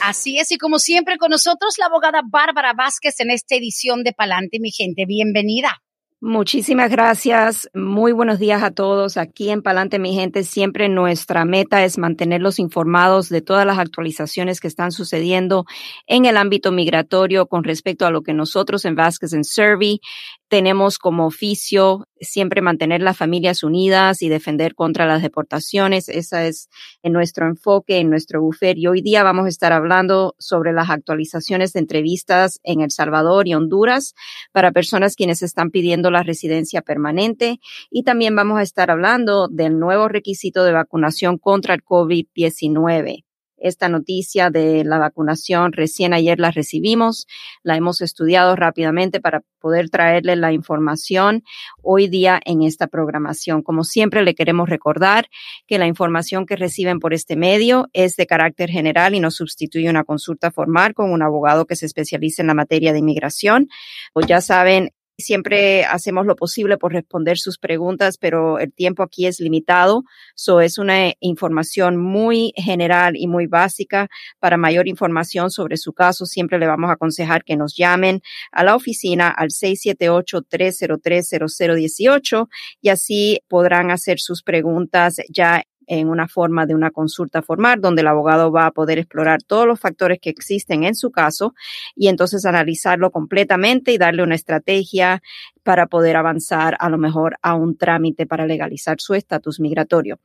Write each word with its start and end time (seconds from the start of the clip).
Así 0.00 0.38
es, 0.38 0.52
y 0.52 0.58
como 0.58 0.78
siempre 0.78 1.18
con 1.18 1.30
nosotros 1.30 1.74
la 1.78 1.86
abogada 1.86 2.22
Bárbara 2.24 2.72
Vázquez 2.72 3.20
en 3.20 3.30
esta 3.30 3.56
edición 3.56 4.04
de 4.04 4.12
Pa'lante 4.12 4.58
mi 4.60 4.70
gente. 4.70 5.04
Bienvenida. 5.06 5.82
Muchísimas 6.20 6.90
gracias. 6.90 7.70
Muy 7.74 8.10
buenos 8.10 8.40
días 8.40 8.64
a 8.64 8.72
todos. 8.72 9.16
Aquí 9.16 9.50
en 9.50 9.62
Palante, 9.62 10.00
mi 10.00 10.14
gente, 10.14 10.42
siempre 10.42 10.88
nuestra 10.88 11.44
meta 11.44 11.84
es 11.84 11.96
mantenerlos 11.96 12.58
informados 12.58 13.28
de 13.28 13.40
todas 13.40 13.64
las 13.64 13.78
actualizaciones 13.78 14.58
que 14.58 14.66
están 14.66 14.90
sucediendo 14.90 15.64
en 16.08 16.24
el 16.24 16.36
ámbito 16.36 16.72
migratorio 16.72 17.46
con 17.46 17.62
respecto 17.62 18.04
a 18.04 18.10
lo 18.10 18.22
que 18.22 18.34
nosotros 18.34 18.84
en 18.84 18.96
Vázquez 18.96 19.32
en 19.32 19.44
Servi 19.44 20.00
tenemos 20.48 20.98
como 20.98 21.26
oficio 21.26 22.06
siempre 22.20 22.62
mantener 22.62 23.02
las 23.02 23.16
familias 23.16 23.62
unidas 23.62 24.22
y 24.22 24.28
defender 24.28 24.74
contra 24.74 25.06
las 25.06 25.22
deportaciones. 25.22 26.08
Esa 26.08 26.46
es 26.46 26.68
en 27.02 27.12
nuestro 27.12 27.46
enfoque, 27.46 27.98
en 27.98 28.10
nuestro 28.10 28.40
buffer. 28.40 28.78
Y 28.78 28.86
hoy 28.86 29.02
día 29.02 29.22
vamos 29.22 29.46
a 29.46 29.48
estar 29.50 29.72
hablando 29.72 30.34
sobre 30.38 30.72
las 30.72 30.90
actualizaciones 30.90 31.72
de 31.72 31.80
entrevistas 31.80 32.60
en 32.62 32.80
El 32.80 32.90
Salvador 32.90 33.46
y 33.46 33.54
Honduras 33.54 34.14
para 34.50 34.72
personas 34.72 35.16
quienes 35.16 35.42
están 35.42 35.70
pidiendo 35.70 36.10
la 36.10 36.22
residencia 36.22 36.82
permanente. 36.82 37.60
Y 37.90 38.02
también 38.02 38.34
vamos 38.34 38.58
a 38.58 38.62
estar 38.62 38.90
hablando 38.90 39.48
del 39.48 39.78
nuevo 39.78 40.08
requisito 40.08 40.64
de 40.64 40.72
vacunación 40.72 41.38
contra 41.38 41.74
el 41.74 41.84
COVID-19 41.84 43.27
esta 43.60 43.88
noticia 43.88 44.50
de 44.50 44.84
la 44.84 44.98
vacunación. 44.98 45.72
Recién 45.72 46.12
ayer 46.12 46.38
la 46.38 46.50
recibimos, 46.50 47.26
la 47.62 47.76
hemos 47.76 48.00
estudiado 48.00 48.56
rápidamente 48.56 49.20
para 49.20 49.42
poder 49.60 49.90
traerle 49.90 50.36
la 50.36 50.52
información 50.52 51.42
hoy 51.82 52.08
día 52.08 52.40
en 52.44 52.62
esta 52.62 52.86
programación. 52.86 53.62
Como 53.62 53.84
siempre, 53.84 54.22
le 54.22 54.34
queremos 54.34 54.68
recordar 54.68 55.28
que 55.66 55.78
la 55.78 55.86
información 55.86 56.46
que 56.46 56.56
reciben 56.56 57.00
por 57.00 57.14
este 57.14 57.36
medio 57.36 57.88
es 57.92 58.16
de 58.16 58.26
carácter 58.26 58.70
general 58.70 59.14
y 59.14 59.20
no 59.20 59.30
sustituye 59.30 59.90
una 59.90 60.04
consulta 60.04 60.50
formal 60.50 60.94
con 60.94 61.10
un 61.12 61.22
abogado 61.22 61.66
que 61.66 61.76
se 61.76 61.86
especialice 61.86 62.42
en 62.42 62.48
la 62.48 62.54
materia 62.54 62.92
de 62.92 63.00
inmigración. 63.00 63.68
O 64.14 64.20
ya 64.20 64.40
saben, 64.40 64.90
Siempre 65.20 65.84
hacemos 65.84 66.26
lo 66.26 66.36
posible 66.36 66.78
por 66.78 66.92
responder 66.92 67.38
sus 67.38 67.58
preguntas, 67.58 68.18
pero 68.18 68.60
el 68.60 68.72
tiempo 68.72 69.02
aquí 69.02 69.26
es 69.26 69.40
limitado. 69.40 70.04
So 70.36 70.60
es 70.60 70.78
una 70.78 71.12
información 71.18 71.96
muy 71.96 72.52
general 72.54 73.16
y 73.16 73.26
muy 73.26 73.48
básica. 73.48 74.06
Para 74.38 74.56
mayor 74.56 74.86
información 74.86 75.50
sobre 75.50 75.76
su 75.76 75.92
caso, 75.92 76.24
siempre 76.24 76.60
le 76.60 76.68
vamos 76.68 76.90
a 76.90 76.92
aconsejar 76.92 77.42
que 77.42 77.56
nos 77.56 77.74
llamen 77.76 78.20
a 78.52 78.62
la 78.62 78.76
oficina 78.76 79.28
al 79.28 79.48
678-303-0018 79.48 82.46
y 82.80 82.90
así 82.90 83.40
podrán 83.48 83.90
hacer 83.90 84.20
sus 84.20 84.44
preguntas 84.44 85.16
ya 85.30 85.64
en 85.88 86.08
una 86.08 86.28
forma 86.28 86.66
de 86.66 86.74
una 86.74 86.90
consulta 86.90 87.42
formal 87.42 87.80
donde 87.80 88.02
el 88.02 88.08
abogado 88.08 88.52
va 88.52 88.66
a 88.66 88.70
poder 88.70 88.98
explorar 88.98 89.42
todos 89.42 89.66
los 89.66 89.80
factores 89.80 90.18
que 90.20 90.30
existen 90.30 90.84
en 90.84 90.94
su 90.94 91.10
caso 91.10 91.54
y 91.96 92.08
entonces 92.08 92.44
analizarlo 92.44 93.10
completamente 93.10 93.92
y 93.92 93.98
darle 93.98 94.22
una 94.22 94.34
estrategia 94.34 95.22
para 95.64 95.86
poder 95.86 96.16
avanzar 96.16 96.76
a 96.78 96.88
lo 96.90 96.98
mejor 96.98 97.38
a 97.42 97.54
un 97.54 97.76
trámite 97.76 98.26
para 98.26 98.46
legalizar 98.46 99.00
su 99.00 99.14
estatus 99.14 99.60
migratorio. 99.60 100.20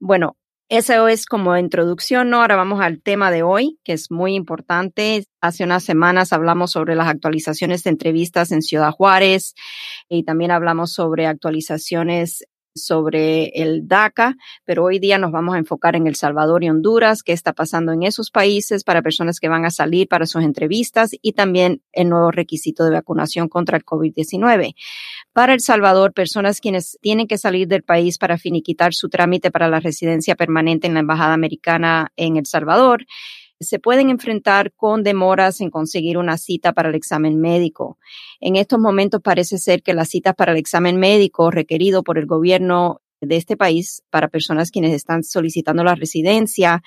Bueno, 0.00 0.36
eso 0.70 1.08
es 1.08 1.24
como 1.24 1.56
introducción, 1.56 2.28
¿no? 2.28 2.42
Ahora 2.42 2.56
vamos 2.56 2.82
al 2.82 3.00
tema 3.00 3.30
de 3.30 3.42
hoy, 3.42 3.78
que 3.84 3.94
es 3.94 4.10
muy 4.10 4.34
importante. 4.34 5.24
Hace 5.40 5.64
unas 5.64 5.82
semanas 5.82 6.34
hablamos 6.34 6.72
sobre 6.72 6.94
las 6.94 7.08
actualizaciones 7.08 7.84
de 7.84 7.90
entrevistas 7.90 8.52
en 8.52 8.60
Ciudad 8.60 8.90
Juárez 8.90 9.54
y 10.10 10.24
también 10.24 10.50
hablamos 10.50 10.92
sobre 10.92 11.26
actualizaciones 11.26 12.44
sobre 12.74 13.48
el 13.54 13.88
DACA, 13.88 14.36
pero 14.64 14.84
hoy 14.84 14.98
día 14.98 15.18
nos 15.18 15.32
vamos 15.32 15.54
a 15.54 15.58
enfocar 15.58 15.96
en 15.96 16.06
El 16.06 16.14
Salvador 16.14 16.64
y 16.64 16.70
Honduras, 16.70 17.22
qué 17.22 17.32
está 17.32 17.52
pasando 17.52 17.92
en 17.92 18.02
esos 18.02 18.30
países 18.30 18.84
para 18.84 19.02
personas 19.02 19.40
que 19.40 19.48
van 19.48 19.64
a 19.64 19.70
salir 19.70 20.08
para 20.08 20.26
sus 20.26 20.42
entrevistas 20.42 21.10
y 21.20 21.32
también 21.32 21.82
el 21.92 22.08
nuevo 22.08 22.30
requisito 22.30 22.84
de 22.84 22.92
vacunación 22.92 23.48
contra 23.48 23.76
el 23.76 23.84
COVID-19. 23.84 24.74
Para 25.32 25.54
El 25.54 25.60
Salvador, 25.60 26.12
personas 26.12 26.60
quienes 26.60 26.98
tienen 27.00 27.26
que 27.26 27.38
salir 27.38 27.68
del 27.68 27.82
país 27.82 28.18
para 28.18 28.38
finiquitar 28.38 28.94
su 28.94 29.08
trámite 29.08 29.50
para 29.50 29.68
la 29.68 29.80
residencia 29.80 30.36
permanente 30.36 30.86
en 30.86 30.94
la 30.94 31.00
Embajada 31.00 31.34
Americana 31.34 32.12
en 32.16 32.36
El 32.36 32.46
Salvador, 32.46 33.06
se 33.60 33.78
pueden 33.78 34.10
enfrentar 34.10 34.72
con 34.72 35.02
demoras 35.02 35.60
en 35.60 35.70
conseguir 35.70 36.18
una 36.18 36.38
cita 36.38 36.72
para 36.72 36.90
el 36.90 36.94
examen 36.94 37.40
médico. 37.40 37.98
En 38.40 38.56
estos 38.56 38.78
momentos 38.78 39.20
parece 39.22 39.58
ser 39.58 39.82
que 39.82 39.94
las 39.94 40.08
citas 40.08 40.34
para 40.34 40.52
el 40.52 40.58
examen 40.58 40.98
médico 40.98 41.50
requerido 41.50 42.02
por 42.02 42.18
el 42.18 42.26
gobierno 42.26 43.00
de 43.20 43.36
este 43.36 43.56
país 43.56 44.04
para 44.10 44.28
personas 44.28 44.70
quienes 44.70 44.92
están 44.92 45.24
solicitando 45.24 45.82
la 45.82 45.96
residencia 45.96 46.82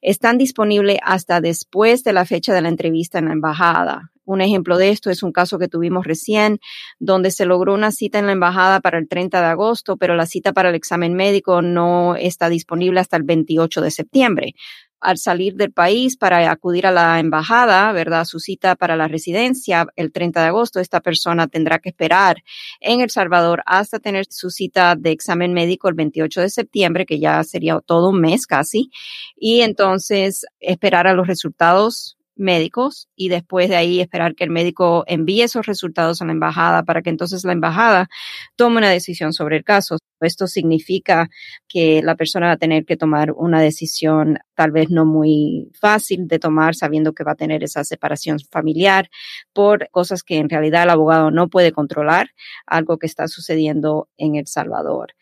están 0.00 0.38
disponibles 0.38 0.98
hasta 1.02 1.40
después 1.40 2.04
de 2.04 2.12
la 2.12 2.24
fecha 2.24 2.54
de 2.54 2.62
la 2.62 2.68
entrevista 2.68 3.18
en 3.18 3.26
la 3.26 3.32
embajada. 3.32 4.12
Un 4.24 4.40
ejemplo 4.40 4.78
de 4.78 4.90
esto 4.90 5.10
es 5.10 5.24
un 5.24 5.32
caso 5.32 5.58
que 5.58 5.66
tuvimos 5.66 6.06
recién, 6.06 6.60
donde 7.00 7.32
se 7.32 7.44
logró 7.44 7.74
una 7.74 7.90
cita 7.90 8.20
en 8.20 8.26
la 8.26 8.32
embajada 8.32 8.78
para 8.78 8.98
el 8.98 9.08
30 9.08 9.40
de 9.40 9.46
agosto, 9.46 9.96
pero 9.96 10.14
la 10.14 10.26
cita 10.26 10.52
para 10.52 10.68
el 10.68 10.76
examen 10.76 11.14
médico 11.14 11.60
no 11.60 12.14
está 12.14 12.48
disponible 12.48 13.00
hasta 13.00 13.16
el 13.16 13.24
28 13.24 13.80
de 13.80 13.90
septiembre 13.90 14.54
al 15.02 15.18
salir 15.18 15.56
del 15.56 15.72
país 15.72 16.16
para 16.16 16.50
acudir 16.50 16.86
a 16.86 16.92
la 16.92 17.18
embajada, 17.18 17.92
¿verdad? 17.92 18.24
Su 18.24 18.38
cita 18.38 18.76
para 18.76 18.96
la 18.96 19.08
residencia 19.08 19.86
el 19.96 20.12
30 20.12 20.40
de 20.40 20.46
agosto, 20.46 20.80
esta 20.80 21.00
persona 21.00 21.48
tendrá 21.48 21.78
que 21.78 21.90
esperar 21.90 22.42
en 22.80 23.00
El 23.00 23.10
Salvador 23.10 23.62
hasta 23.66 23.98
tener 23.98 24.26
su 24.30 24.50
cita 24.50 24.94
de 24.96 25.10
examen 25.10 25.52
médico 25.52 25.88
el 25.88 25.94
28 25.94 26.40
de 26.40 26.50
septiembre, 26.50 27.04
que 27.06 27.18
ya 27.18 27.42
sería 27.44 27.80
todo 27.80 28.10
un 28.10 28.20
mes 28.20 28.46
casi, 28.46 28.90
y 29.36 29.60
entonces 29.60 30.46
esperar 30.60 31.06
a 31.06 31.14
los 31.14 31.26
resultados 31.26 32.16
médicos 32.36 33.08
y 33.14 33.28
después 33.28 33.68
de 33.68 33.76
ahí 33.76 34.00
esperar 34.00 34.34
que 34.34 34.44
el 34.44 34.50
médico 34.50 35.04
envíe 35.06 35.42
esos 35.42 35.66
resultados 35.66 36.22
a 36.22 36.26
la 36.26 36.32
embajada 36.32 36.82
para 36.82 37.02
que 37.02 37.10
entonces 37.10 37.44
la 37.44 37.52
embajada 37.52 38.08
tome 38.56 38.78
una 38.78 38.90
decisión 38.90 39.32
sobre 39.32 39.58
el 39.58 39.64
caso. 39.64 39.98
Esto 40.24 40.46
significa 40.46 41.28
que 41.68 42.02
la 42.02 42.16
persona 42.16 42.46
va 42.46 42.52
a 42.52 42.56
tener 42.58 42.84
que 42.84 42.96
tomar 42.96 43.32
una 43.32 43.60
decisión 43.60 44.38
tal 44.54 44.70
vez 44.70 44.90
no 44.90 45.04
muy 45.04 45.70
fácil 45.78 46.28
de 46.28 46.38
tomar 46.38 46.74
sabiendo 46.74 47.12
que 47.12 47.24
va 47.24 47.32
a 47.32 47.36
tener 47.36 47.64
esa 47.64 47.84
separación 47.84 48.38
familiar 48.50 49.10
por 49.52 49.88
cosas 49.90 50.22
que 50.22 50.38
en 50.38 50.48
realidad 50.48 50.84
el 50.84 50.90
abogado 50.90 51.30
no 51.30 51.48
puede 51.48 51.72
controlar, 51.72 52.30
algo 52.66 52.98
que 52.98 53.06
está 53.06 53.28
sucediendo 53.28 54.08
en 54.16 54.36
El 54.36 54.46
Salvador. 54.46 55.14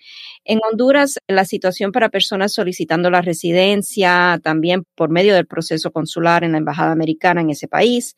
En 0.44 0.60
Honduras, 0.70 1.18
la 1.28 1.44
situación 1.44 1.92
para 1.92 2.08
personas 2.08 2.52
solicitando 2.52 3.10
la 3.10 3.22
residencia, 3.22 4.40
también 4.42 4.84
por 4.94 5.10
medio 5.10 5.34
del 5.34 5.46
proceso 5.46 5.90
consular 5.90 6.44
en 6.44 6.52
la 6.52 6.58
Embajada 6.58 6.92
Americana 6.92 7.40
en 7.40 7.50
ese 7.50 7.68
país, 7.68 8.16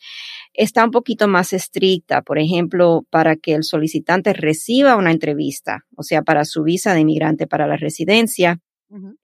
está 0.55 0.85
un 0.85 0.91
poquito 0.91 1.29
más 1.29 1.53
estricta. 1.53 2.23
Por 2.23 2.39
ejemplo, 2.39 3.07
para 3.11 3.37
que 3.37 3.55
el 3.55 3.65
solicitante 3.65 4.33
reciba 4.33 4.97
una 4.97 5.11
entrevista, 5.11 5.85
o 5.97 6.03
sea, 6.03 6.23
para 6.23 6.45
su 6.45 6.63
visa 6.63 6.95
de 6.95 7.01
inmigrante 7.01 7.47
para 7.47 7.67
la 7.67 7.77
residencia, 7.77 8.61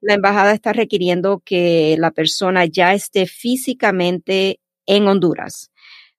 la 0.00 0.14
embajada 0.14 0.52
está 0.52 0.72
requiriendo 0.72 1.42
que 1.44 1.96
la 1.98 2.10
persona 2.10 2.64
ya 2.64 2.94
esté 2.94 3.26
físicamente 3.26 4.60
en 4.86 5.06
Honduras. 5.06 5.70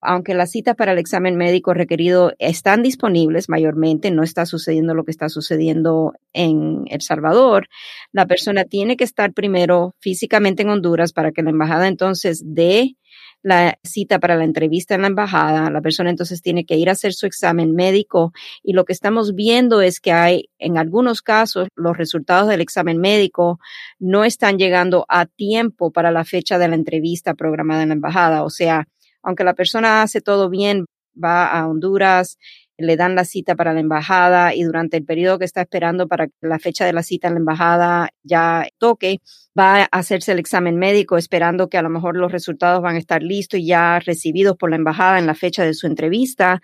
Aunque 0.01 0.33
las 0.33 0.51
citas 0.51 0.75
para 0.75 0.94
el 0.94 1.00
examen 1.00 1.35
médico 1.35 1.73
requerido 1.73 2.31
están 2.38 2.83
disponibles 2.83 3.50
mayormente, 3.50 4.11
no 4.11 4.23
está 4.23 4.45
sucediendo 4.45 4.94
lo 4.94 5.03
que 5.03 5.11
está 5.11 5.27
sucediendo 5.27 6.13
en 6.31 6.83
El 6.88 7.01
Salvador, 7.01 7.67
la 8.13 8.25
persona 8.25 8.63
tiene 8.63 8.95
que 8.95 9.03
estar 9.03 9.33
primero 9.33 9.95
físicamente 10.00 10.61
en 10.61 10.69
Honduras 10.69 11.11
para 11.11 11.31
que 11.31 11.41
la 11.41 11.50
embajada 11.50 11.88
entonces 11.88 12.44
dé 12.45 12.95
la 13.41 13.80
cita 13.83 14.19
para 14.19 14.36
la 14.36 14.44
entrevista 14.44 14.95
en 14.95 15.01
la 15.01 15.07
embajada, 15.07 15.69
la 15.69 15.81
persona 15.81 16.09
entonces 16.09 16.41
tiene 16.41 16.65
que 16.65 16.75
ir 16.75 16.89
a 16.89 16.94
hacer 16.94 17.13
su 17.13 17.25
examen 17.25 17.74
médico 17.74 18.33
y 18.63 18.74
lo 18.74 18.86
que 18.86 18.94
estamos 18.94 19.33
viendo 19.33 19.81
es 19.81 20.00
que 20.00 20.12
hay 20.12 20.50
en 20.59 20.77
algunos 20.77 21.21
casos 21.21 21.69
los 21.75 21.97
resultados 21.97 22.50
del 22.50 22.62
examen 22.62 22.97
médico 22.97 23.59
no 23.97 24.25
están 24.25 24.57
llegando 24.57 25.06
a 25.07 25.25
tiempo 25.25 25.91
para 25.91 26.12
la 26.12 26.25
fecha 26.25 26.57
de 26.57 26.68
la 26.68 26.75
entrevista 26.75 27.33
programada 27.33 27.83
en 27.83 27.89
la 27.89 27.95
embajada. 27.95 28.44
O 28.44 28.50
sea, 28.50 28.88
aunque 29.24 29.44
la 29.44 29.53
persona 29.53 30.01
hace 30.01 30.21
todo 30.21 30.50
bien, 30.50 30.85
va 31.21 31.47
a 31.47 31.68
Honduras, 31.68 32.38
le 32.79 32.95
dan 32.95 33.15
la 33.15 33.25
cita 33.25 33.55
para 33.55 33.73
la 33.73 33.79
embajada 33.79 34.53
y 34.55 34.63
durante 34.63 34.97
el 34.97 35.05
periodo 35.05 35.39
que 35.39 35.45
está 35.45 35.61
esperando 35.61 36.07
para 36.07 36.27
que 36.27 36.33
la 36.41 36.59
fecha 36.59 36.85
de 36.85 36.93
la 36.93 37.03
cita 37.03 37.27
en 37.27 37.35
la 37.35 37.39
embajada 37.39 38.09
ya 38.23 38.67
toque, 38.77 39.19
va 39.57 39.81
a 39.81 39.85
hacerse 39.91 40.31
el 40.31 40.39
examen 40.39 40.77
médico 40.77 41.17
esperando 41.17 41.69
que 41.69 41.77
a 41.77 41.81
lo 41.81 41.89
mejor 41.89 42.15
los 42.15 42.31
resultados 42.31 42.81
van 42.81 42.95
a 42.95 42.99
estar 42.99 43.21
listos 43.21 43.59
y 43.59 43.67
ya 43.67 43.99
recibidos 43.99 44.55
por 44.55 44.69
la 44.69 44.77
embajada 44.77 45.19
en 45.19 45.27
la 45.27 45.35
fecha 45.35 45.63
de 45.63 45.73
su 45.73 45.87
entrevista. 45.87 46.61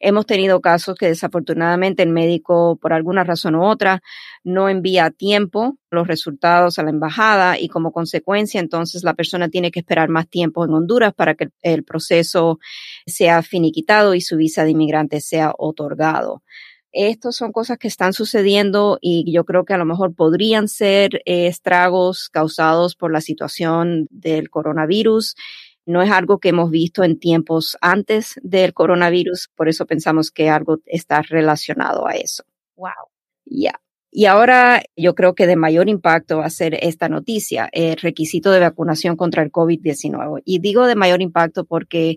Hemos 0.00 0.26
tenido 0.26 0.60
casos 0.60 0.94
que 0.96 1.08
desafortunadamente 1.08 2.02
el 2.02 2.10
médico, 2.10 2.78
por 2.80 2.92
alguna 2.92 3.24
razón 3.24 3.56
u 3.56 3.64
otra, 3.64 4.02
no 4.44 4.68
envía 4.68 5.06
a 5.06 5.10
tiempo 5.10 5.76
los 5.90 6.06
resultados 6.06 6.78
a 6.78 6.82
la 6.82 6.90
embajada 6.90 7.58
y 7.58 7.68
como 7.68 7.92
consecuencia 7.92 8.60
entonces 8.60 9.04
la 9.04 9.14
persona 9.14 9.48
tiene 9.48 9.70
que 9.70 9.80
esperar 9.80 10.08
más 10.08 10.28
tiempo 10.28 10.64
en 10.64 10.72
Honduras 10.72 11.14
para 11.14 11.34
que 11.34 11.48
el 11.62 11.84
proceso 11.84 12.58
sea 13.06 13.42
finiquitado 13.42 14.14
y 14.14 14.20
su 14.20 14.36
visa 14.36 14.64
de 14.64 14.70
inmigrante 14.70 15.20
sea 15.20 15.52
otorgado. 15.56 16.42
Estas 16.98 17.36
son 17.36 17.52
cosas 17.52 17.76
que 17.76 17.88
están 17.88 18.14
sucediendo 18.14 18.98
y 19.02 19.30
yo 19.30 19.44
creo 19.44 19.66
que 19.66 19.74
a 19.74 19.78
lo 19.78 19.84
mejor 19.84 20.14
podrían 20.14 20.66
ser 20.66 21.16
eh, 21.26 21.46
estragos 21.46 22.30
causados 22.30 22.96
por 22.96 23.12
la 23.12 23.20
situación 23.20 24.06
del 24.10 24.48
coronavirus. 24.48 25.34
No 25.84 26.00
es 26.00 26.10
algo 26.10 26.38
que 26.38 26.48
hemos 26.48 26.70
visto 26.70 27.04
en 27.04 27.18
tiempos 27.18 27.76
antes 27.82 28.40
del 28.42 28.72
coronavirus, 28.72 29.50
por 29.54 29.68
eso 29.68 29.84
pensamos 29.84 30.30
que 30.30 30.48
algo 30.48 30.78
está 30.86 31.20
relacionado 31.20 32.06
a 32.06 32.12
eso. 32.12 32.44
Wow. 32.76 33.10
Ya. 33.44 33.78
Y 34.18 34.24
ahora 34.24 34.82
yo 34.96 35.14
creo 35.14 35.34
que 35.34 35.46
de 35.46 35.56
mayor 35.56 35.90
impacto 35.90 36.38
va 36.38 36.46
a 36.46 36.50
ser 36.50 36.78
esta 36.80 37.10
noticia, 37.10 37.68
el 37.70 37.98
requisito 37.98 38.50
de 38.50 38.60
vacunación 38.60 39.14
contra 39.14 39.42
el 39.42 39.52
COVID-19. 39.52 40.40
Y 40.46 40.60
digo 40.60 40.86
de 40.86 40.94
mayor 40.94 41.20
impacto 41.20 41.66
porque 41.66 42.16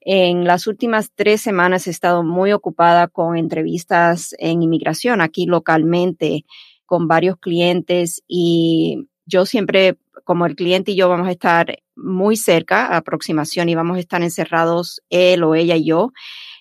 en 0.00 0.44
las 0.44 0.66
últimas 0.66 1.12
tres 1.14 1.40
semanas 1.40 1.86
he 1.86 1.90
estado 1.90 2.24
muy 2.24 2.52
ocupada 2.52 3.06
con 3.06 3.36
entrevistas 3.36 4.34
en 4.40 4.60
inmigración 4.60 5.20
aquí 5.20 5.46
localmente 5.46 6.44
con 6.84 7.06
varios 7.06 7.36
clientes 7.38 8.24
y 8.26 9.06
yo 9.24 9.46
siempre, 9.46 9.98
como 10.24 10.46
el 10.46 10.56
cliente 10.56 10.90
y 10.90 10.96
yo 10.96 11.08
vamos 11.08 11.28
a 11.28 11.32
estar 11.32 11.78
muy 11.94 12.36
cerca, 12.36 12.96
aproximación, 12.96 13.68
y 13.68 13.76
vamos 13.76 13.98
a 13.98 14.00
estar 14.00 14.20
encerrados 14.20 15.00
él 15.10 15.44
o 15.44 15.54
ella 15.54 15.76
y 15.76 15.84
yo 15.84 16.10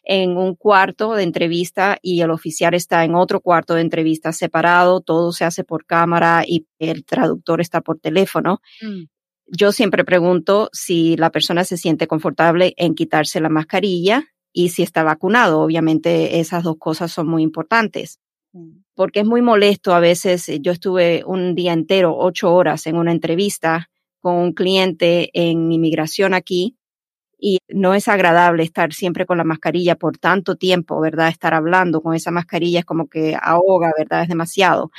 en 0.05 0.37
un 0.37 0.55
cuarto 0.55 1.13
de 1.13 1.23
entrevista 1.23 1.97
y 2.01 2.21
el 2.21 2.29
oficial 2.29 2.73
está 2.73 3.03
en 3.03 3.15
otro 3.15 3.41
cuarto 3.41 3.73
de 3.73 3.81
entrevista 3.81 4.31
separado, 4.31 5.01
todo 5.01 5.31
se 5.31 5.45
hace 5.45 5.63
por 5.63 5.85
cámara 5.85 6.43
y 6.47 6.67
el 6.79 7.03
traductor 7.03 7.59
está 7.59 7.81
por 7.81 7.99
teléfono. 7.99 8.61
Mm. 8.81 9.05
Yo 9.47 9.71
siempre 9.71 10.03
pregunto 10.03 10.69
si 10.73 11.17
la 11.17 11.31
persona 11.31 11.63
se 11.63 11.77
siente 11.77 12.07
confortable 12.07 12.73
en 12.77 12.95
quitarse 12.95 13.39
la 13.39 13.49
mascarilla 13.49 14.23
y 14.53 14.69
si 14.69 14.83
está 14.83 15.03
vacunado. 15.03 15.59
Obviamente 15.61 16.39
esas 16.39 16.63
dos 16.63 16.77
cosas 16.77 17.11
son 17.11 17.27
muy 17.27 17.43
importantes 17.43 18.19
mm. 18.53 18.83
porque 18.93 19.21
es 19.21 19.25
muy 19.25 19.41
molesto 19.41 19.93
a 19.93 19.99
veces. 19.99 20.49
Yo 20.61 20.71
estuve 20.71 21.23
un 21.25 21.55
día 21.55 21.73
entero, 21.73 22.15
ocho 22.15 22.53
horas 22.53 22.85
en 22.87 22.95
una 22.95 23.11
entrevista 23.11 23.89
con 24.19 24.35
un 24.35 24.53
cliente 24.53 25.29
en 25.33 25.71
inmigración 25.71 26.33
aquí 26.33 26.77
y 27.39 27.59
no 27.67 27.93
es 27.93 28.07
agradable 28.07 28.63
estar 28.63 28.93
siempre 28.93 29.25
con 29.25 29.37
la 29.37 29.43
mascarilla 29.43 29.95
por 29.95 30.17
tanto 30.17 30.55
tiempo, 30.55 30.99
¿verdad? 30.99 31.29
Estar 31.29 31.53
hablando 31.53 32.01
con 32.01 32.15
esa 32.15 32.31
mascarilla 32.31 32.79
es 32.79 32.85
como 32.85 33.07
que 33.07 33.37
ahoga, 33.41 33.91
¿verdad? 33.97 34.23
Es 34.23 34.29
demasiado. 34.29 34.91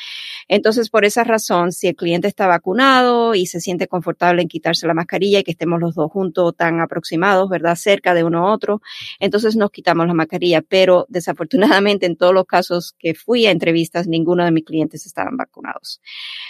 Entonces, 0.48 0.90
por 0.90 1.04
esa 1.04 1.24
razón, 1.24 1.72
si 1.72 1.88
el 1.88 1.96
cliente 1.96 2.28
está 2.28 2.46
vacunado 2.46 3.34
y 3.34 3.46
se 3.46 3.60
siente 3.60 3.88
confortable 3.88 4.42
en 4.42 4.48
quitarse 4.48 4.86
la 4.86 4.94
mascarilla 4.94 5.40
y 5.40 5.44
que 5.44 5.52
estemos 5.52 5.80
los 5.80 5.94
dos 5.94 6.10
juntos 6.10 6.54
tan 6.56 6.80
aproximados, 6.80 7.48
¿verdad? 7.48 7.76
Cerca 7.76 8.14
de 8.14 8.24
uno 8.24 8.46
a 8.46 8.52
otro, 8.52 8.80
entonces 9.18 9.56
nos 9.56 9.70
quitamos 9.70 10.06
la 10.06 10.14
mascarilla. 10.14 10.62
Pero 10.62 11.06
desafortunadamente, 11.08 12.06
en 12.06 12.16
todos 12.16 12.34
los 12.34 12.44
casos 12.44 12.94
que 12.98 13.14
fui 13.14 13.46
a 13.46 13.50
entrevistas, 13.50 14.06
ninguno 14.06 14.44
de 14.44 14.50
mis 14.52 14.64
clientes 14.64 15.06
estaban 15.06 15.36
vacunados. 15.36 16.00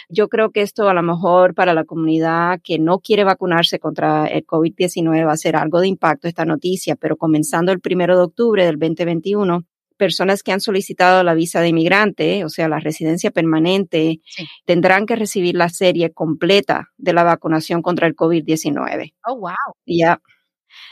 Yo 0.09 0.29
creo 0.29 0.51
que 0.51 0.63
esto 0.63 0.89
a 0.89 0.95
lo 0.95 1.03
mejor 1.03 1.55
para 1.55 1.75
la 1.75 1.85
comunidad 1.85 2.61
que 2.63 2.79
no 2.79 2.99
quiere 3.01 3.25
vacunarse 3.25 3.79
contra 3.79 4.27
el 4.27 4.47
COVID-19 4.47 5.27
va 5.27 5.33
a 5.33 5.37
ser 5.37 5.57
algo 5.57 5.76
de 5.81 5.89
impacto 5.89 6.29
esta 6.29 6.45
noticia, 6.45 6.97
pero 6.97 7.17
comenzando 7.17 7.73
el 7.73 7.81
primero 7.81 8.17
de 8.17 8.25
octubre 8.25 8.65
del 8.65 8.79
2021, 8.79 9.65
personas 9.97 10.43
que 10.43 10.53
han 10.53 10.61
solicitado 10.61 11.23
la 11.23 11.35
visa 11.35 11.61
de 11.61 11.69
inmigrante, 11.69 12.45
o 12.45 12.49
sea, 12.49 12.69
la 12.69 12.79
residencia 12.79 13.31
permanente, 13.31 14.21
tendrán 14.65 15.07
que 15.07 15.17
recibir 15.17 15.55
la 15.55 15.69
serie 15.69 16.13
completa 16.13 16.89
de 16.97 17.13
la 17.13 17.25
vacunación 17.25 17.83
contra 17.83 18.07
el 18.07 18.15
COVID-19. 18.15 19.15
Oh, 19.27 19.37
wow. 19.37 19.55
Ya. 19.87 20.21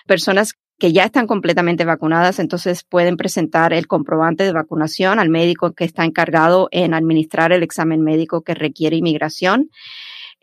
Personas 0.06 0.54
que 0.78 0.92
ya 0.92 1.04
están 1.04 1.26
completamente 1.26 1.84
vacunadas, 1.84 2.38
entonces 2.38 2.84
pueden 2.84 3.16
presentar 3.16 3.72
el 3.72 3.86
comprobante 3.86 4.44
de 4.44 4.52
vacunación 4.52 5.18
al 5.18 5.30
médico 5.30 5.72
que 5.72 5.84
está 5.84 6.04
encargado 6.04 6.68
en 6.72 6.94
administrar 6.94 7.52
el 7.52 7.62
examen 7.62 8.02
médico 8.02 8.42
que 8.42 8.54
requiere 8.54 8.96
inmigración 8.96 9.70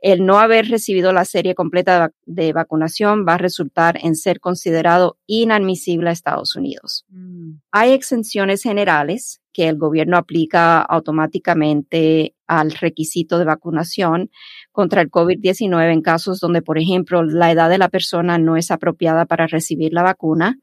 el 0.02 0.26
no 0.26 0.40
haber 0.40 0.68
recibido 0.68 1.14
la 1.14 1.26
serie 1.26 1.54
completa 1.54 2.12
de, 2.26 2.54
vacunación 2.54 3.26
va 3.28 3.36
a 3.36 3.38
resultar 3.38 4.00
en 4.02 4.16
ser 4.16 4.40
considerado 4.40 5.18
inadmisible 5.28 6.10
a 6.10 6.14
Estados 6.14 6.56
Unidos. 6.56 7.06
Mm. 7.10 7.60
Hay 7.72 7.92
exenciones 7.92 8.64
generales 8.64 9.42
que 9.54 9.70
el 9.70 9.78
gobierno 9.78 10.18
aplica 10.18 10.82
automáticamente 10.82 12.36
al 12.48 12.72
requisito 12.72 13.38
de 13.38 13.46
vacunación 13.46 14.32
contra 14.72 15.02
el 15.02 15.12
COVID-19 15.12 15.94
en 15.94 16.02
casos 16.02 16.40
donde, 16.40 16.62
por 16.62 16.80
ejemplo, 16.80 17.22
la 17.24 17.52
edad 17.52 17.70
de 17.70 17.78
la 17.78 17.90
persona 17.90 18.40
no 18.40 18.58
es 18.58 18.72
apropiada 18.72 19.26
para 19.26 19.48
recibir 19.48 19.94
la 19.94 20.04
vacuna 20.04 20.58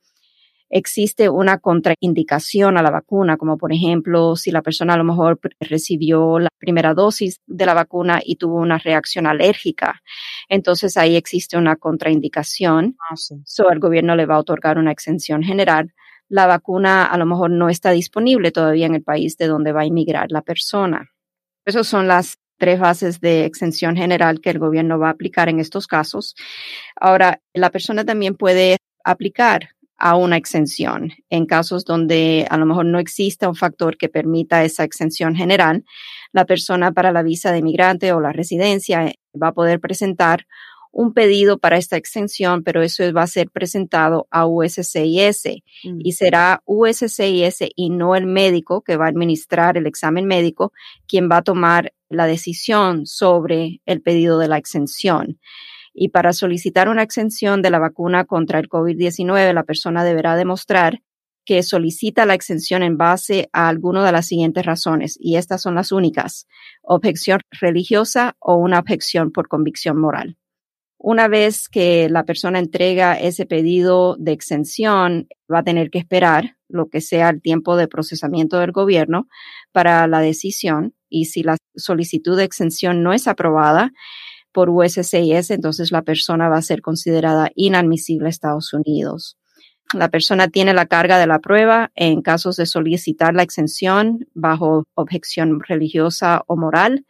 existe 0.70 1.28
una 1.28 1.58
contraindicación 1.58 2.76
a 2.76 2.82
la 2.82 2.90
vacuna, 2.90 3.36
como 3.36 3.56
por 3.56 3.72
ejemplo 3.72 4.36
si 4.36 4.50
la 4.50 4.62
persona 4.62 4.94
a 4.94 4.96
lo 4.96 5.04
mejor 5.04 5.40
recibió 5.60 6.38
la 6.38 6.48
primera 6.58 6.94
dosis 6.94 7.40
de 7.46 7.66
la 7.66 7.74
vacuna 7.74 8.20
y 8.24 8.36
tuvo 8.36 8.56
una 8.56 8.78
reacción 8.78 9.26
alérgica. 9.26 10.02
Entonces 10.48 10.96
ahí 10.96 11.16
existe 11.16 11.56
una 11.56 11.76
contraindicación. 11.76 12.96
Ah, 13.10 13.16
so, 13.16 13.70
el 13.70 13.78
gobierno 13.78 14.16
le 14.16 14.26
va 14.26 14.36
a 14.36 14.40
otorgar 14.40 14.78
una 14.78 14.92
exención 14.92 15.42
general. 15.42 15.92
La 16.28 16.46
vacuna 16.46 17.06
a 17.06 17.16
lo 17.16 17.24
mejor 17.24 17.50
no 17.50 17.70
está 17.70 17.90
disponible 17.90 18.52
todavía 18.52 18.86
en 18.86 18.94
el 18.94 19.02
país 19.02 19.36
de 19.38 19.46
donde 19.46 19.72
va 19.72 19.82
a 19.82 19.86
inmigrar 19.86 20.30
la 20.30 20.42
persona. 20.42 21.10
Esas 21.64 21.86
son 21.86 22.06
las 22.06 22.38
tres 22.58 22.80
bases 22.80 23.20
de 23.20 23.44
exención 23.44 23.96
general 23.96 24.40
que 24.40 24.50
el 24.50 24.58
gobierno 24.58 24.98
va 24.98 25.08
a 25.08 25.12
aplicar 25.12 25.48
en 25.48 25.60
estos 25.60 25.86
casos. 25.86 26.34
Ahora, 26.96 27.40
la 27.54 27.70
persona 27.70 28.04
también 28.04 28.34
puede 28.34 28.78
aplicar 29.04 29.70
a 29.98 30.16
una 30.16 30.36
exención. 30.36 31.12
En 31.28 31.46
casos 31.46 31.84
donde 31.84 32.46
a 32.48 32.56
lo 32.56 32.66
mejor 32.66 32.86
no 32.86 32.98
exista 32.98 33.48
un 33.48 33.56
factor 33.56 33.96
que 33.96 34.08
permita 34.08 34.64
esa 34.64 34.84
exención 34.84 35.34
general, 35.34 35.84
la 36.32 36.44
persona 36.44 36.92
para 36.92 37.12
la 37.12 37.22
visa 37.22 37.52
de 37.52 37.58
inmigrante 37.58 38.12
o 38.12 38.20
la 38.20 38.32
residencia 38.32 39.06
eh, 39.06 39.18
va 39.40 39.48
a 39.48 39.54
poder 39.54 39.80
presentar 39.80 40.46
un 40.90 41.12
pedido 41.12 41.58
para 41.58 41.76
esta 41.76 41.96
exención, 41.96 42.62
pero 42.64 42.82
eso 42.82 43.12
va 43.12 43.22
a 43.22 43.26
ser 43.26 43.50
presentado 43.50 44.26
a 44.30 44.46
USCIS 44.46 45.62
mm. 45.84 46.00
y 46.02 46.12
será 46.12 46.62
USCIS 46.64 47.68
y 47.76 47.90
no 47.90 48.16
el 48.16 48.26
médico 48.26 48.80
que 48.82 48.96
va 48.96 49.06
a 49.06 49.08
administrar 49.08 49.76
el 49.76 49.86
examen 49.86 50.26
médico 50.26 50.72
quien 51.06 51.30
va 51.30 51.38
a 51.38 51.42
tomar 51.42 51.92
la 52.08 52.26
decisión 52.26 53.06
sobre 53.06 53.80
el 53.84 54.00
pedido 54.00 54.38
de 54.38 54.48
la 54.48 54.56
exención. 54.56 55.38
Y 55.92 56.08
para 56.08 56.32
solicitar 56.32 56.88
una 56.88 57.02
exención 57.02 57.62
de 57.62 57.70
la 57.70 57.78
vacuna 57.78 58.24
contra 58.24 58.58
el 58.58 58.68
COVID-19, 58.68 59.52
la 59.52 59.64
persona 59.64 60.04
deberá 60.04 60.36
demostrar 60.36 61.02
que 61.44 61.62
solicita 61.62 62.26
la 62.26 62.34
exención 62.34 62.82
en 62.82 62.98
base 62.98 63.48
a 63.54 63.68
alguna 63.68 64.04
de 64.04 64.12
las 64.12 64.26
siguientes 64.26 64.66
razones, 64.66 65.16
y 65.18 65.36
estas 65.36 65.62
son 65.62 65.76
las 65.76 65.92
únicas, 65.92 66.46
objeción 66.82 67.40
religiosa 67.58 68.36
o 68.38 68.56
una 68.56 68.78
objeción 68.78 69.32
por 69.32 69.48
convicción 69.48 69.98
moral. 69.98 70.36
Una 70.98 71.26
vez 71.26 71.68
que 71.70 72.08
la 72.10 72.24
persona 72.24 72.58
entrega 72.58 73.14
ese 73.14 73.46
pedido 73.46 74.16
de 74.18 74.32
exención, 74.32 75.28
va 75.50 75.60
a 75.60 75.64
tener 75.64 75.90
que 75.90 75.98
esperar 75.98 76.56
lo 76.68 76.90
que 76.90 77.00
sea 77.00 77.30
el 77.30 77.40
tiempo 77.40 77.76
de 77.76 77.88
procesamiento 77.88 78.58
del 78.58 78.72
gobierno 78.72 79.26
para 79.72 80.06
la 80.06 80.20
decisión 80.20 80.94
y 81.08 81.26
si 81.26 81.42
la 81.42 81.56
solicitud 81.76 82.36
de 82.36 82.44
exención 82.44 83.02
no 83.02 83.12
es 83.12 83.26
aprobada, 83.26 83.92
por 84.58 84.70
USCIS, 84.70 85.52
entonces 85.52 85.92
la 85.92 86.02
persona 86.02 86.48
va 86.48 86.56
a 86.56 86.62
ser 86.62 86.82
considerada 86.82 87.52
inadmisible 87.54 88.26
a 88.26 88.30
Estados 88.30 88.72
Unidos. 88.72 89.38
La 89.94 90.08
persona 90.08 90.48
tiene 90.48 90.74
la 90.74 90.86
carga 90.86 91.16
de 91.16 91.28
la 91.28 91.38
prueba 91.38 91.92
en 91.94 92.22
casos 92.22 92.56
de 92.56 92.66
solicitar 92.66 93.34
la 93.34 93.44
exención 93.44 94.26
bajo 94.34 94.88
objeción 94.94 95.60
religiosa 95.60 96.42
o 96.48 96.56
moral 96.56 97.06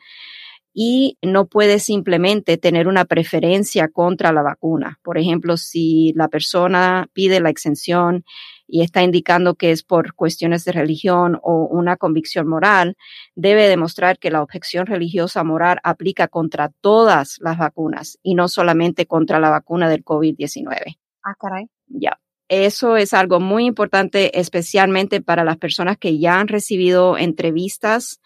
y 0.74 1.16
no 1.22 1.46
puede 1.46 1.78
simplemente 1.78 2.58
tener 2.58 2.86
una 2.86 3.06
preferencia 3.06 3.88
contra 3.88 4.30
la 4.30 4.42
vacuna. 4.42 4.98
Por 5.02 5.16
ejemplo, 5.16 5.56
si 5.56 6.12
la 6.16 6.28
persona 6.28 7.08
pide 7.14 7.40
la 7.40 7.48
exención 7.48 8.26
y 8.68 8.82
está 8.82 9.02
indicando 9.02 9.54
que 9.54 9.72
es 9.72 9.82
por 9.82 10.14
cuestiones 10.14 10.64
de 10.64 10.72
religión 10.72 11.40
o 11.42 11.64
una 11.64 11.96
convicción 11.96 12.46
moral, 12.46 12.96
debe 13.34 13.66
demostrar 13.66 14.18
que 14.18 14.30
la 14.30 14.42
objeción 14.42 14.86
religiosa 14.86 15.42
moral 15.42 15.78
aplica 15.82 16.28
contra 16.28 16.70
todas 16.80 17.38
las 17.40 17.58
vacunas 17.58 18.18
y 18.22 18.34
no 18.34 18.46
solamente 18.46 19.06
contra 19.06 19.40
la 19.40 19.50
vacuna 19.50 19.88
del 19.88 20.04
COVID-19. 20.04 20.98
Ah, 21.24 21.34
caray. 21.40 21.66
Ya. 21.86 22.20
Eso 22.48 22.96
es 22.96 23.12
algo 23.12 23.40
muy 23.40 23.66
importante, 23.66 24.38
especialmente 24.38 25.20
para 25.20 25.44
las 25.44 25.58
personas 25.58 25.98
que 25.98 26.18
ya 26.18 26.38
han 26.38 26.48
recibido 26.48 27.18
entrevistas. 27.18 28.20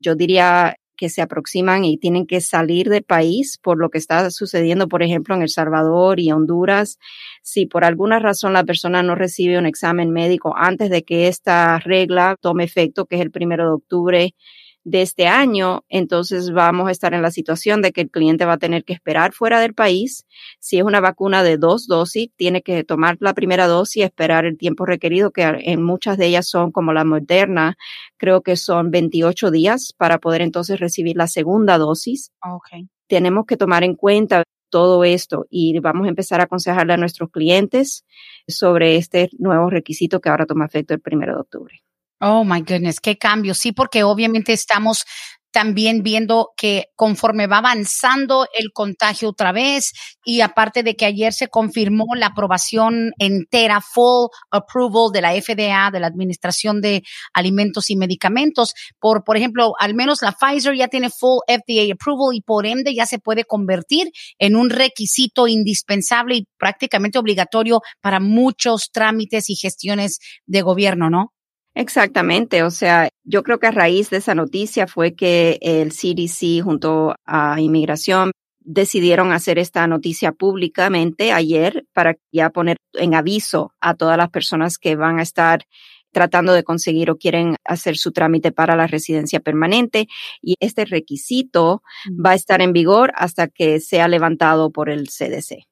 Yo 0.00 0.14
diría 0.14 0.76
que 0.96 1.08
se 1.08 1.22
aproximan 1.22 1.84
y 1.84 1.98
tienen 1.98 2.26
que 2.26 2.40
salir 2.40 2.88
del 2.88 3.02
país 3.02 3.58
por 3.62 3.78
lo 3.78 3.90
que 3.90 3.98
está 3.98 4.30
sucediendo, 4.30 4.88
por 4.88 5.02
ejemplo, 5.02 5.34
en 5.34 5.42
El 5.42 5.48
Salvador 5.48 6.20
y 6.20 6.32
Honduras. 6.32 6.98
Si 7.42 7.66
por 7.66 7.84
alguna 7.84 8.18
razón 8.18 8.52
la 8.52 8.64
persona 8.64 9.02
no 9.02 9.14
recibe 9.14 9.58
un 9.58 9.66
examen 9.66 10.10
médico 10.10 10.54
antes 10.56 10.90
de 10.90 11.02
que 11.02 11.28
esta 11.28 11.78
regla 11.78 12.36
tome 12.40 12.64
efecto, 12.64 13.06
que 13.06 13.16
es 13.16 13.22
el 13.22 13.30
primero 13.30 13.64
de 13.64 13.74
octubre, 13.74 14.34
de 14.84 15.02
este 15.02 15.26
año, 15.26 15.84
entonces 15.88 16.52
vamos 16.52 16.88
a 16.88 16.90
estar 16.92 17.14
en 17.14 17.22
la 17.22 17.30
situación 17.30 17.80
de 17.80 17.92
que 17.92 18.02
el 18.02 18.10
cliente 18.10 18.44
va 18.44 18.54
a 18.54 18.58
tener 18.58 18.84
que 18.84 18.92
esperar 18.92 19.32
fuera 19.32 19.58
del 19.60 19.74
país. 19.74 20.26
Si 20.60 20.78
es 20.78 20.84
una 20.84 21.00
vacuna 21.00 21.42
de 21.42 21.56
dos 21.56 21.86
dosis, 21.86 22.28
tiene 22.36 22.62
que 22.62 22.84
tomar 22.84 23.16
la 23.20 23.34
primera 23.34 23.66
dosis 23.66 23.96
y 23.96 24.02
esperar 24.02 24.44
el 24.44 24.58
tiempo 24.58 24.84
requerido, 24.84 25.30
que 25.30 25.42
en 25.42 25.82
muchas 25.82 26.18
de 26.18 26.26
ellas 26.26 26.46
son 26.46 26.70
como 26.70 26.92
la 26.92 27.04
moderna, 27.04 27.76
creo 28.18 28.42
que 28.42 28.56
son 28.56 28.90
28 28.90 29.50
días 29.50 29.94
para 29.96 30.18
poder 30.18 30.42
entonces 30.42 30.78
recibir 30.78 31.16
la 31.16 31.28
segunda 31.28 31.78
dosis. 31.78 32.30
Okay. 32.42 32.88
Tenemos 33.08 33.46
que 33.46 33.56
tomar 33.56 33.84
en 33.84 33.94
cuenta 33.94 34.44
todo 34.70 35.04
esto 35.04 35.46
y 35.50 35.78
vamos 35.78 36.06
a 36.06 36.08
empezar 36.08 36.40
a 36.40 36.44
aconsejarle 36.44 36.94
a 36.94 36.96
nuestros 36.96 37.30
clientes 37.30 38.04
sobre 38.48 38.96
este 38.96 39.30
nuevo 39.38 39.70
requisito 39.70 40.20
que 40.20 40.28
ahora 40.28 40.46
toma 40.46 40.66
efecto 40.66 40.94
el 40.94 41.00
primero 41.00 41.34
de 41.34 41.40
octubre. 41.40 41.83
Oh 42.20 42.44
my 42.44 42.60
goodness, 42.62 43.00
qué 43.00 43.16
cambio. 43.16 43.54
Sí, 43.54 43.72
porque 43.72 44.02
obviamente 44.04 44.52
estamos 44.52 45.04
también 45.50 46.02
viendo 46.02 46.50
que 46.56 46.86
conforme 46.96 47.46
va 47.46 47.58
avanzando 47.58 48.48
el 48.58 48.72
contagio 48.72 49.28
otra 49.28 49.52
vez 49.52 49.92
y 50.24 50.40
aparte 50.40 50.82
de 50.82 50.96
que 50.96 51.04
ayer 51.04 51.32
se 51.32 51.46
confirmó 51.46 52.06
la 52.16 52.26
aprobación 52.26 53.12
entera, 53.20 53.80
full 53.80 54.26
approval 54.50 55.12
de 55.12 55.20
la 55.20 55.30
FDA, 55.32 55.90
de 55.92 56.00
la 56.00 56.08
Administración 56.08 56.80
de 56.80 57.04
Alimentos 57.34 57.88
y 57.90 57.94
Medicamentos, 57.96 58.74
por, 58.98 59.22
por 59.22 59.36
ejemplo, 59.36 59.74
al 59.78 59.94
menos 59.94 60.22
la 60.22 60.32
Pfizer 60.32 60.74
ya 60.74 60.88
tiene 60.88 61.08
full 61.08 61.38
FDA 61.46 61.92
approval 61.92 62.34
y 62.34 62.40
por 62.40 62.66
ende 62.66 62.92
ya 62.92 63.06
se 63.06 63.20
puede 63.20 63.44
convertir 63.44 64.10
en 64.40 64.56
un 64.56 64.70
requisito 64.70 65.46
indispensable 65.46 66.34
y 66.36 66.46
prácticamente 66.58 67.18
obligatorio 67.18 67.80
para 68.00 68.18
muchos 68.18 68.90
trámites 68.92 69.48
y 69.50 69.54
gestiones 69.54 70.18
de 70.46 70.62
gobierno, 70.62 71.10
¿no? 71.10 71.30
Exactamente, 71.76 72.62
o 72.62 72.70
sea, 72.70 73.08
yo 73.24 73.42
creo 73.42 73.58
que 73.58 73.66
a 73.66 73.72
raíz 73.72 74.08
de 74.10 74.18
esa 74.18 74.34
noticia 74.36 74.86
fue 74.86 75.14
que 75.14 75.58
el 75.60 75.90
CDC 75.90 76.62
junto 76.62 77.16
a 77.24 77.60
Inmigración 77.60 78.30
decidieron 78.60 79.32
hacer 79.32 79.58
esta 79.58 79.86
noticia 79.88 80.30
públicamente 80.32 81.32
ayer 81.32 81.84
para 81.92 82.16
ya 82.32 82.50
poner 82.50 82.76
en 82.92 83.14
aviso 83.14 83.74
a 83.80 83.94
todas 83.94 84.16
las 84.16 84.30
personas 84.30 84.78
que 84.78 84.94
van 84.94 85.18
a 85.18 85.22
estar 85.22 85.64
tratando 86.12 86.52
de 86.52 86.62
conseguir 86.62 87.10
o 87.10 87.18
quieren 87.18 87.56
hacer 87.64 87.96
su 87.96 88.12
trámite 88.12 88.52
para 88.52 88.76
la 88.76 88.86
residencia 88.86 89.40
permanente. 89.40 90.06
Y 90.40 90.54
este 90.60 90.84
requisito 90.84 91.82
va 92.24 92.30
a 92.30 92.34
estar 92.34 92.62
en 92.62 92.72
vigor 92.72 93.12
hasta 93.16 93.48
que 93.48 93.80
sea 93.80 94.06
levantado 94.06 94.70
por 94.70 94.88
el 94.88 95.08
CDC. 95.08 95.66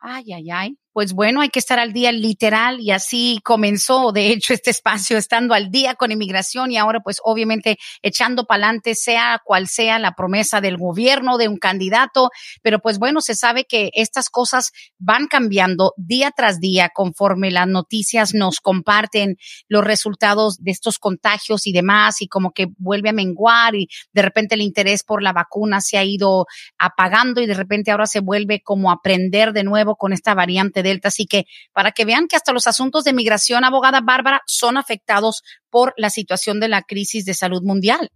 Ay, 0.00 0.32
ay, 0.32 0.50
ay 0.50 0.78
pues 0.98 1.12
bueno, 1.12 1.42
hay 1.42 1.50
que 1.50 1.60
estar 1.60 1.78
al 1.78 1.92
día 1.92 2.10
literal 2.10 2.80
y 2.80 2.90
así 2.90 3.38
comenzó, 3.44 4.10
de 4.10 4.32
hecho, 4.32 4.52
este 4.52 4.70
espacio 4.70 5.16
estando 5.16 5.54
al 5.54 5.70
día 5.70 5.94
con 5.94 6.10
inmigración 6.10 6.72
y 6.72 6.76
ahora 6.76 6.98
pues 7.04 7.20
obviamente 7.22 7.78
echando 8.02 8.46
para 8.46 8.64
adelante, 8.64 8.96
sea 8.96 9.40
cual 9.44 9.68
sea 9.68 10.00
la 10.00 10.16
promesa 10.16 10.60
del 10.60 10.76
gobierno, 10.76 11.38
de 11.38 11.46
un 11.46 11.56
candidato, 11.56 12.30
pero 12.62 12.80
pues 12.80 12.98
bueno, 12.98 13.20
se 13.20 13.36
sabe 13.36 13.64
que 13.64 13.90
estas 13.94 14.28
cosas 14.28 14.72
van 14.98 15.28
cambiando 15.28 15.94
día 15.96 16.32
tras 16.36 16.58
día 16.58 16.90
conforme 16.92 17.52
las 17.52 17.68
noticias 17.68 18.34
nos 18.34 18.58
comparten 18.58 19.36
los 19.68 19.84
resultados 19.84 20.56
de 20.64 20.72
estos 20.72 20.98
contagios 20.98 21.68
y 21.68 21.72
demás 21.72 22.22
y 22.22 22.26
como 22.26 22.50
que 22.50 22.72
vuelve 22.76 23.10
a 23.10 23.12
menguar 23.12 23.76
y 23.76 23.86
de 24.12 24.22
repente 24.22 24.56
el 24.56 24.62
interés 24.62 25.04
por 25.04 25.22
la 25.22 25.32
vacuna 25.32 25.80
se 25.80 25.96
ha 25.96 26.02
ido 26.02 26.46
apagando 26.76 27.40
y 27.40 27.46
de 27.46 27.54
repente 27.54 27.92
ahora 27.92 28.06
se 28.06 28.18
vuelve 28.18 28.62
como 28.64 28.90
a 28.90 28.94
aprender 28.94 29.52
de 29.52 29.62
nuevo 29.62 29.94
con 29.94 30.12
esta 30.12 30.34
variante 30.34 30.82
de 30.82 30.87
Así 31.04 31.26
que 31.26 31.44
para 31.72 31.92
que 31.92 32.04
vean 32.04 32.28
que 32.28 32.36
hasta 32.36 32.52
los 32.52 32.66
asuntos 32.66 33.04
de 33.04 33.12
migración, 33.12 33.64
abogada 33.64 34.00
Bárbara, 34.00 34.42
son 34.46 34.76
afectados 34.76 35.42
por 35.70 35.94
la 35.96 36.10
situación 36.10 36.60
de 36.60 36.68
la 36.68 36.82
crisis 36.82 37.24
de 37.24 37.34
salud 37.34 37.62
mundial. 37.62 38.10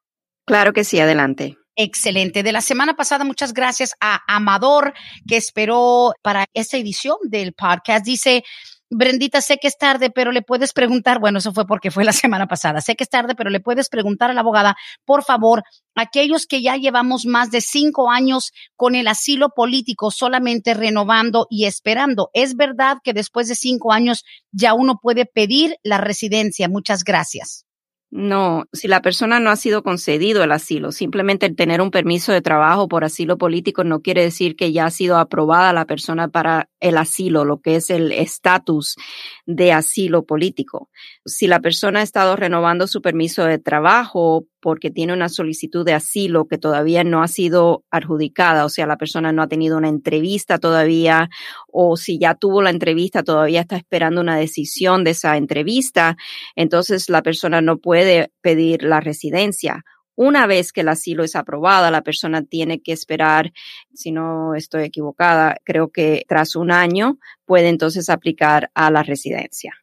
Claro 0.47 0.73
que 0.73 0.83
sí, 0.83 0.99
adelante. 0.99 1.57
Excelente. 1.75 2.43
De 2.43 2.51
la 2.51 2.61
semana 2.61 2.95
pasada, 2.95 3.23
muchas 3.23 3.53
gracias 3.53 3.93
a 4.01 4.21
Amador 4.27 4.93
que 5.27 5.37
esperó 5.37 6.13
para 6.21 6.45
esta 6.53 6.77
edición 6.77 7.17
del 7.23 7.53
podcast. 7.53 8.05
Dice, 8.05 8.43
Brendita, 8.93 9.39
sé 9.39 9.57
que 9.57 9.69
es 9.69 9.77
tarde, 9.77 10.09
pero 10.09 10.33
le 10.33 10.41
puedes 10.41 10.73
preguntar, 10.73 11.21
bueno, 11.21 11.37
eso 11.37 11.53
fue 11.53 11.65
porque 11.65 11.91
fue 11.91 12.03
la 12.03 12.11
semana 12.11 12.47
pasada, 12.47 12.81
sé 12.81 12.95
que 12.95 13.05
es 13.05 13.09
tarde, 13.09 13.35
pero 13.35 13.49
le 13.49 13.61
puedes 13.61 13.87
preguntar 13.87 14.29
a 14.29 14.33
la 14.33 14.41
abogada, 14.41 14.75
por 15.05 15.23
favor, 15.23 15.63
aquellos 15.95 16.45
que 16.45 16.61
ya 16.61 16.75
llevamos 16.75 17.25
más 17.25 17.51
de 17.51 17.61
cinco 17.61 18.11
años 18.11 18.51
con 18.75 18.95
el 18.95 19.07
asilo 19.07 19.49
político 19.55 20.11
solamente 20.11 20.73
renovando 20.73 21.47
y 21.49 21.67
esperando, 21.67 22.31
¿es 22.33 22.57
verdad 22.57 22.97
que 23.01 23.13
después 23.13 23.47
de 23.47 23.55
cinco 23.55 23.93
años 23.93 24.25
ya 24.51 24.73
uno 24.73 24.99
puede 25.01 25.25
pedir 25.25 25.77
la 25.83 25.97
residencia? 25.97 26.67
Muchas 26.67 27.05
gracias. 27.05 27.65
No, 28.13 28.65
si 28.73 28.89
la 28.89 29.01
persona 29.01 29.39
no 29.39 29.51
ha 29.51 29.55
sido 29.55 29.83
concedido 29.83 30.43
el 30.43 30.51
asilo, 30.51 30.91
simplemente 30.91 31.45
el 31.45 31.55
tener 31.55 31.79
un 31.79 31.91
permiso 31.91 32.33
de 32.33 32.41
trabajo 32.41 32.89
por 32.89 33.05
asilo 33.05 33.37
político 33.37 33.85
no 33.85 34.01
quiere 34.01 34.21
decir 34.21 34.57
que 34.57 34.73
ya 34.73 34.85
ha 34.85 34.91
sido 34.91 35.17
aprobada 35.17 35.71
la 35.71 35.85
persona 35.85 36.27
para 36.27 36.69
el 36.81 36.97
asilo, 36.97 37.45
lo 37.45 37.61
que 37.61 37.77
es 37.77 37.89
el 37.89 38.11
estatus 38.11 38.97
de 39.45 39.71
asilo 39.71 40.25
político. 40.25 40.89
Si 41.25 41.47
la 41.47 41.61
persona 41.61 42.01
ha 42.01 42.03
estado 42.03 42.35
renovando 42.35 42.85
su 42.85 43.01
permiso 43.01 43.45
de 43.45 43.59
trabajo 43.59 44.45
porque 44.61 44.91
tiene 44.91 45.13
una 45.13 45.29
solicitud 45.29 45.85
de 45.85 45.93
asilo 45.93 46.47
que 46.47 46.57
todavía 46.57 47.03
no 47.03 47.23
ha 47.23 47.27
sido 47.27 47.83
adjudicada, 47.89 48.65
o 48.65 48.69
sea, 48.69 48.85
la 48.85 48.97
persona 48.97 49.31
no 49.31 49.41
ha 49.41 49.47
tenido 49.47 49.77
una 49.77 49.89
entrevista 49.89 50.59
todavía, 50.59 51.29
o 51.67 51.97
si 51.97 52.19
ya 52.19 52.35
tuvo 52.35 52.61
la 52.61 52.69
entrevista, 52.69 53.23
todavía 53.23 53.61
está 53.61 53.75
esperando 53.75 54.21
una 54.21 54.37
decisión 54.37 55.03
de 55.03 55.11
esa 55.11 55.37
entrevista, 55.37 56.15
entonces 56.55 57.09
la 57.09 57.21
persona 57.21 57.61
no 57.61 57.77
puede 57.77 58.31
pedir 58.41 58.83
la 58.83 58.99
residencia. 58.99 59.83
Una 60.15 60.45
vez 60.45 60.71
que 60.71 60.81
el 60.81 60.89
asilo 60.89 61.23
es 61.23 61.35
aprobada, 61.35 61.89
la 61.89 62.03
persona 62.03 62.43
tiene 62.43 62.81
que 62.81 62.91
esperar, 62.91 63.53
si 63.93 64.11
no 64.11 64.53
estoy 64.55 64.83
equivocada, 64.83 65.55
creo 65.63 65.89
que 65.89 66.25
tras 66.27 66.55
un 66.55 66.71
año 66.71 67.17
puede 67.45 67.69
entonces 67.69 68.09
aplicar 68.09 68.69
a 68.75 68.91
la 68.91 69.03
residencia. 69.03 69.80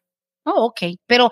Oh, 0.48 0.66
ok. 0.66 0.96
Pero, 1.06 1.30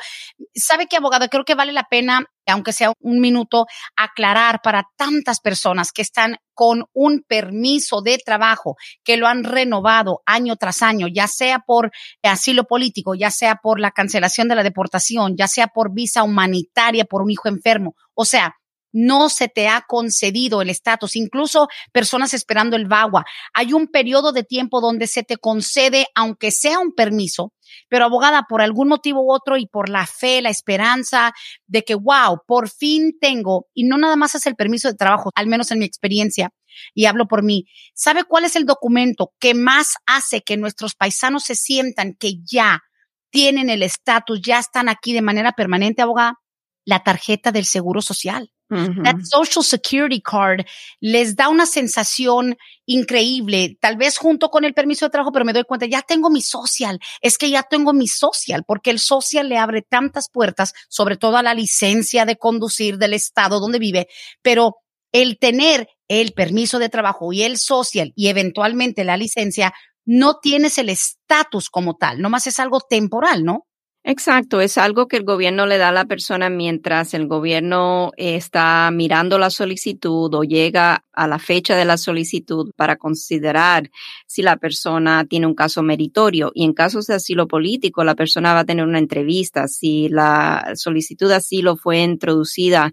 ¿sabe 0.54 0.86
qué, 0.86 0.96
abogado? 0.96 1.28
Creo 1.28 1.44
que 1.44 1.54
vale 1.54 1.72
la 1.72 1.86
pena, 1.90 2.24
aunque 2.46 2.72
sea 2.72 2.92
un 3.00 3.20
minuto, 3.20 3.66
aclarar 3.96 4.60
para 4.62 4.84
tantas 4.96 5.40
personas 5.40 5.90
que 5.90 6.02
están 6.02 6.36
con 6.52 6.84
un 6.92 7.24
permiso 7.26 8.02
de 8.02 8.18
trabajo, 8.18 8.76
que 9.04 9.16
lo 9.16 9.26
han 9.26 9.44
renovado 9.44 10.22
año 10.26 10.56
tras 10.56 10.82
año, 10.82 11.06
ya 11.08 11.28
sea 11.28 11.60
por 11.60 11.90
asilo 12.22 12.64
político, 12.64 13.14
ya 13.14 13.30
sea 13.30 13.56
por 13.62 13.80
la 13.80 13.90
cancelación 13.90 14.48
de 14.48 14.56
la 14.56 14.62
deportación, 14.62 15.34
ya 15.36 15.48
sea 15.48 15.68
por 15.68 15.94
visa 15.94 16.22
humanitaria 16.22 17.04
por 17.04 17.22
un 17.22 17.30
hijo 17.30 17.48
enfermo. 17.48 17.94
O 18.14 18.24
sea, 18.24 18.54
no 18.92 19.28
se 19.28 19.48
te 19.48 19.68
ha 19.68 19.84
concedido 19.86 20.62
el 20.62 20.70
estatus, 20.70 21.16
incluso 21.16 21.68
personas 21.92 22.32
esperando 22.32 22.76
el 22.76 22.86
VAWA. 22.86 23.26
Hay 23.52 23.74
un 23.74 23.88
periodo 23.88 24.32
de 24.32 24.42
tiempo 24.42 24.80
donde 24.80 25.06
se 25.06 25.22
te 25.22 25.36
concede, 25.36 26.06
aunque 26.14 26.50
sea 26.50 26.78
un 26.78 26.94
permiso, 26.94 27.52
pero 27.88 28.04
abogada, 28.04 28.46
por 28.48 28.62
algún 28.62 28.88
motivo 28.88 29.22
u 29.22 29.32
otro 29.32 29.56
y 29.56 29.66
por 29.66 29.88
la 29.88 30.06
fe, 30.06 30.42
la 30.42 30.50
esperanza 30.50 31.32
de 31.66 31.82
que, 31.82 31.94
wow, 31.94 32.40
por 32.46 32.68
fin 32.68 33.16
tengo, 33.20 33.68
y 33.74 33.84
no 33.84 33.98
nada 33.98 34.16
más 34.16 34.34
es 34.34 34.46
el 34.46 34.56
permiso 34.56 34.88
de 34.88 34.94
trabajo, 34.94 35.30
al 35.34 35.46
menos 35.46 35.70
en 35.70 35.78
mi 35.78 35.84
experiencia, 35.84 36.50
y 36.94 37.06
hablo 37.06 37.26
por 37.26 37.42
mí, 37.42 37.66
¿sabe 37.94 38.24
cuál 38.24 38.44
es 38.44 38.56
el 38.56 38.66
documento 38.66 39.32
que 39.38 39.54
más 39.54 39.94
hace 40.06 40.42
que 40.42 40.56
nuestros 40.56 40.94
paisanos 40.94 41.44
se 41.44 41.54
sientan 41.54 42.14
que 42.14 42.34
ya 42.44 42.82
tienen 43.30 43.70
el 43.70 43.82
estatus, 43.82 44.40
ya 44.40 44.58
están 44.58 44.88
aquí 44.88 45.12
de 45.12 45.22
manera 45.22 45.52
permanente, 45.52 46.02
abogada? 46.02 46.40
La 46.84 47.02
tarjeta 47.02 47.52
del 47.52 47.64
seguro 47.64 48.00
social. 48.00 48.52
That 48.68 49.20
social 49.22 49.62
security 49.62 50.20
card 50.20 50.66
les 51.00 51.36
da 51.36 51.48
una 51.48 51.66
sensación 51.66 52.56
increíble, 52.84 53.76
tal 53.80 53.96
vez 53.96 54.18
junto 54.18 54.48
con 54.48 54.64
el 54.64 54.74
permiso 54.74 55.06
de 55.06 55.10
trabajo, 55.10 55.32
pero 55.32 55.44
me 55.44 55.52
doy 55.52 55.64
cuenta, 55.64 55.86
ya 55.86 56.02
tengo 56.02 56.30
mi 56.30 56.42
social, 56.42 56.98
es 57.20 57.38
que 57.38 57.48
ya 57.48 57.62
tengo 57.62 57.92
mi 57.92 58.08
social, 58.08 58.64
porque 58.66 58.90
el 58.90 58.98
social 58.98 59.48
le 59.48 59.58
abre 59.58 59.82
tantas 59.82 60.28
puertas, 60.30 60.72
sobre 60.88 61.16
todo 61.16 61.36
a 61.36 61.42
la 61.42 61.54
licencia 61.54 62.24
de 62.24 62.36
conducir 62.36 62.98
del 62.98 63.14
estado 63.14 63.60
donde 63.60 63.78
vive, 63.78 64.08
pero 64.42 64.76
el 65.12 65.38
tener 65.38 65.88
el 66.08 66.32
permiso 66.32 66.78
de 66.78 66.88
trabajo 66.88 67.32
y 67.32 67.42
el 67.42 67.58
social 67.58 68.12
y 68.14 68.28
eventualmente 68.28 69.04
la 69.04 69.16
licencia, 69.16 69.72
no 70.04 70.38
tienes 70.40 70.78
el 70.78 70.88
estatus 70.88 71.68
como 71.68 71.96
tal, 71.96 72.20
nomás 72.20 72.46
es 72.46 72.60
algo 72.60 72.80
temporal, 72.80 73.44
¿no? 73.44 73.66
Exacto, 74.08 74.60
es 74.60 74.78
algo 74.78 75.08
que 75.08 75.16
el 75.16 75.24
gobierno 75.24 75.66
le 75.66 75.78
da 75.78 75.88
a 75.88 75.92
la 75.92 76.04
persona 76.04 76.48
mientras 76.48 77.12
el 77.12 77.26
gobierno 77.26 78.12
está 78.16 78.88
mirando 78.92 79.36
la 79.36 79.50
solicitud 79.50 80.32
o 80.32 80.44
llega 80.44 81.04
a 81.12 81.26
la 81.26 81.40
fecha 81.40 81.74
de 81.74 81.84
la 81.84 81.96
solicitud 81.96 82.70
para 82.76 82.94
considerar 82.94 83.90
si 84.28 84.42
la 84.42 84.58
persona 84.58 85.24
tiene 85.28 85.48
un 85.48 85.56
caso 85.56 85.82
meritorio. 85.82 86.52
Y 86.54 86.64
en 86.64 86.72
casos 86.72 87.08
de 87.08 87.14
asilo 87.14 87.48
político, 87.48 88.04
la 88.04 88.14
persona 88.14 88.54
va 88.54 88.60
a 88.60 88.64
tener 88.64 88.84
una 88.86 89.00
entrevista. 89.00 89.66
Si 89.66 90.08
la 90.08 90.74
solicitud 90.76 91.28
de 91.28 91.34
asilo 91.34 91.76
fue 91.76 91.98
introducida 91.98 92.92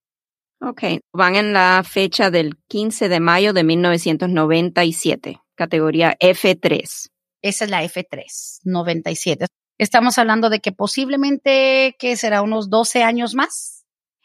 Ok, 0.62 0.84
van 1.14 1.36
en 1.36 1.54
la 1.54 1.84
fecha 1.84 2.30
del 2.30 2.60
15 2.68 3.10
de 3.10 3.20
mayo 3.20 3.54
de 3.54 3.64
1997 3.64 5.42
categoría 5.58 6.16
F3. 6.20 7.10
Esa 7.42 7.66
es 7.66 7.70
la 7.70 7.84
F3, 7.84 8.60
97. 8.64 9.48
Estamos 9.78 10.18
hablando 10.18 10.50
de 10.50 10.60
que 10.60 10.72
posiblemente, 10.72 11.96
que 12.00 12.16
será 12.16 12.42
unos 12.42 12.70
12 12.70 13.03
años 13.03 13.36
más. 13.36 13.77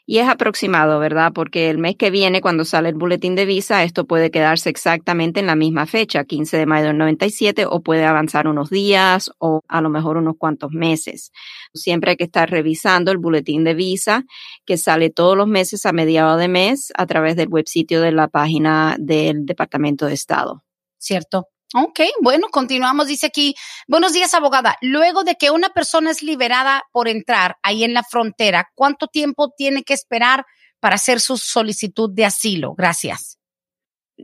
Y 0.05 0.17
es 0.17 0.27
aproximado, 0.27 0.99
¿verdad? 0.99 1.31
Porque 1.33 1.69
el 1.69 1.77
mes 1.77 1.95
que 1.95 2.09
viene, 2.11 2.41
cuando 2.41 2.65
sale 2.65 2.89
el 2.89 2.95
boletín 2.95 3.35
de 3.35 3.45
visa, 3.45 3.83
esto 3.83 4.05
puede 4.05 4.31
quedarse 4.31 4.69
exactamente 4.69 5.39
en 5.39 5.45
la 5.45 5.55
misma 5.55 5.85
fecha, 5.85 6.25
15 6.25 6.57
de 6.57 6.65
mayo 6.65 6.87
del 6.87 6.97
97, 6.97 7.65
o 7.65 7.81
puede 7.81 8.03
avanzar 8.03 8.47
unos 8.47 8.69
días 8.69 9.31
o 9.39 9.61
a 9.69 9.79
lo 9.79 9.89
mejor 9.89 10.17
unos 10.17 10.35
cuantos 10.37 10.71
meses. 10.71 11.31
Siempre 11.73 12.11
hay 12.11 12.17
que 12.17 12.25
estar 12.25 12.49
revisando 12.49 13.11
el 13.11 13.17
boletín 13.17 13.63
de 13.63 13.75
visa 13.75 14.25
que 14.65 14.77
sale 14.77 15.09
todos 15.09 15.37
los 15.37 15.47
meses 15.47 15.85
a 15.85 15.93
mediados 15.93 16.37
de 16.37 16.49
mes 16.49 16.91
a 16.97 17.05
través 17.05 17.37
del 17.37 17.47
web 17.47 17.65
sitio 17.67 18.01
de 18.01 18.11
la 18.11 18.27
página 18.27 18.97
del 18.99 19.45
Departamento 19.45 20.05
de 20.05 20.15
Estado. 20.15 20.63
¿Cierto? 21.03 21.49
Ok, 21.75 22.01
bueno, 22.21 22.47
continuamos. 22.51 23.07
Dice 23.07 23.27
aquí, 23.27 23.55
buenos 23.87 24.13
días, 24.13 24.33
abogada. 24.35 24.77
Luego 24.81 25.23
de 25.23 25.35
que 25.35 25.49
una 25.49 25.69
persona 25.69 26.11
es 26.11 26.21
liberada 26.21 26.83
por 26.91 27.07
entrar 27.07 27.57
ahí 27.63 27.83
en 27.83 27.95
la 27.95 28.03
frontera, 28.03 28.69
¿cuánto 28.75 29.07
tiempo 29.07 29.51
tiene 29.57 29.83
que 29.83 29.95
esperar 29.95 30.45
para 30.79 30.95
hacer 30.95 31.19
su 31.19 31.37
solicitud 31.37 32.11
de 32.13 32.25
asilo? 32.25 32.75
Gracias. 32.75 33.39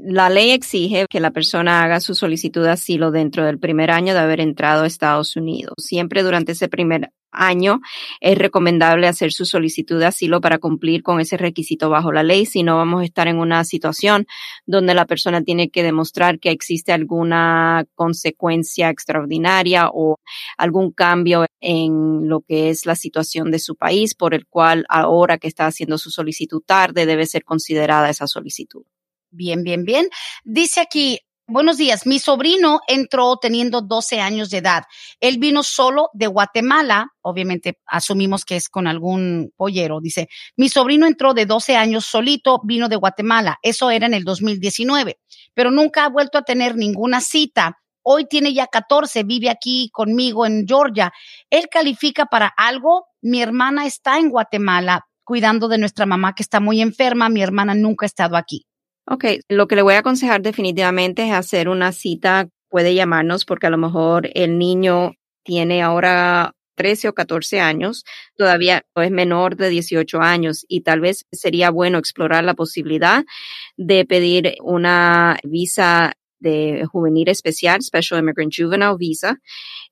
La 0.02 0.30
ley 0.30 0.52
exige 0.52 1.08
que 1.10 1.20
la 1.20 1.32
persona 1.32 1.84
haga 1.84 2.00
su 2.00 2.16
solicitud 2.16 2.64
de 2.64 2.72
asilo 2.72 3.12
dentro 3.12 3.44
del 3.44 3.60
primer 3.60 3.92
año 3.92 4.14
de 4.14 4.22
haber 4.22 4.40
entrado 4.40 4.84
a 4.84 4.88
Estados 4.88 5.36
Unidos. 5.36 5.74
Siempre 5.78 6.24
durante 6.24 6.54
ese 6.54 6.70
primer 6.70 7.12
año 7.32 7.82
es 8.22 8.38
recomendable 8.38 9.08
hacer 9.08 9.34
su 9.34 9.46
solicitud 9.46 10.00
de 10.00 10.06
asilo 10.06 10.40
para 10.40 10.58
cumplir 10.58 11.04
con 11.04 11.20
ese 11.20 11.36
requisito 11.36 11.90
bajo 11.90 12.14
la 12.14 12.24
ley, 12.24 12.46
si 12.46 12.64
no 12.64 12.78
vamos 12.78 13.02
a 13.02 13.06
estar 13.06 13.28
en 13.28 13.40
una 13.40 13.66
situación 13.66 14.26
donde 14.66 14.94
la 14.94 15.06
persona 15.06 15.44
tiene 15.44 15.70
que 15.70 15.84
demostrar 15.84 16.40
que 16.40 16.52
existe 16.52 16.94
alguna 16.94 17.84
consecuencia 17.94 18.90
extraordinaria 18.90 19.90
o 19.94 20.16
algún 20.58 20.92
cambio 20.94 21.46
en 21.60 22.30
lo 22.30 22.40
que 22.40 22.70
es 22.70 22.86
la 22.86 22.96
situación 22.96 23.52
de 23.52 23.60
su 23.60 23.76
país 23.76 24.16
por 24.16 24.34
el 24.34 24.48
cual 24.48 24.86
ahora 24.88 25.38
que 25.38 25.50
está 25.50 25.68
haciendo 25.68 25.98
su 25.98 26.10
solicitud 26.10 26.62
tarde 26.66 27.06
debe 27.06 27.26
ser 27.26 27.44
considerada 27.44 28.10
esa 28.10 28.28
solicitud. 28.28 28.84
Bien, 29.32 29.64
bien, 29.64 29.86
bien. 29.86 30.10
Dice 30.44 30.82
aquí, 30.82 31.20
Buenos 31.52 31.78
días. 31.78 32.06
Mi 32.06 32.20
sobrino 32.20 32.80
entró 32.88 33.38
teniendo 33.38 33.82
12 33.82 34.20
años 34.20 34.52
de 34.52 34.60
edad. 34.60 34.84
Él 35.20 35.40
vino 35.40 35.64
solo 35.64 36.10
de 36.14 36.28
Guatemala. 36.28 37.08
Obviamente 37.22 37.80
asumimos 37.88 38.46
que 38.46 38.56
es 38.56 38.70
con 38.70 38.86
algún 38.86 39.52
pollero. 39.58 40.00
Dice, 40.00 40.30
mi 40.58 40.70
sobrino 40.70 41.08
entró 41.08 41.34
de 41.34 41.48
12 41.48 41.76
años 41.76 42.06
solito, 42.06 42.62
vino 42.64 42.88
de 42.88 42.98
Guatemala. 42.98 43.58
Eso 43.64 43.90
era 43.90 44.06
en 44.06 44.14
el 44.14 44.26
2019, 44.26 45.18
pero 45.56 45.72
nunca 45.72 46.06
ha 46.06 46.10
vuelto 46.10 46.38
a 46.38 46.44
tener 46.44 46.76
ninguna 46.76 47.20
cita. 47.20 47.80
Hoy 48.04 48.28
tiene 48.30 48.54
ya 48.54 48.68
14, 48.68 49.24
vive 49.24 49.50
aquí 49.50 49.90
conmigo 49.92 50.46
en 50.46 50.68
Georgia. 50.68 51.12
Él 51.50 51.68
califica 51.68 52.28
para 52.28 52.54
algo. 52.56 53.08
Mi 53.24 53.42
hermana 53.42 53.88
está 53.88 54.20
en 54.20 54.30
Guatemala 54.30 55.08
cuidando 55.24 55.68
de 55.68 55.80
nuestra 55.80 56.06
mamá 56.06 56.36
que 56.36 56.44
está 56.44 56.60
muy 56.60 56.80
enferma. 56.80 57.28
Mi 57.30 57.42
hermana 57.42 57.74
nunca 57.74 58.06
ha 58.06 58.08
estado 58.08 58.38
aquí. 58.38 58.69
Ok, 59.12 59.26
lo 59.50 59.68
que 59.68 59.76
le 59.76 59.82
voy 59.82 59.96
a 59.96 60.00
aconsejar 60.00 60.44
definitivamente 60.44 61.26
es 61.26 61.34
hacer 61.34 61.68
una 61.68 61.92
cita, 61.94 62.48
puede 62.70 62.94
llamarnos 62.94 63.44
porque 63.44 63.66
a 63.66 63.72
lo 63.72 63.80
mejor 63.80 64.30
el 64.36 64.60
niño 64.60 65.14
tiene 65.44 65.82
ahora 65.82 66.54
13 66.76 67.10
o 67.10 67.14
14 67.14 67.60
años, 67.60 68.06
todavía 68.38 68.84
es 68.96 69.10
menor 69.10 69.56
de 69.56 69.70
18 69.70 70.22
años 70.22 70.64
y 70.68 70.82
tal 70.82 71.00
vez 71.00 71.26
sería 71.32 71.72
bueno 71.72 71.98
explorar 71.98 72.44
la 72.44 72.54
posibilidad 72.54 73.26
de 73.78 74.06
pedir 74.06 74.54
una 74.62 75.40
visa 75.44 76.14
de 76.40 76.86
juvenil 76.86 77.30
especial, 77.30 77.82
Special 77.82 78.20
Immigrant 78.20 78.54
Juvenile 78.56 78.96
Visa, 78.98 79.40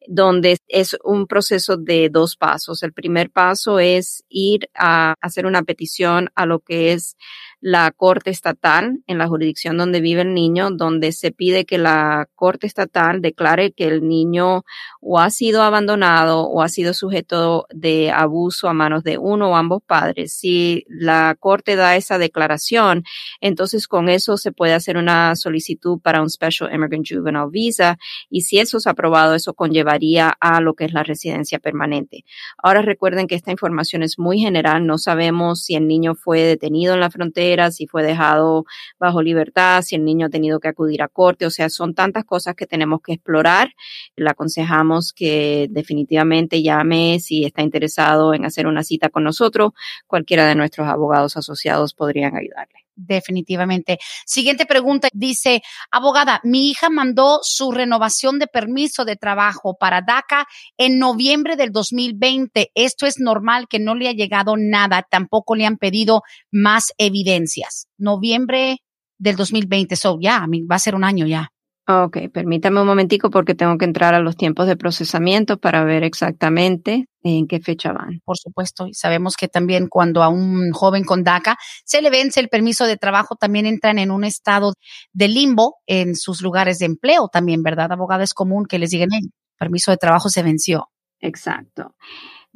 donde 0.08 0.58
es 0.67 0.95
un 1.03 1.27
proceso 1.27 1.75
de 1.75 2.10
dos 2.10 2.36
pasos. 2.36 2.84
El 2.84 2.93
primer 2.93 3.30
paso 3.32 3.80
es 3.80 4.23
ir 4.30 4.69
a 4.73 5.15
hacer 5.21 5.45
una 5.45 5.63
petición 5.63 6.30
a 6.36 6.45
lo 6.45 6.60
que 6.60 6.93
es 6.93 7.17
la 7.60 7.91
Corte 7.91 8.30
Estatal 8.30 9.00
en 9.08 9.17
la 9.17 9.28
jurisdicción 9.28 9.78
donde 9.78 10.00
vive 10.00 10.22
el 10.22 10.34
niño, 10.34 10.70
donde 10.70 11.12
se 11.12 11.32
pide 11.32 11.65
que 11.65 11.78
la 11.78 12.28
Corte 12.36 12.67
Estatal 12.67 13.22
declare 13.22 13.72
que 13.72 13.86
el 13.88 14.08
niño 14.08 14.63
o 15.02 15.20
ha 15.20 15.30
sido 15.32 15.63
abandonado 15.63 16.41
o 16.41 16.62
ha 16.62 16.70
sido 16.70 16.93
sujeto 16.93 17.65
de 17.74 18.12
abuso 18.12 18.70
a 18.70 18.74
manos 18.74 19.04
de 19.04 19.17
uno 19.17 19.52
o 19.52 19.56
ambos 19.56 19.82
padres. 19.84 20.34
Si 20.34 20.86
la 20.88 21.36
Corte 21.39 21.76
da 21.76 21.96
esa 21.96 22.20
declaración, 22.20 23.04
entonces 23.41 23.88
con 23.88 24.10
eso 24.10 24.38
se 24.38 24.52
puede 24.52 24.74
hacer 24.74 24.98
una 24.98 25.36
solicitud 25.36 26.00
para 26.00 26.22
un 26.22 26.30
Special 26.30 26.72
Immigrant 26.72 27.08
Juvenile 27.10 27.48
Visa 27.50 27.98
y 28.30 28.41
si 28.41 28.60
eso 28.60 28.78
es 28.78 28.86
aprobado, 28.86 29.34
eso 29.34 29.56
conllevaría 29.56 30.30
a 30.39 30.62
lo 30.62 30.76
que 30.76 30.86
es 30.86 30.93
la 30.93 31.04
residencia 31.04 31.58
permanente. 31.58 32.24
Ahora 32.62 32.84
recuerden 32.84 33.28
que 33.28 33.36
esta 33.36 33.52
información 33.52 34.04
es 34.04 34.20
muy 34.20 34.39
general, 34.39 34.86
no 34.86 35.00
sabemos 35.00 35.63
si 35.63 35.76
el 35.76 35.88
niño 35.88 36.13
fue 36.13 36.41
detenido 36.41 36.93
en 36.93 37.00
la 37.00 37.10
frontera 37.10 37.47
si 37.72 37.88
fue 37.88 38.04
dejado 38.04 38.66
bajo 39.00 39.22
libertad, 39.22 39.82
si 39.82 39.96
el 39.96 40.04
niño 40.04 40.28
ha 40.28 40.30
tenido 40.30 40.60
que 40.60 40.68
acudir 40.68 41.02
a 41.02 41.08
corte, 41.08 41.46
o 41.46 41.50
sea, 41.50 41.70
son 41.70 41.94
tantas 41.94 42.26
cosas 42.26 42.56
que 42.56 42.66
tenemos 42.66 43.02
que 43.02 43.14
explorar. 43.14 43.74
Le 44.16 44.30
aconsejamos 44.30 45.14
que 45.14 45.68
definitivamente 45.70 46.62
llame 46.62 47.20
si 47.20 47.46
está 47.46 47.62
interesado 47.62 48.34
en 48.34 48.46
hacer 48.46 48.68
una 48.68 48.84
cita 48.84 49.10
con 49.10 49.24
nosotros. 49.24 49.72
Cualquiera 50.08 50.46
de 50.48 50.56
nuestros 50.56 50.88
abogados 50.88 51.38
asociados 51.38 51.94
podrían 51.94 52.36
ayudarle 52.36 52.87
definitivamente. 52.98 54.00
Siguiente 54.26 54.66
pregunta 54.66 55.08
dice, 55.14 55.62
abogada, 55.92 56.42
mi 56.44 56.70
hija 56.70 56.90
mandó 56.90 57.40
su 57.44 57.72
renovación 57.72 58.40
de 58.40 58.48
permiso 58.48 59.06
de 59.06 59.16
trabajo 59.16 59.78
para 59.80 60.02
DACA 60.02 60.48
en 60.78 61.00
noviembre 61.00 61.56
del 61.56 61.72
2020. 61.72 62.72
Esto 62.76 63.06
es 63.06 63.20
normal 63.20 63.68
que 63.70 63.80
no 63.80 63.96
le 63.96 64.10
ha 64.10 64.14
llegado 64.14 64.56
nada, 64.58 65.06
tampoco 65.10 65.56
le 65.56 65.66
han 65.66 65.78
pedido 65.78 66.24
más 66.52 66.92
evidencias. 66.98 67.88
Noviembre 67.98 68.80
del 69.18 69.36
2020, 69.36 69.96
so 69.96 70.18
ya, 70.20 70.46
va 70.70 70.76
a 70.76 70.80
ser 70.80 70.96
un 70.96 71.04
año 71.04 71.26
ya. 71.26 71.52
Ok, 71.89 72.17
permítame 72.34 72.82
un 72.82 72.88
momentico 72.88 73.30
porque 73.30 73.56
tengo 73.56 73.78
que 73.78 73.86
entrar 73.86 74.13
a 74.13 74.19
los 74.19 74.36
tiempos 74.36 74.67
de 74.67 74.76
procesamiento 74.76 75.58
para 75.58 75.86
ver 75.86 76.04
exactamente 76.04 77.06
en 77.23 77.47
qué 77.47 77.62
fecha 77.62 77.93
van. 77.93 78.19
Por 78.26 78.38
supuesto, 78.38 78.88
y 78.88 78.93
sabemos 78.93 79.38
que 79.38 79.47
también 79.47 79.88
cuando 79.88 80.21
a 80.21 80.28
un 80.28 80.73
joven 80.73 81.06
con 81.06 81.23
DACA 81.23 81.56
se 81.86 82.02
le 82.02 82.10
vence 82.10 82.41
el 82.41 82.50
permiso 82.50 82.86
de 82.86 82.97
trabajo, 82.97 83.38
también 83.38 83.65
entran 83.65 84.00
en 84.00 84.12
un 84.12 84.26
estado 84.26 84.73
de 85.13 85.30
limbo 85.30 85.78
en 85.86 86.17
sus 86.17 86.41
lugares 86.41 86.80
de 86.80 86.88
empleo 86.88 87.30
también, 87.32 87.63
¿verdad? 87.63 87.93
Abogada, 87.93 88.26
es 88.26 88.34
común 88.34 88.65
que 88.65 88.80
les 88.80 88.89
digan, 88.89 89.13
el 89.13 89.32
permiso 89.58 89.91
de 89.91 89.97
trabajo 89.97 90.28
se 90.28 90.43
venció. 90.43 90.89
Exacto. 91.21 91.95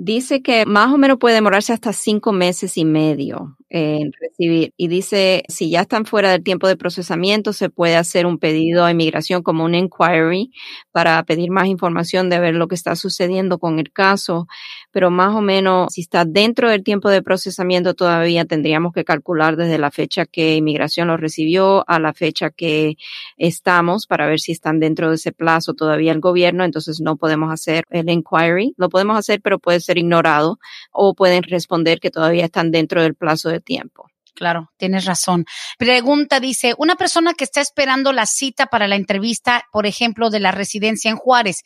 Dice 0.03 0.41
que 0.41 0.65
más 0.65 0.91
o 0.91 0.97
menos 0.97 1.19
puede 1.19 1.35
demorarse 1.35 1.73
hasta 1.73 1.93
cinco 1.93 2.31
meses 2.31 2.75
y 2.75 2.85
medio 2.85 3.55
en 3.69 4.11
recibir. 4.19 4.73
Y 4.75 4.87
dice, 4.87 5.43
si 5.47 5.69
ya 5.69 5.81
están 5.81 6.05
fuera 6.05 6.31
del 6.31 6.43
tiempo 6.43 6.67
de 6.67 6.75
procesamiento, 6.75 7.53
se 7.53 7.69
puede 7.69 7.95
hacer 7.95 8.25
un 8.25 8.39
pedido 8.39 8.83
a 8.83 8.91
inmigración 8.91 9.43
como 9.43 9.63
un 9.63 9.75
inquiry 9.75 10.51
para 10.91 11.21
pedir 11.23 11.51
más 11.51 11.67
información 11.67 12.31
de 12.31 12.39
ver 12.39 12.55
lo 12.55 12.67
que 12.67 12.73
está 12.73 12.95
sucediendo 12.95 13.59
con 13.59 13.77
el 13.77 13.91
caso. 13.93 14.47
Pero 14.91 15.11
más 15.11 15.35
o 15.35 15.41
menos, 15.41 15.93
si 15.93 16.01
está 16.01 16.25
dentro 16.25 16.69
del 16.69 16.83
tiempo 16.83 17.09
de 17.09 17.21
procesamiento, 17.21 17.93
todavía 17.93 18.43
tendríamos 18.45 18.93
que 18.93 19.05
calcular 19.05 19.55
desde 19.55 19.77
la 19.77 19.91
fecha 19.91 20.25
que 20.25 20.55
inmigración 20.55 21.07
lo 21.07 21.15
recibió 21.15 21.87
a 21.87 21.99
la 21.99 22.13
fecha 22.13 22.49
que 22.49 22.97
estamos 23.37 24.07
para 24.07 24.27
ver 24.27 24.39
si 24.39 24.51
están 24.51 24.79
dentro 24.79 25.09
de 25.09 25.15
ese 25.15 25.31
plazo 25.31 25.75
todavía 25.75 26.11
el 26.11 26.19
gobierno. 26.19 26.65
Entonces 26.65 26.99
no 26.99 27.15
podemos 27.17 27.53
hacer 27.53 27.85
el 27.91 28.09
inquiry. 28.09 28.73
Lo 28.77 28.89
podemos 28.89 29.15
hacer, 29.15 29.39
pero 29.41 29.59
puede 29.59 29.79
ser 29.79 29.90
ignorado 29.97 30.59
o 30.91 31.13
pueden 31.13 31.43
responder 31.43 31.99
que 31.99 32.11
todavía 32.11 32.45
están 32.45 32.71
dentro 32.71 33.01
del 33.01 33.15
plazo 33.15 33.49
de 33.49 33.59
tiempo. 33.59 34.07
Claro, 34.33 34.71
tienes 34.77 35.05
razón. 35.05 35.45
Pregunta 35.77 36.39
dice, 36.39 36.73
una 36.77 36.95
persona 36.95 37.33
que 37.33 37.43
está 37.43 37.61
esperando 37.61 38.11
la 38.13 38.25
cita 38.25 38.65
para 38.65 38.87
la 38.87 38.95
entrevista, 38.95 39.65
por 39.71 39.85
ejemplo, 39.85 40.29
de 40.29 40.39
la 40.39 40.51
residencia 40.51 41.11
en 41.11 41.17
Juárez, 41.17 41.61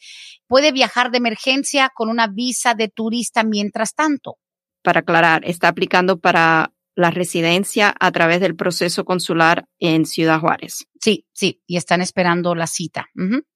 ¿puede 0.48 0.72
viajar 0.72 1.12
de 1.12 1.20
emergencia 1.20 1.92
con 1.94 2.10
una 2.10 2.28
visa 2.28 2.74
de 2.74 2.90
turista 2.90 3.44
mientras 3.44 3.94
tanto? 3.94 4.38
Para 4.82 5.02
aclarar, 5.02 5.46
está 5.46 5.68
aplicando 5.68 6.20
para 6.20 6.75
la 6.96 7.12
residencia 7.12 7.94
a 8.00 8.12
través 8.12 8.40
del 8.40 8.56
proceso 8.56 9.06
consular 9.06 9.68
en 9.80 10.06
Ciudad 10.06 10.40
Juárez. 10.40 10.88
Sí, 11.00 11.26
sí, 11.34 11.62
y 11.68 11.78
están 11.78 12.02
esperando 12.02 12.56
la 12.56 12.68
cita. 12.68 13.10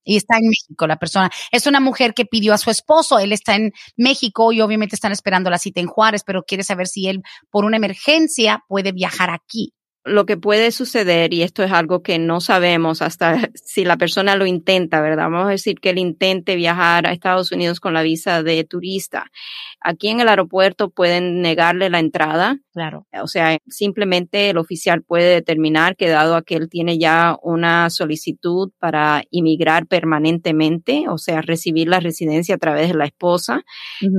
Y 0.04 0.18
está 0.18 0.38
en 0.38 0.50
México 0.50 0.86
la 0.86 0.98
persona. 0.98 1.32
Es 1.52 1.66
una 1.66 1.80
mujer 1.80 2.14
que 2.14 2.26
pidió 2.26 2.54
a 2.54 2.58
su 2.58 2.70
esposo, 2.70 3.18
él 3.18 3.32
está 3.32 3.56
en 3.56 3.72
México 3.98 4.52
y 4.52 4.62
obviamente 4.62 4.96
están 4.96 5.12
esperando 5.12 5.50
la 5.50 5.58
cita 5.58 5.80
en 5.80 5.88
Juárez, 5.88 6.24
pero 6.26 6.44
quiere 6.44 6.64
saber 6.64 6.88
si 6.88 7.08
él 7.08 7.24
por 7.50 7.66
una 7.66 7.78
emergencia 7.78 8.64
puede 8.68 8.92
viajar 8.92 9.30
aquí 9.30 9.74
lo 10.06 10.26
que 10.26 10.38
puede 10.38 10.72
suceder, 10.72 11.34
y 11.34 11.44
esto 11.44 11.64
es 11.64 11.72
algo 11.72 12.02
que 12.02 12.20
no 12.20 12.42
sabemos 12.42 13.02
hasta 13.02 13.38
si 13.56 13.86
la 13.86 13.98
persona 13.98 14.36
lo 14.36 14.46
intenta, 14.46 15.02
¿verdad? 15.02 15.30
Vamos 15.30 15.48
a 15.48 15.52
decir 15.52 15.80
que 15.80 15.90
él 15.92 15.98
intente 15.98 16.56
viajar 16.56 17.06
a 17.06 17.12
Estados 17.12 17.52
Unidos 17.52 17.80
con 17.80 17.94
la 17.94 18.02
visa 18.02 18.44
de 18.44 18.64
turista. 18.64 19.32
Aquí 19.82 20.10
en 20.10 20.20
el 20.20 20.28
aeropuerto 20.28 20.90
pueden 20.90 21.42
negarle 21.42 21.90
la 21.90 22.00
entrada. 22.00 22.60
Claro. 22.74 23.08
O 23.22 23.28
sea, 23.28 23.58
simplemente 23.68 24.50
el 24.50 24.58
oficial 24.58 25.04
puede 25.04 25.34
determinar 25.34 25.96
que 25.96 26.10
dado 26.10 26.36
a 26.36 26.42
que 26.42 26.56
él 26.56 26.70
tiene 26.70 26.98
ya 26.98 27.38
una 27.42 27.90
solicitud 27.90 28.72
para 28.80 29.24
inmigrar 29.32 29.88
permanentemente, 29.88 31.06
o 31.08 31.18
sea, 31.18 31.42
recibir 31.42 31.88
la 31.88 32.00
residencia 32.00 32.56
a 32.56 32.58
través 32.58 32.90
de 32.90 32.96
la 32.96 33.06
esposa, 33.06 33.64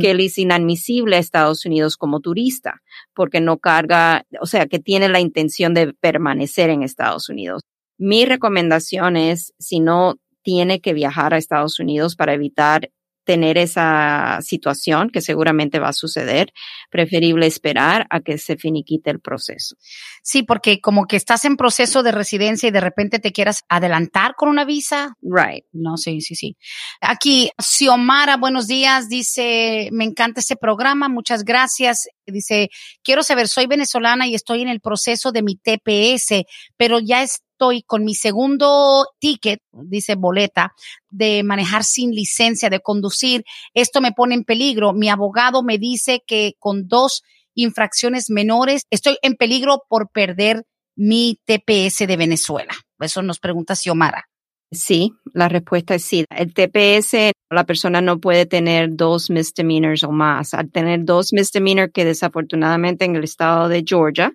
que 0.01 0.13
él 0.13 0.21
es 0.21 0.39
inadmisible 0.39 1.17
a 1.17 1.19
Estados 1.19 1.65
Unidos 1.67 1.97
como 1.97 2.21
turista, 2.21 2.81
porque 3.15 3.41
no 3.41 3.59
carga, 3.59 4.25
o 4.41 4.47
sea, 4.47 4.67
que 4.67 4.79
tiene 4.79 5.09
la 5.09 5.21
intención 5.21 5.70
de 5.75 5.93
permanecer 5.95 6.71
en 6.71 6.83
Estados 6.83 7.29
Unidos. 7.29 7.63
Mi 7.99 8.25
recomendación 8.25 9.17
es, 9.17 9.53
si 9.59 9.81
no 9.81 10.17
tiene 10.43 10.81
que 10.81 10.95
viajar 10.95 11.35
a 11.35 11.39
Estados 11.39 11.79
Unidos 11.81 12.17
para 12.17 12.35
evitar 12.35 12.91
tener 13.31 13.59
esa 13.59 14.41
situación 14.43 15.09
que 15.09 15.21
seguramente 15.21 15.79
va 15.79 15.91
a 15.91 15.93
suceder, 15.93 16.53
preferible 16.91 17.47
esperar 17.47 18.09
a 18.11 18.19
que 18.19 18.39
se 18.39 18.57
finiquite 18.57 19.09
el 19.09 19.21
proceso. 19.21 19.77
Sí, 20.21 20.43
porque 20.43 20.81
como 20.81 21.07
que 21.07 21.15
estás 21.15 21.45
en 21.45 21.57
proceso 21.57 22.03
de 22.03 22.11
residencia 22.11 22.69
y 22.69 22.73
de 22.73 22.81
repente 22.81 23.21
te 23.21 23.31
quieras 23.31 23.63
adelantar 23.69 24.35
con 24.35 24.49
una 24.49 24.65
visa. 24.65 25.17
Right. 25.23 25.65
No, 25.71 25.97
sí, 25.97 26.21
sí, 26.23 26.35
sí. 26.35 26.57
Aquí, 27.01 27.53
Xiomara, 27.57 28.37
buenos 28.37 28.67
días, 28.67 29.09
dice, 29.09 29.91
me 29.93 30.03
encanta 30.03 30.41
este 30.41 30.57
programa, 30.57 31.09
muchas 31.09 31.45
gracias. 31.45 32.09
Dice, 32.27 32.69
quiero 33.05 33.23
saber, 33.23 33.47
soy 33.47 33.69
venezolana 33.69 34.27
y 34.27 34.35
estoy 34.35 34.63
en 34.63 34.69
el 34.69 34.81
proceso 34.81 35.31
de 35.31 35.45
mi 35.45 35.55
TPS, 35.55 36.47
pero 36.77 36.99
ya 36.99 37.23
es 37.23 37.45
estoy 37.61 37.83
con 37.83 38.05
mi 38.05 38.15
segundo 38.15 39.05
ticket, 39.19 39.61
dice 39.71 40.15
boleta, 40.15 40.73
de 41.11 41.43
manejar 41.43 41.85
sin 41.85 42.13
licencia 42.13 42.71
de 42.71 42.81
conducir. 42.81 43.45
Esto 43.75 44.01
me 44.01 44.13
pone 44.13 44.35
en 44.35 44.45
peligro. 44.45 44.95
Mi 44.95 45.11
abogado 45.11 45.63
me 45.63 45.77
dice 45.77 46.23
que 46.27 46.55
con 46.59 46.89
dos 46.89 47.23
infracciones 47.55 48.31
menores 48.31 48.87
estoy 48.89 49.19
en 49.21 49.35
peligro 49.35 49.83
por 49.91 50.09
perder 50.11 50.65
mi 50.97 51.39
TPS 51.45 52.07
de 52.07 52.17
Venezuela. 52.17 52.73
Eso 52.99 53.21
nos 53.21 53.39
pregunta 53.39 53.77
Xiomara. 53.77 54.30
Sí, 54.73 55.15
la 55.35 55.49
respuesta 55.49 55.97
es 55.97 56.05
sí. 56.05 56.25
El 56.31 56.55
TPS, 56.55 57.33
la 57.51 57.65
persona 57.65 58.01
no 58.01 58.21
puede 58.21 58.47
tener 58.47 58.95
dos 58.95 59.29
misdemeanors 59.29 60.05
o 60.05 60.13
más. 60.13 60.55
Al 60.55 60.71
tener 60.71 61.05
dos 61.05 61.33
misdemeanors, 61.33 61.93
que 61.93 62.05
desafortunadamente 62.05 63.05
en 63.05 63.17
el 63.17 63.25
estado 63.25 63.69
de 63.69 63.83
Georgia 63.85 64.33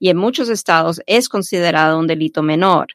y 0.00 0.08
en 0.08 0.16
muchos 0.16 0.48
estados 0.48 1.00
es 1.06 1.28
considerado 1.28 1.98
un 1.98 2.08
delito 2.08 2.42
menor, 2.42 2.88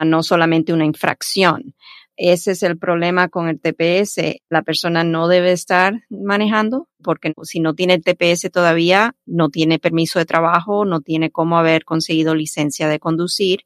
no 0.00 0.22
solamente 0.22 0.72
una 0.72 0.86
infracción. 0.86 1.74
Ese 2.16 2.52
es 2.52 2.62
el 2.62 2.78
problema 2.78 3.28
con 3.28 3.48
el 3.48 3.60
TPS. 3.60 4.40
La 4.48 4.62
persona 4.62 5.02
no 5.02 5.26
debe 5.26 5.52
estar 5.52 6.02
manejando 6.10 6.88
porque 7.02 7.32
si 7.42 7.60
no 7.60 7.74
tiene 7.74 7.94
el 7.94 8.02
TPS 8.02 8.50
todavía, 8.52 9.14
no 9.26 9.48
tiene 9.50 9.78
permiso 9.78 10.18
de 10.18 10.24
trabajo, 10.24 10.84
no 10.84 11.00
tiene 11.00 11.30
cómo 11.30 11.58
haber 11.58 11.84
conseguido 11.84 12.34
licencia 12.34 12.88
de 12.88 12.98
conducir. 12.98 13.60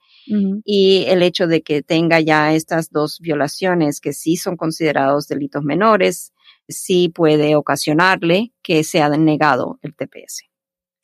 Y 0.65 1.05
el 1.09 1.23
hecho 1.23 1.47
de 1.47 1.63
que 1.63 1.83
tenga 1.83 2.21
ya 2.21 2.53
estas 2.53 2.91
dos 2.91 3.19
violaciones 3.21 4.01
que 4.01 4.13
sí 4.13 4.37
son 4.37 4.57
considerados 4.59 5.27
delitos 5.27 5.63
menores, 5.63 6.35
sí 6.69 7.09
puede 7.09 7.57
ocasionarle 7.57 8.53
que 8.63 8.85
sea 8.85 9.09
negado 9.09 9.79
el 9.83 9.95
TPS. 9.95 10.45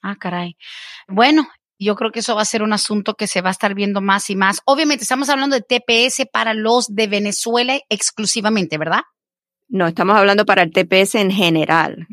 Ah, 0.02 0.16
caray. 0.16 0.56
Bueno, 1.08 1.48
yo 1.78 1.96
creo 1.96 2.10
que 2.12 2.20
eso 2.20 2.34
va 2.34 2.42
a 2.42 2.46
ser 2.46 2.62
un 2.62 2.72
asunto 2.72 3.14
que 3.14 3.26
se 3.26 3.40
va 3.40 3.48
a 3.48 3.52
estar 3.52 3.74
viendo 3.74 4.00
más 4.00 4.30
y 4.30 4.36
más. 4.36 4.60
Obviamente 4.64 5.02
estamos 5.02 5.28
hablando 5.28 5.56
de 5.56 5.62
TPS 5.62 6.26
para 6.32 6.54
los 6.54 6.94
de 6.94 7.06
Venezuela 7.06 7.78
exclusivamente, 7.88 8.78
¿verdad? 8.78 9.02
No, 9.66 9.86
estamos 9.86 10.14
hablando 10.16 10.44
para 10.44 10.62
el 10.62 10.70
TPS 10.72 11.16
en 11.16 11.30
general. 11.30 12.06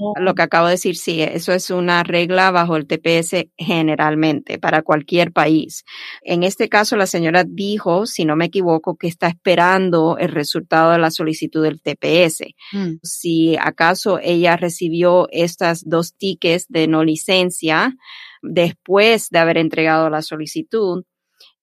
Oh. 0.00 0.14
Lo 0.18 0.34
que 0.34 0.42
acabo 0.42 0.66
de 0.66 0.72
decir, 0.72 0.96
sí, 0.96 1.22
eso 1.22 1.52
es 1.52 1.70
una 1.70 2.02
regla 2.02 2.50
bajo 2.50 2.76
el 2.76 2.86
TPS 2.86 3.46
generalmente 3.56 4.58
para 4.58 4.82
cualquier 4.82 5.32
país. 5.32 5.84
En 6.22 6.42
este 6.42 6.68
caso, 6.68 6.96
la 6.96 7.06
señora 7.06 7.44
dijo, 7.46 8.04
si 8.04 8.24
no 8.24 8.34
me 8.34 8.46
equivoco, 8.46 8.96
que 8.96 9.06
está 9.06 9.28
esperando 9.28 10.18
el 10.18 10.30
resultado 10.30 10.90
de 10.90 10.98
la 10.98 11.10
solicitud 11.10 11.62
del 11.62 11.80
TPS. 11.80 12.48
Mm. 12.72 12.96
Si 13.02 13.56
acaso 13.56 14.18
ella 14.20 14.56
recibió 14.56 15.28
estas 15.30 15.88
dos 15.88 16.14
tickets 16.14 16.66
de 16.68 16.88
no 16.88 17.04
licencia, 17.04 17.94
después 18.42 19.28
de 19.30 19.38
haber 19.38 19.58
entregado 19.58 20.10
la 20.10 20.22
solicitud 20.22 21.04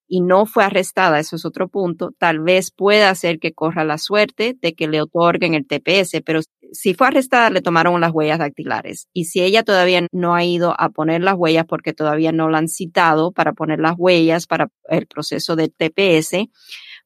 y 0.08 0.22
no 0.22 0.46
fue 0.46 0.64
arrestada, 0.64 1.20
eso 1.20 1.36
es 1.36 1.46
otro 1.46 1.68
punto, 1.68 2.12
tal 2.18 2.40
vez 2.40 2.72
pueda 2.72 3.10
hacer 3.10 3.40
que 3.40 3.54
corra 3.54 3.84
la 3.84 3.98
suerte 3.98 4.56
de 4.62 4.74
que 4.76 4.88
le 4.88 5.02
otorguen 5.02 5.56
el 5.56 5.66
TPS, 5.66 6.22
pero 6.24 6.42
si 6.72 6.94
fue 6.94 7.08
arrestada 7.08 7.50
le 7.50 7.62
tomaron 7.62 8.00
las 8.02 8.12
huellas 8.12 8.40
dactilares 8.40 9.08
y 9.14 9.26
si 9.26 9.42
ella 9.42 9.64
todavía 9.64 10.06
no 10.12 10.36
ha 10.36 10.44
ido 10.44 10.80
a 10.80 10.90
poner 10.90 11.22
las 11.22 11.36
huellas 11.36 11.66
porque 11.66 11.94
todavía 11.94 12.32
no 12.32 12.50
la 12.50 12.60
han 12.60 12.68
citado 12.68 13.32
para 13.32 13.54
poner 13.54 13.80
las 13.80 13.96
huellas 13.98 14.46
para 14.46 14.68
el 14.90 15.08
proceso 15.08 15.56
del 15.56 15.74
TPS, 15.74 16.50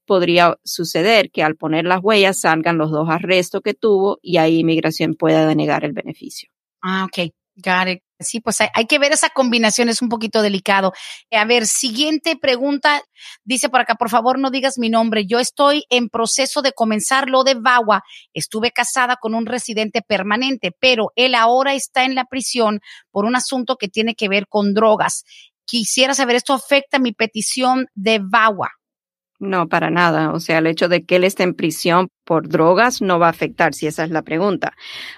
podría 0.05 0.57
suceder 0.63 1.29
que 1.31 1.43
al 1.43 1.55
poner 1.55 1.85
las 1.85 2.01
huellas 2.01 2.41
salgan 2.41 2.77
los 2.77 2.91
dos 2.91 3.07
arrestos 3.09 3.61
que 3.61 3.73
tuvo 3.73 4.17
y 4.21 4.37
ahí 4.37 4.59
inmigración 4.59 5.13
pueda 5.13 5.47
denegar 5.47 5.85
el 5.85 5.93
beneficio. 5.93 6.49
Ah, 6.81 7.05
ok. 7.05 7.31
Got 7.55 7.87
it. 7.89 8.08
Sí, 8.21 8.41
pues 8.41 8.57
hay, 8.59 8.85
que 8.85 8.99
ver 8.99 9.13
esa 9.13 9.29
combinación, 9.29 9.87
es 9.87 10.01
un 10.01 10.09
poquito 10.09 10.41
delicado. 10.41 10.91
A 11.31 11.45
ver, 11.45 11.65
siguiente 11.65 12.35
pregunta, 12.35 13.01
dice 13.45 13.69
por 13.69 13.79
acá, 13.79 13.95
por 13.95 14.09
favor 14.09 14.37
no 14.39 14.51
digas 14.51 14.77
mi 14.77 14.89
nombre, 14.89 15.25
yo 15.25 15.39
estoy 15.39 15.85
en 15.89 16.09
proceso 16.09 16.61
de 16.61 16.73
comenzar 16.73 17.29
lo 17.29 17.45
de 17.45 17.53
VAWA, 17.53 18.03
estuve 18.33 18.71
casada 18.71 19.15
con 19.15 19.35
un 19.35 19.45
residente 19.45 20.01
permanente, 20.01 20.75
pero 20.77 21.13
él 21.15 21.33
ahora 21.33 21.75
está 21.75 22.03
en 22.03 22.13
la 22.13 22.25
prisión 22.25 22.81
por 23.09 23.23
un 23.23 23.37
asunto 23.37 23.77
que 23.77 23.87
tiene 23.87 24.15
que 24.15 24.27
ver 24.27 24.47
con 24.49 24.73
drogas. 24.73 25.23
Quisiera 25.65 26.13
saber, 26.13 26.35
¿esto 26.35 26.53
afecta 26.53 26.99
mi 26.99 27.13
petición 27.13 27.87
de 27.93 28.19
VAWA? 28.21 28.69
No, 29.39 29.69
para 29.69 29.89
nada. 29.89 30.33
O 30.33 30.41
sea, 30.41 30.57
el 30.57 30.67
hecho 30.67 30.89
de 30.89 31.05
que 31.05 31.15
él 31.15 31.23
esté 31.23 31.43
en 31.43 31.53
prisión 31.53 32.09
por 32.29 32.47
drogas 32.47 33.01
no 33.01 33.17
va 33.17 33.25
a 33.25 33.31
afectar, 33.31 33.73
si 33.73 33.87
esa 33.87 34.03
es 34.03 34.11
la 34.11 34.21
pregunta. 34.21 34.73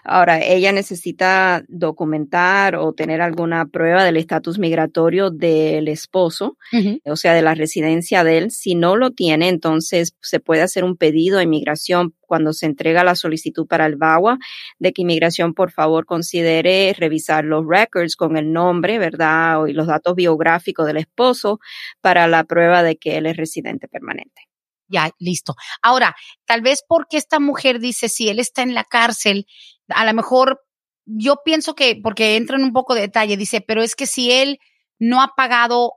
Ahora, 0.06 0.40
ella 0.40 0.72
necesita 0.72 1.62
documentar 1.68 2.78
o 2.78 2.94
tener 2.94 3.22
alguna 3.22 3.66
prueba 3.66 4.06
del 4.06 4.16
estatus 4.16 4.58
migratorio 4.58 5.30
del 5.30 5.90
esposo, 5.90 6.58
o 7.04 7.16
sea, 7.18 7.34
de 7.34 7.42
la 7.42 7.54
residencia 7.54 8.24
de 8.24 8.38
él. 8.38 8.52
Si 8.52 8.76
no 8.76 8.96
lo 8.96 9.12
tiene, 9.12 9.50
entonces 9.50 10.16
se 10.22 10.40
puede 10.40 10.62
hacer 10.62 10.86
un 10.86 10.96
pedido 10.96 11.40
a 11.40 11.44
inmigración 11.44 12.14
cuando 12.26 12.54
se 12.54 12.66
entrega 12.66 13.04
la 13.04 13.16
solicitud 13.16 13.68
para 13.68 13.88
el 13.88 13.98
VAWA, 13.98 14.40
de 14.80 14.94
que 14.94 15.02
inmigración 15.02 15.54
por 15.54 15.72
favor 15.72 16.06
considere 16.06 16.96
revisar 16.98 17.44
los 17.44 17.66
records 17.68 18.16
con 18.16 18.38
el 18.38 18.54
nombre, 18.54 19.00
¿verdad? 19.00 19.66
Y 19.68 19.74
los 19.74 19.88
datos 19.88 20.16
biográficos 20.16 20.88
del 20.88 20.96
esposo 20.96 21.60
para 22.00 22.30
la 22.30 22.46
prueba 22.46 22.84
de 22.84 22.96
que 22.96 23.18
él 23.18 23.26
es 23.26 23.36
residente 23.36 23.90
permanente 23.90 24.51
ya, 24.92 25.12
listo. 25.20 25.56
Ahora, 25.82 26.16
tal 26.46 26.62
vez 26.62 26.84
porque 26.88 27.18
esta 27.18 27.40
mujer 27.40 27.80
dice, 27.80 28.10
si 28.10 28.30
él 28.30 28.40
está 28.40 28.62
en 28.62 28.74
la 28.74 28.84
cárcel, 28.84 29.46
a 29.88 30.06
lo 30.06 30.14
mejor 30.14 30.62
yo 31.06 31.38
pienso 31.44 31.76
que, 31.76 32.00
porque 32.02 32.36
entra 32.36 32.58
en 32.58 32.64
un 32.64 32.74
poco 32.74 32.96
de 32.96 33.02
detalle, 33.02 33.38
dice, 33.38 33.62
pero 33.62 33.82
es 33.82 33.96
que 33.96 34.08
si 34.08 34.32
él 34.32 34.60
no 35.00 35.22
ha 35.22 35.34
pagado 35.36 35.94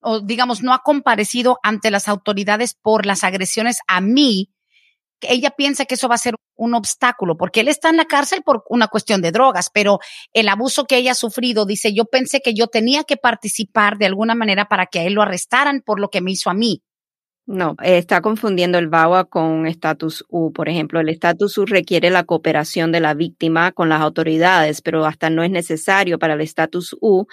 o 0.00 0.20
digamos, 0.20 0.62
no 0.62 0.72
ha 0.72 0.82
comparecido 0.84 1.58
ante 1.62 1.90
las 1.90 2.08
autoridades 2.08 2.74
por 2.80 3.06
las 3.06 3.24
agresiones 3.24 3.78
a 3.88 4.00
mí, 4.00 4.52
ella 5.20 5.50
piensa 5.50 5.84
que 5.84 5.94
eso 5.94 6.08
va 6.08 6.14
a 6.14 6.18
ser 6.18 6.34
un 6.54 6.74
obstáculo, 6.74 7.36
porque 7.36 7.60
él 7.60 7.68
está 7.68 7.88
en 7.88 7.96
la 7.96 8.04
cárcel 8.04 8.42
por 8.44 8.62
una 8.68 8.88
cuestión 8.88 9.20
de 9.20 9.32
drogas, 9.32 9.70
pero 9.72 9.98
el 10.32 10.48
abuso 10.48 10.84
que 10.84 10.96
ella 10.98 11.12
ha 11.12 11.16
sufrido, 11.16 11.66
dice, 11.66 11.92
yo 11.94 12.04
pensé 12.04 12.40
que 12.40 12.54
yo 12.54 12.68
tenía 12.68 13.04
que 13.04 13.16
participar 13.16 13.98
de 13.98 14.06
alguna 14.06 14.34
manera 14.34 14.66
para 14.66 14.86
que 14.86 15.00
a 15.00 15.02
él 15.04 15.14
lo 15.14 15.22
arrestaran 15.22 15.82
por 15.84 16.00
lo 16.00 16.08
que 16.08 16.20
me 16.20 16.32
hizo 16.32 16.50
a 16.50 16.54
mí. 16.54 16.82
No, 17.48 17.76
está 17.84 18.22
confundiendo 18.22 18.76
el 18.76 18.88
VAWA 18.88 19.24
con 19.26 19.68
estatus 19.68 20.24
U. 20.28 20.52
Por 20.52 20.68
ejemplo, 20.68 20.98
el 20.98 21.08
estatus 21.08 21.56
U 21.58 21.64
requiere 21.64 22.10
la 22.10 22.24
cooperación 22.24 22.90
de 22.90 22.98
la 22.98 23.14
víctima 23.14 23.70
con 23.70 23.88
las 23.88 24.00
autoridades, 24.00 24.82
pero 24.82 25.04
hasta 25.06 25.30
no 25.30 25.44
es 25.44 25.50
necesario 25.52 26.18
para 26.18 26.34
el 26.34 26.40
estatus 26.40 26.96
U 27.00 27.26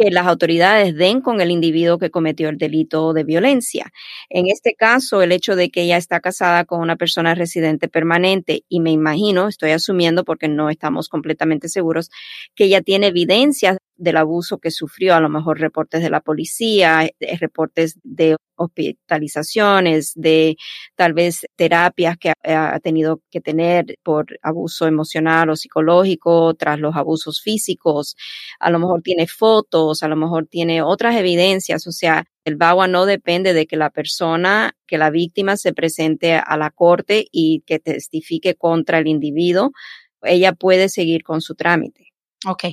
que 0.00 0.10
las 0.10 0.26
autoridades 0.26 0.96
den 0.96 1.20
con 1.20 1.42
el 1.42 1.50
individuo 1.50 1.98
que 1.98 2.10
cometió 2.10 2.48
el 2.48 2.56
delito 2.56 3.12
de 3.12 3.24
violencia. 3.24 3.92
En 4.30 4.46
este 4.48 4.74
caso, 4.74 5.20
el 5.20 5.30
hecho 5.30 5.56
de 5.56 5.70
que 5.70 5.82
ella 5.82 5.98
está 5.98 6.20
casada 6.20 6.64
con 6.64 6.80
una 6.80 6.96
persona 6.96 7.34
residente 7.34 7.88
permanente, 7.88 8.64
y 8.68 8.80
me 8.80 8.92
imagino, 8.92 9.48
estoy 9.48 9.72
asumiendo 9.72 10.24
porque 10.24 10.48
no 10.48 10.70
estamos 10.70 11.08
completamente 11.10 11.68
seguros, 11.68 12.10
que 12.54 12.64
ella 12.64 12.80
tiene 12.80 13.08
evidencias 13.08 13.76
del 14.00 14.16
abuso 14.16 14.58
que 14.58 14.70
sufrió, 14.70 15.14
a 15.14 15.20
lo 15.20 15.28
mejor 15.28 15.60
reportes 15.60 16.02
de 16.02 16.08
la 16.08 16.22
policía, 16.22 17.04
eh, 17.04 17.36
reportes 17.38 17.98
de 18.02 18.36
hospitalizaciones, 18.56 20.12
de 20.14 20.56
tal 20.96 21.12
vez 21.12 21.46
terapias 21.56 22.16
que 22.18 22.32
ha, 22.44 22.78
tenido 22.80 23.20
que 23.30 23.40
tener 23.40 23.98
por 24.02 24.26
abuso 24.42 24.86
emocional 24.86 25.50
o 25.50 25.56
psicológico 25.56 26.54
tras 26.54 26.78
los 26.78 26.96
abusos 26.96 27.40
físicos, 27.42 28.16
a 28.58 28.70
lo 28.70 28.78
mejor 28.78 29.02
tiene 29.02 29.26
fotos, 29.26 29.89
a 30.02 30.08
lo 30.08 30.16
mejor 30.16 30.46
tiene 30.46 30.82
otras 30.82 31.16
evidencias, 31.16 31.86
o 31.86 31.92
sea, 31.92 32.24
el 32.44 32.56
VAWA 32.56 32.88
no 32.88 33.06
depende 33.06 33.52
de 33.52 33.66
que 33.66 33.76
la 33.76 33.90
persona, 33.90 34.72
que 34.86 34.98
la 34.98 35.10
víctima 35.10 35.56
se 35.56 35.72
presente 35.72 36.34
a 36.34 36.56
la 36.56 36.70
corte 36.70 37.26
y 37.30 37.62
que 37.66 37.78
testifique 37.78 38.54
contra 38.54 38.98
el 38.98 39.06
individuo, 39.06 39.72
ella 40.22 40.52
puede 40.52 40.88
seguir 40.88 41.22
con 41.22 41.40
su 41.40 41.54
trámite. 41.54 42.08
Ok, 42.46 42.64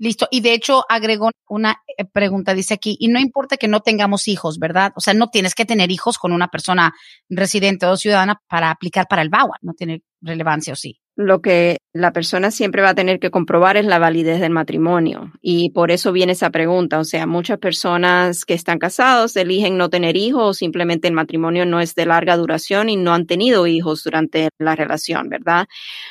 Listo. 0.00 0.28
Y 0.30 0.42
de 0.42 0.54
hecho 0.54 0.84
agregó 0.88 1.30
una 1.48 1.82
eh, 1.96 2.04
pregunta, 2.04 2.54
dice 2.54 2.74
aquí, 2.74 2.96
y 3.00 3.08
no 3.08 3.18
importa 3.18 3.56
que 3.56 3.66
no 3.66 3.80
tengamos 3.80 4.28
hijos, 4.28 4.60
¿verdad? 4.60 4.92
O 4.94 5.00
sea, 5.00 5.12
no 5.12 5.28
tienes 5.28 5.56
que 5.56 5.64
tener 5.64 5.90
hijos 5.90 6.18
con 6.18 6.32
una 6.32 6.46
persona 6.48 6.94
residente 7.28 7.84
o 7.86 7.96
ciudadana 7.96 8.40
para 8.48 8.70
aplicar 8.70 9.08
para 9.08 9.22
el 9.22 9.28
VAWA, 9.28 9.56
no 9.60 9.74
tiene 9.74 10.02
relevancia 10.20 10.72
o 10.72 10.76
sí 10.76 11.00
lo 11.18 11.42
que 11.42 11.78
la 11.92 12.12
persona 12.12 12.52
siempre 12.52 12.80
va 12.80 12.90
a 12.90 12.94
tener 12.94 13.18
que 13.18 13.32
comprobar 13.32 13.76
es 13.76 13.84
la 13.84 13.98
validez 13.98 14.38
del 14.40 14.52
matrimonio. 14.52 15.32
Y 15.42 15.70
por 15.70 15.90
eso 15.90 16.12
viene 16.12 16.30
esa 16.30 16.50
pregunta. 16.50 17.00
O 17.00 17.04
sea, 17.04 17.26
muchas 17.26 17.58
personas 17.58 18.44
que 18.44 18.54
están 18.54 18.78
casados 18.78 19.34
eligen 19.34 19.76
no 19.76 19.90
tener 19.90 20.16
hijos 20.16 20.42
o 20.44 20.54
simplemente 20.54 21.08
el 21.08 21.14
matrimonio 21.14 21.66
no 21.66 21.80
es 21.80 21.96
de 21.96 22.06
larga 22.06 22.36
duración 22.36 22.88
y 22.88 22.94
no 22.94 23.14
han 23.14 23.26
tenido 23.26 23.66
hijos 23.66 24.04
durante 24.04 24.50
la 24.58 24.76
relación, 24.76 25.28
¿verdad? 25.28 25.66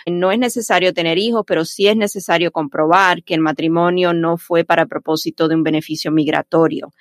No 0.05 0.33
es 0.33 0.39
necesario 0.39 0.93
tener 0.93 1.17
hijos, 1.17 1.45
pero 1.47 1.63
sí 1.63 1.87
es 1.87 1.95
necesario 1.95 2.51
comprobar 2.51 3.23
que 3.23 3.33
el 3.33 3.39
matrimonio 3.39 4.11
no 4.11 4.35
fue 4.35 4.65
para 4.65 4.87
propósito 4.87 5.47
de 5.47 5.55
un 5.55 5.63
beneficio 5.63 6.11
migratorio. 6.11 6.91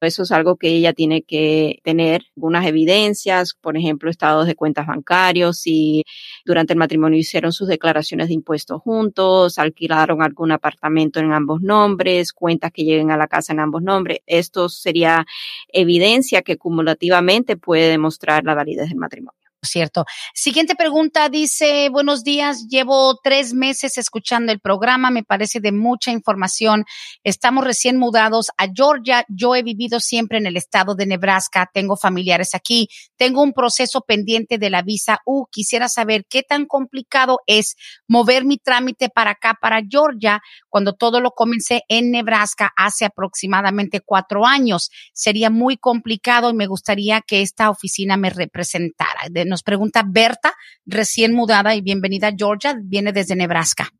Eso 0.00 0.22
es 0.22 0.32
algo 0.32 0.56
que 0.56 0.68
ella 0.68 0.92
tiene 0.92 1.22
que 1.22 1.80
tener 1.84 2.22
algunas 2.36 2.66
evidencias, 2.66 3.54
por 3.54 3.76
ejemplo, 3.76 4.10
estados 4.10 4.46
de 4.46 4.54
cuentas 4.54 4.86
bancarios, 4.86 5.58
si 5.58 6.04
durante 6.44 6.72
el 6.72 6.78
matrimonio 6.78 7.18
hicieron 7.18 7.52
sus 7.52 7.68
declaraciones 7.68 8.28
de 8.28 8.34
impuestos 8.34 8.80
juntos, 8.82 9.58
alquilaron 9.58 10.22
algún 10.22 10.52
apartamento 10.52 11.20
en 11.20 11.32
ambos 11.32 11.60
nombres, 11.62 12.32
cuentas 12.32 12.72
que 12.72 12.84
lleguen 12.84 13.10
a 13.10 13.16
la 13.16 13.28
casa 13.28 13.52
en 13.52 13.60
ambos 13.60 13.82
nombres. 13.82 14.20
Esto 14.26 14.68
sería 14.68 15.26
evidencia 15.68 16.42
que 16.42 16.56
cumulativamente 16.56 17.56
puede 17.56 17.88
demostrar 17.90 18.44
la 18.44 18.54
validez 18.54 18.88
del 18.88 18.98
matrimonio 18.98 19.39
cierto. 19.62 20.04
Siguiente 20.34 20.74
pregunta 20.74 21.28
dice, 21.28 21.88
buenos 21.90 22.24
días, 22.24 22.66
llevo 22.68 23.18
tres 23.22 23.52
meses 23.52 23.98
escuchando 23.98 24.52
el 24.52 24.60
programa, 24.60 25.10
me 25.10 25.22
parece 25.22 25.60
de 25.60 25.72
mucha 25.72 26.10
información. 26.12 26.84
Estamos 27.24 27.64
recién 27.64 27.98
mudados 27.98 28.50
a 28.56 28.66
Georgia, 28.74 29.24
yo 29.28 29.54
he 29.54 29.62
vivido 29.62 30.00
siempre 30.00 30.38
en 30.38 30.46
el 30.46 30.56
estado 30.56 30.94
de 30.94 31.06
Nebraska, 31.06 31.70
tengo 31.72 31.96
familiares 31.96 32.54
aquí, 32.54 32.88
tengo 33.16 33.42
un 33.42 33.52
proceso 33.52 34.00
pendiente 34.00 34.58
de 34.58 34.70
la 34.70 34.82
visa 34.82 35.20
U, 35.26 35.46
quisiera 35.50 35.88
saber 35.88 36.24
qué 36.28 36.42
tan 36.42 36.66
complicado 36.66 37.40
es 37.46 37.76
mover 38.08 38.44
mi 38.44 38.58
trámite 38.58 39.08
para 39.08 39.32
acá, 39.32 39.58
para 39.60 39.82
Georgia, 39.88 40.40
cuando 40.68 40.94
todo 40.94 41.20
lo 41.20 41.32
comencé 41.32 41.82
en 41.88 42.10
Nebraska 42.10 42.72
hace 42.76 43.04
aproximadamente 43.04 44.00
cuatro 44.00 44.46
años. 44.46 44.90
Sería 45.12 45.50
muy 45.50 45.76
complicado 45.76 46.50
y 46.50 46.54
me 46.54 46.66
gustaría 46.66 47.20
que 47.20 47.42
esta 47.42 47.70
oficina 47.70 48.16
me 48.16 48.30
representara. 48.30 49.28
Nos 49.50 49.62
pregunta 49.62 50.02
Berta, 50.06 50.54
recién 50.86 51.34
mudada 51.34 51.74
y 51.74 51.82
bienvenida 51.82 52.28
a 52.28 52.34
Georgia, 52.34 52.74
viene 52.82 53.12
desde 53.12 53.36
Nebraska 53.36 53.90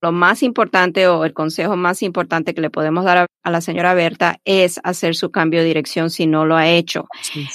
lo 0.00 0.12
más 0.12 0.42
importante 0.42 1.08
o 1.08 1.24
el 1.24 1.32
consejo 1.32 1.76
más 1.76 2.02
importante 2.02 2.54
que 2.54 2.60
le 2.60 2.70
podemos 2.70 3.04
dar 3.04 3.18
a, 3.42 3.50
la 3.50 3.60
señora 3.60 3.94
Berta 3.94 4.40
es 4.44 4.78
hacer 4.84 5.14
su 5.14 5.30
cambio 5.30 5.60
de 5.60 5.66
dirección 5.66 6.10
si 6.10 6.26
no 6.26 6.44
lo 6.44 6.56
ha 6.56 6.68
hecho. 6.68 7.06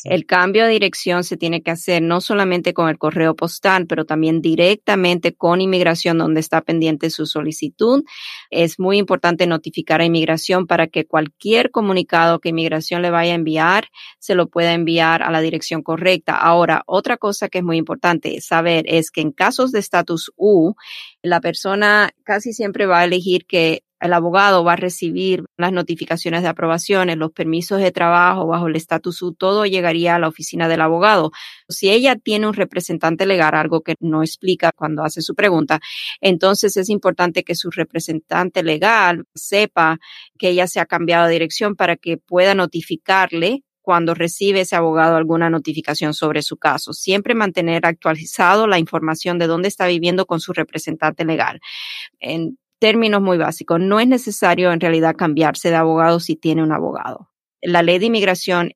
El 0.03 0.25
cambio 0.25 0.65
de 0.65 0.71
dirección 0.71 1.23
se 1.23 1.37
tiene 1.37 1.61
que 1.61 1.69
hacer 1.69 2.01
no 2.01 2.19
solamente 2.19 2.73
con 2.73 2.89
el 2.89 2.97
correo 2.97 3.35
postal, 3.35 3.85
pero 3.85 4.03
también 4.03 4.41
directamente 4.41 5.35
con 5.35 5.61
inmigración 5.61 6.17
donde 6.17 6.39
está 6.39 6.61
pendiente 6.61 7.11
su 7.11 7.27
solicitud. 7.27 8.03
Es 8.49 8.79
muy 8.79 8.97
importante 8.97 9.45
notificar 9.45 10.01
a 10.01 10.05
inmigración 10.05 10.65
para 10.65 10.87
que 10.87 11.05
cualquier 11.05 11.69
comunicado 11.69 12.39
que 12.39 12.49
inmigración 12.49 13.03
le 13.03 13.11
vaya 13.11 13.33
a 13.33 13.35
enviar 13.35 13.89
se 14.17 14.33
lo 14.33 14.47
pueda 14.47 14.73
enviar 14.73 15.21
a 15.21 15.29
la 15.29 15.41
dirección 15.41 15.83
correcta. 15.83 16.35
Ahora, 16.35 16.81
otra 16.87 17.17
cosa 17.17 17.49
que 17.49 17.59
es 17.59 17.63
muy 17.63 17.77
importante 17.77 18.41
saber 18.41 18.85
es 18.87 19.11
que 19.11 19.21
en 19.21 19.31
casos 19.31 19.71
de 19.71 19.79
estatus 19.79 20.31
U, 20.35 20.73
la 21.23 21.41
persona 21.41 22.11
casi 22.23 22.53
siempre 22.53 22.85
va 22.85 22.99
a 22.99 23.05
elegir 23.05 23.45
que 23.47 23.83
el 24.01 24.11
abogado 24.11 24.65
va 24.65 24.73
a 24.73 24.75
recibir 24.75 25.45
las 25.57 25.71
notificaciones 25.71 26.41
de 26.41 26.49
aprobaciones, 26.49 27.15
los 27.15 27.31
permisos 27.31 27.79
de 27.79 27.93
trabajo 27.93 28.45
bajo 28.45 28.67
el 28.67 28.75
estatus 28.75 29.21
U, 29.21 29.33
todo 29.33 29.65
llegaría 29.65 30.15
a 30.15 30.19
la 30.19 30.27
oficina 30.27 30.67
del 30.67 30.81
abogado. 30.81 31.31
Si 31.69 31.89
ella 31.89 32.17
tiene 32.17 32.47
un 32.47 32.53
representante 32.53 33.25
legal, 33.25 33.55
algo 33.55 33.79
que 33.81 33.95
no 34.01 34.21
explica 34.21 34.73
cuando 34.75 35.05
hace 35.05 35.21
su 35.21 35.35
pregunta, 35.35 35.79
entonces 36.19 36.75
es 36.75 36.89
importante 36.89 37.45
que 37.45 37.55
su 37.55 37.71
representante 37.71 38.61
legal 38.61 39.23
sepa 39.33 39.99
que 40.37 40.49
ella 40.49 40.67
se 40.67 40.81
ha 40.81 40.85
cambiado 40.85 41.27
de 41.27 41.33
dirección 41.33 41.77
para 41.77 41.95
que 41.95 42.17
pueda 42.17 42.55
notificarle 42.55 43.63
cuando 43.83 44.15
recibe 44.15 44.61
ese 44.61 44.75
abogado 44.75 45.15
alguna 45.15 45.51
notificación 45.51 46.15
sobre 46.15 46.41
su 46.41 46.57
caso. 46.57 46.93
Siempre 46.93 47.35
mantener 47.35 47.85
actualizado 47.85 48.65
la 48.65 48.79
información 48.79 49.37
de 49.37 49.45
dónde 49.45 49.67
está 49.67 49.85
viviendo 49.85 50.25
con 50.25 50.39
su 50.39 50.53
representante 50.53 51.25
legal. 51.25 51.59
En 52.19 52.57
términos 52.79 53.21
muy 53.21 53.37
básicos, 53.37 53.79
no 53.79 53.99
es 53.99 54.07
necesario 54.07 54.71
en 54.71 54.79
realidad 54.79 55.15
cambiarse 55.15 55.69
de 55.69 55.75
abogado 55.75 56.19
si 56.19 56.35
tiene 56.35 56.63
un 56.63 56.71
abogado. 56.71 57.29
La 57.61 57.83
ley 57.83 57.99
de 57.99 58.07
inmigración 58.07 58.71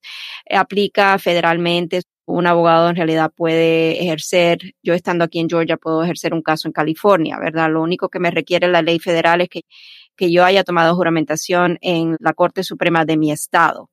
aplica 0.49 1.17
federalmente. 1.17 2.01
Un 2.25 2.45
abogado 2.45 2.89
en 2.89 2.97
realidad 2.97 3.31
puede 3.35 4.03
ejercer, 4.03 4.59
yo 4.83 4.93
estando 4.93 5.23
aquí 5.23 5.39
en 5.39 5.49
Georgia 5.49 5.77
puedo 5.77 6.03
ejercer 6.03 6.33
un 6.33 6.41
caso 6.41 6.67
en 6.67 6.73
California, 6.73 7.39
¿verdad? 7.39 7.71
Lo 7.71 7.81
único 7.81 8.09
que 8.09 8.19
me 8.19 8.31
requiere 8.31 8.67
la 8.67 8.81
ley 8.81 8.99
federal 8.99 9.39
es 9.39 9.47
que 9.47 9.61
que 10.17 10.31
yo 10.31 10.43
haya 10.43 10.63
tomado 10.63 10.95
juramentación 10.95 11.77
en 11.81 12.17
la 12.19 12.33
Corte 12.33 12.63
Suprema 12.63 13.05
de 13.05 13.17
mi 13.17 13.31
estado. 13.31 13.89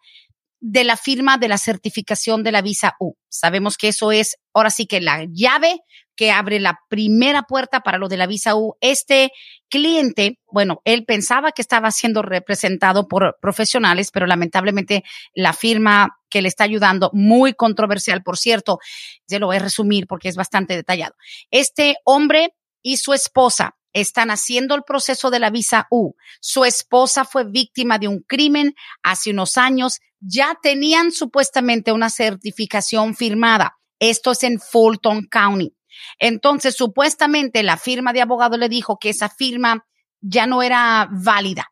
de 0.62 0.84
la 0.84 0.98
firma 0.98 1.38
de 1.38 1.48
la 1.48 1.58
certificación 1.58 2.44
de 2.44 2.52
la 2.52 2.62
visa 2.62 2.96
U. 3.00 3.14
Sabemos 3.30 3.78
que 3.78 3.90
eso 3.90 4.12
es 4.12 4.38
ahora 4.54 4.70
sí 4.70 4.86
que 4.88 5.02
la 5.02 5.26
llave 5.32 5.80
que 6.20 6.32
abre 6.32 6.60
la 6.60 6.82
primera 6.90 7.44
puerta 7.44 7.80
para 7.80 7.98
lo 7.98 8.10
de 8.10 8.18
la 8.18 8.28
visa 8.28 8.54
U. 8.54 8.76
Este 8.82 9.32
cliente, 9.70 10.38
bueno, 10.52 10.82
él 10.84 11.06
pensaba 11.06 11.54
que 11.54 11.62
estaba 11.62 11.92
siendo 11.92 12.22
representado 12.22 13.08
por 13.08 13.38
profesionales, 13.42 14.12
pero 14.12 14.28
lamentablemente 14.28 15.06
la 15.34 15.54
firma 15.54 16.18
que 16.30 16.42
le 16.42 16.50
está 16.50 16.66
ayudando, 16.66 17.10
muy 17.14 17.54
controversial, 17.54 18.22
por 18.22 18.38
cierto, 18.38 18.80
se 19.28 19.40
lo 19.40 19.46
voy 19.46 19.56
a 19.56 19.60
resumir 19.60 20.08
porque 20.08 20.28
es 20.28 20.36
bastante 20.36 20.76
detallado. 20.76 21.16
Este 21.52 21.96
hombre 22.04 22.54
y 22.84 22.98
su 22.98 23.14
esposa 23.14 23.78
están 23.94 24.30
haciendo 24.30 24.76
el 24.76 24.84
proceso 24.84 25.30
de 25.30 25.40
la 25.40 25.50
visa 25.50 25.88
U. 25.90 26.16
Su 26.42 26.66
esposa 26.66 27.26
fue 27.26 27.46
víctima 27.46 27.98
de 27.98 28.08
un 28.08 28.20
crimen 28.22 28.76
hace 29.04 29.32
unos 29.32 29.58
años. 29.58 30.00
Ya 30.20 30.58
tenían 30.62 31.12
supuestamente 31.12 31.92
una 31.92 32.10
certificación 32.10 33.16
firmada. 33.16 33.78
Esto 34.00 34.32
es 34.32 34.44
en 34.44 34.60
Fulton 34.60 35.28
County. 35.30 35.76
Entonces, 36.20 36.76
supuestamente 36.76 37.64
la 37.64 37.78
firma 37.78 38.14
de 38.14 38.22
abogado 38.22 38.58
le 38.58 38.70
dijo 38.70 38.98
que 39.00 39.10
esa 39.10 39.30
firma 39.30 39.86
ya 40.22 40.46
no 40.46 40.62
era 40.62 41.10
válida. 41.12 41.72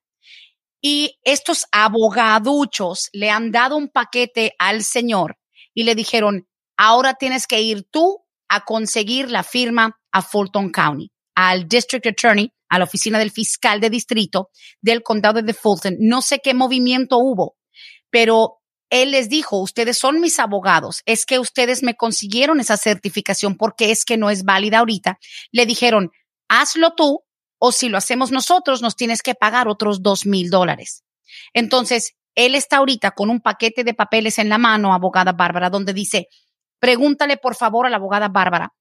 Y 0.81 1.19
estos 1.23 1.65
abogaduchos 1.71 3.09
le 3.11 3.29
han 3.29 3.51
dado 3.51 3.77
un 3.77 3.89
paquete 3.89 4.53
al 4.59 4.83
señor 4.83 5.37
y 5.73 5.83
le 5.83 5.95
dijeron, 5.95 6.47
ahora 6.77 7.15
tienes 7.15 7.47
que 7.47 7.61
ir 7.61 7.87
tú 7.89 8.23
a 8.47 8.63
conseguir 8.63 9.29
la 9.29 9.43
firma 9.43 9.99
a 10.11 10.21
Fulton 10.21 10.71
County 10.71 11.11
al 11.37 11.67
District 11.67 12.07
Attorney, 12.07 12.51
a 12.67 12.79
la 12.79 12.85
oficina 12.85 13.19
del 13.19 13.29
fiscal 13.29 13.79
de 13.79 13.91
distrito 13.91 14.49
del 14.81 15.03
condado 15.03 15.43
de 15.43 15.53
Fulton. 15.53 15.95
No 15.99 16.23
sé 16.23 16.39
qué 16.43 16.55
movimiento 16.55 17.19
hubo, 17.19 17.56
pero 18.09 18.59
él 18.89 19.11
les 19.11 19.29
dijo, 19.29 19.59
ustedes 19.59 19.97
son 19.97 20.21
mis 20.21 20.39
abogados, 20.39 21.01
es 21.05 21.25
que 21.25 21.39
ustedes 21.39 21.83
me 21.83 21.95
consiguieron 21.95 22.59
esa 22.59 22.77
certificación 22.77 23.57
porque 23.57 23.91
es 23.91 24.05
que 24.05 24.17
no 24.17 24.29
es 24.29 24.43
válida 24.43 24.79
ahorita. 24.79 25.19
Le 25.51 25.65
dijeron, 25.65 26.11
hazlo 26.47 26.93
tú 26.95 27.23
o 27.59 27.71
si 27.71 27.89
lo 27.89 27.97
hacemos 27.97 28.31
nosotros, 28.31 28.81
nos 28.81 28.95
tienes 28.95 29.21
que 29.21 29.35
pagar 29.35 29.67
otros 29.67 30.01
dos 30.01 30.25
mil 30.25 30.49
dólares. 30.49 31.03
Entonces, 31.53 32.13
él 32.35 32.55
está 32.55 32.77
ahorita 32.77 33.11
con 33.11 33.29
un 33.29 33.41
paquete 33.41 33.83
de 33.83 33.93
papeles 33.93 34.37
en 34.39 34.47
la 34.47 34.57
mano, 34.57 34.93
abogada 34.93 35.33
Bárbara, 35.33 35.69
donde 35.69 35.91
dice, 35.91 36.27
pregúntale 36.79 37.37
por 37.37 37.55
favor 37.55 37.87
a 37.87 37.89
la 37.89 37.97
abogada 37.97 38.29
Bárbara 38.29 38.73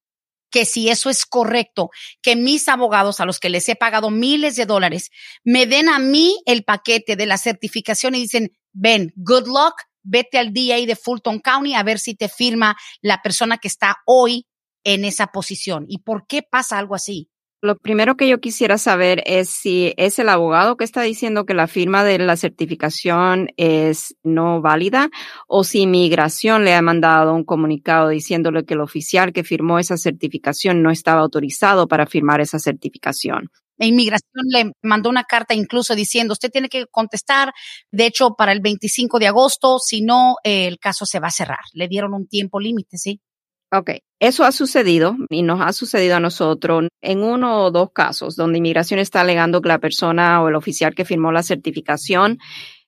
que 0.51 0.65
si 0.65 0.89
eso 0.89 1.11
es 1.11 1.27
correcto, 1.27 1.91
que 2.23 2.37
mis 2.37 2.69
abogados 2.69 3.21
a 3.21 3.25
los 3.25 3.41
que 3.41 3.51
les 3.51 3.69
he 3.69 3.77
pagado 3.77 4.11
miles 4.11 4.57
de 4.57 4.67
dólares 4.67 5.11
me 5.45 5.67
den 5.67 5.89
a 5.89 5.99
mí 5.99 6.41
el 6.47 6.65
paquete 6.65 7.17
de 7.17 7.27
la 7.27 7.37
certificación 7.37 8.15
y 8.15 8.21
dicen, 8.21 8.57
ven, 8.77 9.13
good 9.17 9.47
luck, 9.47 9.75
vete 10.03 10.39
al 10.39 10.53
DA 10.53 10.87
de 10.87 10.97
Fulton 10.97 11.41
County 11.41 11.75
a 11.75 11.83
ver 11.83 11.99
si 11.99 12.15
te 12.15 12.29
firma 12.29 12.77
la 13.01 13.21
persona 13.23 13.59
que 13.59 13.69
está 13.69 13.97
hoy 14.07 14.47
en 14.85 15.05
esa 15.05 15.29
posición. 15.29 15.87
¿Y 15.89 15.99
por 15.99 16.27
qué 16.27 16.43
pasa 16.43 16.79
algo 16.79 16.95
así? 16.95 17.29
Lo 17.63 17.77
primero 17.79 18.17
que 18.17 18.29
yo 18.29 18.39
quisiera 18.39 18.77
saber 18.77 19.23
es 19.25 19.49
si 19.49 19.95
es 19.97 20.19
el 20.19 20.29
abogado 20.29 20.77
que 20.77 20.85
está 20.85 21.01
diciendo 21.03 21.47
que 21.47 21.55
la 21.55 21.67
firma 21.67 22.05
de 22.05 22.19
la 22.19 22.37
certificación 22.37 23.49
es 23.57 24.15
no 24.23 24.61
válida 24.61 25.09
o 25.49 25.65
si 25.65 25.81
inmigración 25.81 26.65
le 26.65 26.75
ha 26.75 26.83
mandado 26.83 27.35
un 27.35 27.45
comunicado 27.45 28.11
diciéndole 28.11 28.65
que 28.65 28.75
el 28.75 28.83
oficial 28.83 29.33
que 29.33 29.43
firmó 29.43 29.79
esa 29.79 29.97
certificación 29.97 30.83
no 30.83 30.91
estaba 30.91 31.23
autorizado 31.23 31.89
para 31.89 32.07
firmar 32.07 32.41
esa 32.43 32.59
certificación. 32.59 33.51
Inmigración 33.85 34.45
le 34.51 34.73
mandó 34.83 35.11
una 35.11 35.25
carta 35.25 35.53
incluso 35.53 35.95
diciendo, 35.95 36.33
usted 36.33 36.51
tiene 36.51 36.71
que 36.71 36.87
contestar, 36.87 37.53
de 37.91 38.07
hecho, 38.07 38.31
para 38.39 38.53
el 38.53 38.61
25 38.61 39.19
de 39.19 39.27
agosto, 39.27 39.79
si 39.79 40.01
no, 40.01 40.37
el 40.45 40.79
caso 40.79 41.05
se 41.05 41.21
va 41.21 41.29
a 41.29 41.33
cerrar. 41.33 41.65
Le 41.75 41.89
dieron 41.89 42.15
un 42.15 42.27
tiempo 42.27 42.59
límite, 42.59 42.97
¿sí? 42.97 43.21
Ok, 43.73 43.91
eso 44.21 44.45
ha 44.45 44.53
sucedido 44.53 45.17
y 45.29 45.43
nos 45.43 45.61
ha 45.61 45.73
sucedido 45.73 46.17
a 46.17 46.21
nosotros 46.21 46.89
en 47.03 47.25
uno 47.25 47.65
o 47.65 47.71
dos 47.73 47.91
casos 47.93 48.37
donde 48.37 48.59
inmigración 48.59 49.01
está 49.01 49.23
alegando 49.23 49.61
que 49.61 49.69
la 49.69 49.81
persona 49.81 50.41
o 50.41 50.49
el 50.49 50.55
oficial 50.55 50.95
que 50.95 51.05
firmó 51.05 51.33
la 51.33 51.43
certificación 51.43 52.39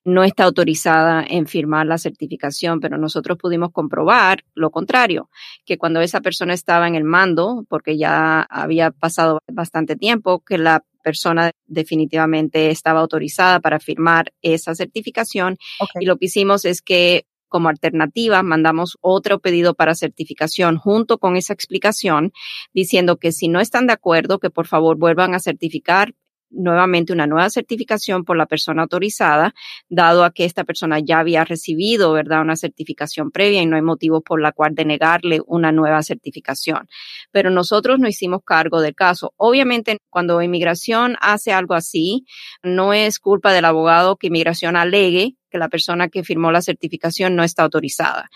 no 0.09 0.25
está 0.25 0.45
autorizada 0.45 1.23
en 1.29 1.47
firmar 1.47 1.87
la 1.87 1.99
certificación, 1.99 2.81
pero 2.81 2.97
nosotros 2.97 3.37
pudimos 3.37 3.73
comprobar 3.73 4.43
lo 4.55 4.71
contrario, 4.71 5.29
que 5.67 5.77
cuando 5.77 6.01
esa 6.01 6.23
persona 6.23 6.55
estaba 6.55 6.89
en 6.89 6.95
el 6.95 7.05
mando, 7.05 7.67
porque 7.69 7.99
ya 7.99 8.41
había 8.43 8.91
pasado 8.91 9.41
bastante 9.53 9.97
tiempo, 9.97 10.41
que 10.41 10.57
la 10.57 10.83
persona 11.03 11.51
definitivamente 11.67 12.71
estaba 12.71 13.01
autorizada 13.01 13.61
para 13.61 13.81
firmar 13.81 14.33
esa 14.41 14.75
certificación. 14.75 15.59
Y 16.01 16.07
lo 16.07 16.17
que 16.17 16.27
hicimos 16.27 16.65
es 16.65 16.81
que 16.81 17.25
como 17.49 17.71
alternativa, 17.71 18.43
mandamos 18.43 18.99
otro 19.01 19.39
pedido 19.39 19.75
para 19.75 19.95
certificación 19.95 20.77
junto 20.77 21.17
con 21.17 21.35
esa 21.37 21.55
explicación 21.55 22.33
diciendo 22.75 23.17
que 23.17 23.33
si 23.33 23.49
no 23.49 23.59
están 23.59 23.87
de 23.87 23.95
acuerdo, 23.95 24.39
que 24.39 24.51
por 24.51 24.67
favor 24.67 24.99
vuelvan 24.99 25.35
a 25.35 25.41
certificar 25.41 26.13
nuevamente 26.51 27.13
una 27.13 27.27
nueva 27.27 27.51
certificación 27.51 28.25
por 28.25 28.37
la 28.37 28.47
persona 28.47 28.83
autorizada, 28.83 29.55
dado 29.89 30.25
a 30.25 30.31
que 30.33 30.45
esta 30.45 30.65
persona 30.65 30.99
ya 30.99 31.19
había 31.19 31.45
recibido, 31.45 32.13
¿verdad?, 32.13 32.43
una 32.43 32.57
certificación 32.57 33.31
previa 33.31 33.63
y 33.63 33.67
no 33.67 33.77
hay 33.77 33.83
motivo 33.83 34.21
por 34.21 34.41
la 34.41 34.53
cual 34.53 34.75
denegarle 34.75 35.41
una 35.47 35.73
nueva 35.73 36.03
certificación. 36.03 36.89
Pero 37.31 37.51
nosotros 37.51 37.99
no 37.99 38.09
hicimos 38.09 38.41
cargo 38.45 38.81
del 38.81 38.95
caso. 38.95 39.33
Obviamente, 39.37 39.99
cuando 40.11 40.41
inmigración 40.43 41.17
hace 41.21 41.53
algo 41.53 41.75
así, 41.75 42.25
no 42.63 42.93
es 42.93 43.19
culpa 43.19 43.53
del 43.53 43.65
abogado 43.65 44.17
que 44.17 44.29
inmigración 44.29 44.77
alegue 44.77 45.37
que 45.51 45.59
la 45.59 45.69
persona 45.69 46.09
que 46.09 46.25
firmó 46.25 46.53
la 46.53 46.63
certificación 46.63 47.35
no 47.35 47.43
está 47.43 47.63
autorizada. 47.63 48.29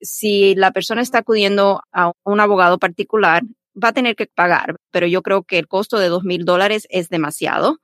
Si 0.00 0.54
la 0.54 0.72
persona 0.72 1.02
está 1.02 1.18
acudiendo 1.18 1.82
a 1.92 2.12
un 2.24 2.40
abogado 2.40 2.78
particular, 2.78 3.42
va 3.82 3.88
a 3.88 3.92
tener 3.92 4.16
que 4.16 4.26
pagar, 4.26 4.76
pero 4.90 5.06
yo 5.06 5.22
creo 5.22 5.42
que 5.42 5.58
el 5.58 5.68
costo 5.68 5.98
de 5.98 6.08
dos 6.08 6.24
mil 6.24 6.44
dólares 6.44 6.86
es 6.90 7.08
demasiado 7.08 7.78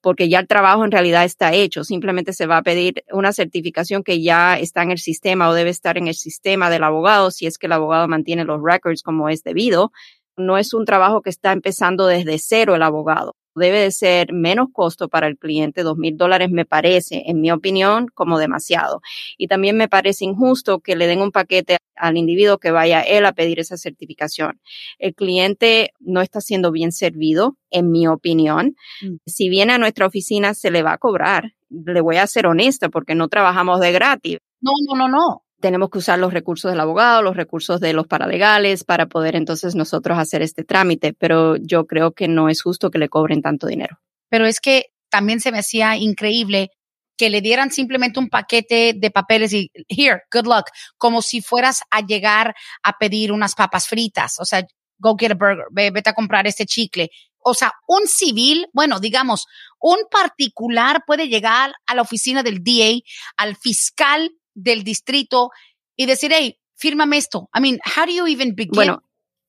porque 0.00 0.28
ya 0.28 0.40
el 0.40 0.46
trabajo 0.46 0.84
en 0.84 0.90
realidad 0.90 1.24
está 1.24 1.52
hecho. 1.52 1.84
Simplemente 1.84 2.32
se 2.32 2.46
va 2.46 2.58
a 2.58 2.62
pedir 2.62 3.04
una 3.10 3.32
certificación 3.32 4.02
que 4.02 4.22
ya 4.22 4.58
está 4.58 4.82
en 4.82 4.90
el 4.90 4.98
sistema 4.98 5.48
o 5.48 5.54
debe 5.54 5.70
estar 5.70 5.98
en 5.98 6.08
el 6.08 6.14
sistema 6.14 6.70
del 6.70 6.84
abogado 6.84 7.30
si 7.30 7.46
es 7.46 7.58
que 7.58 7.66
el 7.66 7.72
abogado 7.72 8.08
mantiene 8.08 8.44
los 8.44 8.60
records 8.62 9.02
como 9.02 9.28
es 9.28 9.42
debido. 9.42 9.92
No 10.36 10.58
es 10.58 10.74
un 10.74 10.84
trabajo 10.84 11.22
que 11.22 11.30
está 11.30 11.52
empezando 11.52 12.06
desde 12.06 12.38
cero 12.38 12.74
el 12.74 12.82
abogado 12.82 13.34
debe 13.56 13.80
de 13.80 13.90
ser 13.90 14.32
menos 14.32 14.68
costo 14.72 15.08
para 15.08 15.26
el 15.26 15.36
cliente. 15.36 15.82
Dos 15.82 15.96
mil 15.96 16.16
dólares 16.16 16.50
me 16.50 16.64
parece, 16.64 17.24
en 17.26 17.40
mi 17.40 17.50
opinión, 17.50 18.06
como 18.14 18.38
demasiado. 18.38 19.00
Y 19.38 19.48
también 19.48 19.76
me 19.76 19.88
parece 19.88 20.24
injusto 20.24 20.80
que 20.80 20.96
le 20.96 21.06
den 21.06 21.20
un 21.20 21.32
paquete 21.32 21.78
al 21.96 22.16
individuo 22.16 22.58
que 22.58 22.70
vaya 22.70 23.00
él 23.00 23.24
a 23.26 23.32
pedir 23.32 23.58
esa 23.58 23.76
certificación. 23.76 24.60
El 24.98 25.14
cliente 25.14 25.92
no 26.00 26.20
está 26.20 26.40
siendo 26.40 26.70
bien 26.70 26.92
servido, 26.92 27.56
en 27.70 27.90
mi 27.90 28.06
opinión. 28.06 28.76
Mm. 29.02 29.16
Si 29.26 29.48
viene 29.48 29.72
a 29.72 29.78
nuestra 29.78 30.06
oficina, 30.06 30.54
se 30.54 30.70
le 30.70 30.82
va 30.82 30.92
a 30.92 30.98
cobrar. 30.98 31.54
Le 31.68 32.00
voy 32.00 32.16
a 32.16 32.26
ser 32.26 32.46
honesta 32.46 32.88
porque 32.90 33.14
no 33.14 33.28
trabajamos 33.28 33.80
de 33.80 33.92
gratis. 33.92 34.38
No, 34.60 34.72
no, 34.88 34.96
no, 34.96 35.08
no 35.08 35.45
tenemos 35.66 35.90
que 35.90 35.98
usar 35.98 36.20
los 36.20 36.32
recursos 36.32 36.70
del 36.70 36.78
abogado, 36.78 37.22
los 37.22 37.34
recursos 37.34 37.80
de 37.80 37.92
los 37.92 38.06
paralegales 38.06 38.84
para 38.84 39.06
poder 39.06 39.34
entonces 39.34 39.74
nosotros 39.74 40.16
hacer 40.16 40.40
este 40.40 40.62
trámite, 40.62 41.12
pero 41.12 41.56
yo 41.56 41.88
creo 41.88 42.12
que 42.12 42.28
no 42.28 42.48
es 42.48 42.62
justo 42.62 42.88
que 42.88 43.00
le 43.00 43.08
cobren 43.08 43.42
tanto 43.42 43.66
dinero. 43.66 43.98
Pero 44.28 44.46
es 44.46 44.60
que 44.60 44.92
también 45.10 45.40
se 45.40 45.50
me 45.50 45.58
hacía 45.58 45.96
increíble 45.96 46.70
que 47.16 47.30
le 47.30 47.40
dieran 47.40 47.72
simplemente 47.72 48.20
un 48.20 48.28
paquete 48.28 48.94
de 48.96 49.10
papeles 49.10 49.52
y 49.54 49.72
here, 49.88 50.20
good 50.32 50.46
luck, 50.46 50.66
como 50.98 51.20
si 51.20 51.42
fueras 51.42 51.80
a 51.90 52.00
llegar 52.06 52.54
a 52.84 52.92
pedir 52.96 53.32
unas 53.32 53.56
papas 53.56 53.88
fritas, 53.88 54.38
o 54.38 54.44
sea, 54.44 54.64
go 54.98 55.16
get 55.18 55.32
a 55.32 55.34
burger, 55.34 55.66
vete 55.72 56.10
a 56.10 56.14
comprar 56.14 56.46
este 56.46 56.64
chicle. 56.64 57.10
O 57.40 57.54
sea, 57.54 57.72
un 57.88 58.06
civil, 58.06 58.68
bueno, 58.72 59.00
digamos, 59.00 59.46
un 59.80 59.98
particular 60.12 61.02
puede 61.04 61.26
llegar 61.26 61.74
a 61.86 61.96
la 61.96 62.02
oficina 62.02 62.44
del 62.44 62.62
DA, 62.62 63.00
al 63.36 63.56
fiscal 63.56 64.30
del 64.56 64.82
distrito 64.82 65.50
y 65.94 66.06
decir, 66.06 66.32
hey, 66.34 66.58
fírmame 66.74 67.16
esto. 67.16 67.48
I 67.54 67.60
mean, 67.60 67.78
how 67.84 68.04
do 68.06 68.12
you 68.12 68.26
even 68.26 68.54
begin? 68.56 68.74
Bueno, 68.74 69.02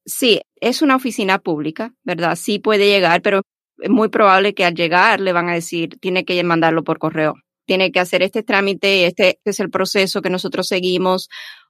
sí, 0.06 0.42
es 0.62 0.82
una 0.82 0.96
oficina 0.96 1.40
pública, 1.40 1.94
¿verdad? 2.04 2.36
Sí 2.36 2.60
puede 2.60 2.88
llegar, 2.88 3.22
pero 3.22 3.42
es 3.80 3.90
muy 3.90 4.10
probable 4.10 4.54
que 4.54 4.66
al 4.66 4.76
llegar 4.76 5.20
le 5.20 5.34
van 5.34 5.50
a 5.50 5.54
decir, 5.54 5.98
tiene 6.00 6.26
que 6.26 6.44
mandarlo 6.44 6.84
por 6.84 7.00
correo. 7.00 7.36
tiene 7.68 7.92
que 7.92 8.00
hacer 8.00 8.24
este 8.24 8.42
trámite, 8.42 9.06
este 9.06 9.40
es 9.44 9.60
el 9.60 9.70
proceso 9.70 10.22
que 10.22 10.30
nosotros 10.30 10.68
seguimos 10.68 11.30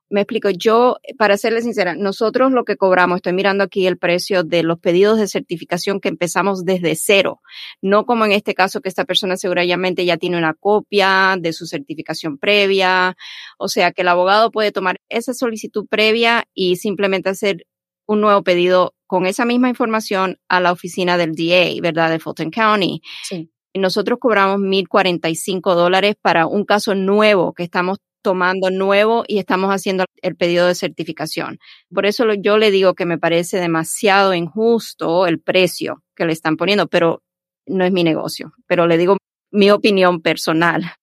me 0.10 0.22
explico, 0.22 0.50
yo, 0.50 0.98
para 1.18 1.38
serle 1.38 1.62
sincera, 1.62 1.96
nosotros 1.96 2.52
lo 2.52 2.64
que 2.64 2.78
cobramos, 2.78 3.18
estoy 3.18 3.34
mirando 3.34 3.64
aquí 3.64 3.88
el 3.88 3.98
precio 3.98 4.44
de 4.44 4.64
los 4.64 4.80
pedidos 4.80 5.20
de 5.20 5.28
certificación 5.28 6.00
que 6.00 6.10
empezamos 6.10 6.64
desde 6.64 6.96
cero, 6.96 7.42
no 7.82 8.06
como 8.06 8.26
en 8.26 8.32
este 8.32 8.54
caso 8.54 8.82
que 8.82 8.90
esta 8.90 9.06
persona 9.06 9.36
seguramente 9.36 10.06
ya 10.06 10.18
tiene 10.18 10.38
una 10.38 10.54
copia 10.54 11.36
de 11.40 11.54
su 11.54 11.68
certificación 11.68 12.38
previa, 12.38 13.18
o 13.58 13.68
sea 13.68 13.92
que 13.92 14.02
el 14.02 14.08
abogado 14.08 14.52
puede 14.52 14.72
tomar 14.72 15.02
esa 15.10 15.34
solicitud 15.34 15.86
previa 15.90 16.46
y 16.54 16.78
simplemente 16.78 17.30
hacer 17.30 17.66
un 18.06 18.22
nuevo 18.22 18.44
pedido 18.44 18.96
con 19.06 19.26
esa 19.26 19.46
misma 19.46 19.70
información 19.70 20.40
a 20.48 20.60
la 20.60 20.72
oficina 20.72 21.18
del 21.18 21.36
DA, 21.36 21.82
¿verdad? 21.82 22.10
De 22.10 22.20
Fulton 22.20 22.52
County. 22.52 23.02
Sí. 23.24 23.50
Nosotros 23.74 24.18
cobramos 24.20 24.60
1.045 24.60 25.76
dólares 25.76 26.16
para 26.22 26.48
un 26.48 26.66
caso 26.66 26.96
nuevo 26.96 27.54
que 27.54 27.64
estamos 27.64 28.00
tomando 28.22 28.70
nuevo 28.70 29.24
y 29.28 29.40
estamos 29.40 29.70
haciendo 29.70 30.06
el 30.22 30.36
pedido 30.36 30.68
de 30.68 30.76
certificación. 30.76 31.60
Por 31.94 32.06
eso 32.06 32.26
yo 32.34 32.58
le 32.58 32.72
digo 32.72 32.94
que 32.94 33.06
me 33.06 33.18
parece 33.18 33.60
demasiado 33.60 34.34
injusto 34.34 35.28
el 35.28 35.40
precio 35.40 36.04
que 36.16 36.26
le 36.26 36.34
están 36.34 36.58
poniendo, 36.58 36.88
pero 36.88 37.24
no 37.66 37.86
es 37.86 37.92
mi 37.92 38.04
negocio, 38.04 38.54
pero 38.68 38.88
le 38.88 38.98
digo 38.98 39.18
mi 39.52 39.72
opinión 39.72 40.22
personal. 40.22 40.94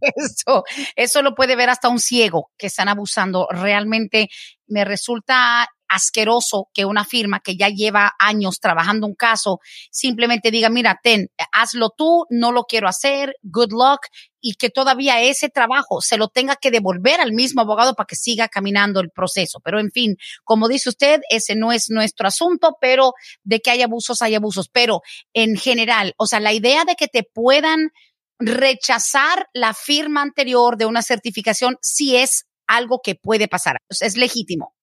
Eso, 0.16 0.64
eso 0.96 1.22
lo 1.22 1.34
puede 1.34 1.56
ver 1.56 1.70
hasta 1.70 1.88
un 1.88 1.98
ciego 1.98 2.50
que 2.58 2.66
están 2.66 2.88
abusando. 2.88 3.48
Realmente 3.50 4.28
me 4.66 4.84
resulta 4.84 5.66
asqueroso 5.94 6.68
que 6.74 6.84
una 6.84 7.04
firma 7.04 7.40
que 7.40 7.56
ya 7.56 7.68
lleva 7.68 8.12
años 8.18 8.58
trabajando 8.60 9.06
un 9.06 9.14
caso 9.14 9.60
simplemente 9.90 10.50
diga, 10.50 10.68
mira, 10.68 10.98
ten, 11.02 11.28
hazlo 11.52 11.90
tú, 11.96 12.26
no 12.30 12.52
lo 12.52 12.64
quiero 12.64 12.88
hacer, 12.88 13.36
good 13.42 13.72
luck, 13.72 14.06
y 14.40 14.54
que 14.54 14.68
todavía 14.68 15.22
ese 15.22 15.48
trabajo 15.48 16.00
se 16.00 16.18
lo 16.18 16.28
tenga 16.28 16.56
que 16.56 16.70
devolver 16.70 17.20
al 17.20 17.32
mismo 17.32 17.62
abogado 17.62 17.94
para 17.94 18.06
que 18.06 18.16
siga 18.16 18.48
caminando 18.48 19.00
el 19.00 19.10
proceso. 19.10 19.60
Pero 19.64 19.80
en 19.80 19.90
fin, 19.90 20.16
como 20.42 20.68
dice 20.68 20.90
usted, 20.90 21.20
ese 21.30 21.54
no 21.54 21.72
es 21.72 21.88
nuestro 21.88 22.28
asunto, 22.28 22.76
pero 22.80 23.12
de 23.42 23.60
que 23.60 23.70
hay 23.70 23.82
abusos, 23.82 24.20
hay 24.20 24.34
abusos. 24.34 24.68
Pero 24.68 25.00
en 25.32 25.56
general, 25.56 26.12
o 26.18 26.26
sea, 26.26 26.40
la 26.40 26.52
idea 26.52 26.84
de 26.84 26.94
que 26.94 27.08
te 27.08 27.22
puedan 27.22 27.90
rechazar 28.38 29.46
la 29.54 29.72
firma 29.72 30.20
anterior 30.20 30.76
de 30.76 30.86
una 30.86 31.02
certificación 31.02 31.78
sí 31.80 32.16
es 32.16 32.44
algo 32.66 33.00
que 33.02 33.14
puede 33.14 33.48
pasar, 33.48 33.78
es 33.88 34.16
legítimo. 34.16 34.73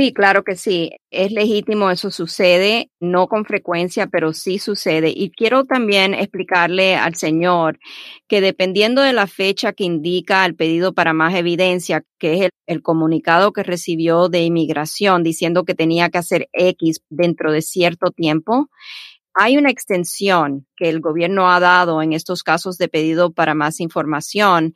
Sí, 0.00 0.14
claro 0.14 0.44
que 0.44 0.56
sí, 0.56 0.92
es 1.10 1.30
legítimo, 1.30 1.90
eso 1.90 2.10
sucede, 2.10 2.90
no 3.00 3.28
con 3.28 3.44
frecuencia, 3.44 4.06
pero 4.06 4.32
sí 4.32 4.58
sucede. 4.58 5.12
Y 5.14 5.30
quiero 5.30 5.64
también 5.64 6.14
explicarle 6.14 6.96
al 6.96 7.16
señor 7.16 7.78
que 8.26 8.40
dependiendo 8.40 9.02
de 9.02 9.12
la 9.12 9.26
fecha 9.26 9.74
que 9.74 9.84
indica 9.84 10.46
el 10.46 10.56
pedido 10.56 10.94
para 10.94 11.12
más 11.12 11.34
evidencia, 11.34 12.02
que 12.18 12.32
es 12.32 12.40
el, 12.44 12.50
el 12.66 12.82
comunicado 12.82 13.52
que 13.52 13.62
recibió 13.62 14.30
de 14.30 14.40
inmigración 14.40 15.22
diciendo 15.22 15.66
que 15.66 15.74
tenía 15.74 16.08
que 16.08 16.16
hacer 16.16 16.48
X 16.54 17.02
dentro 17.10 17.52
de 17.52 17.60
cierto 17.60 18.10
tiempo, 18.10 18.70
hay 19.34 19.58
una 19.58 19.68
extensión 19.70 20.66
que 20.76 20.88
el 20.88 21.00
gobierno 21.00 21.50
ha 21.50 21.60
dado 21.60 22.00
en 22.00 22.14
estos 22.14 22.42
casos 22.42 22.78
de 22.78 22.88
pedido 22.88 23.34
para 23.34 23.54
más 23.54 23.80
información 23.80 24.72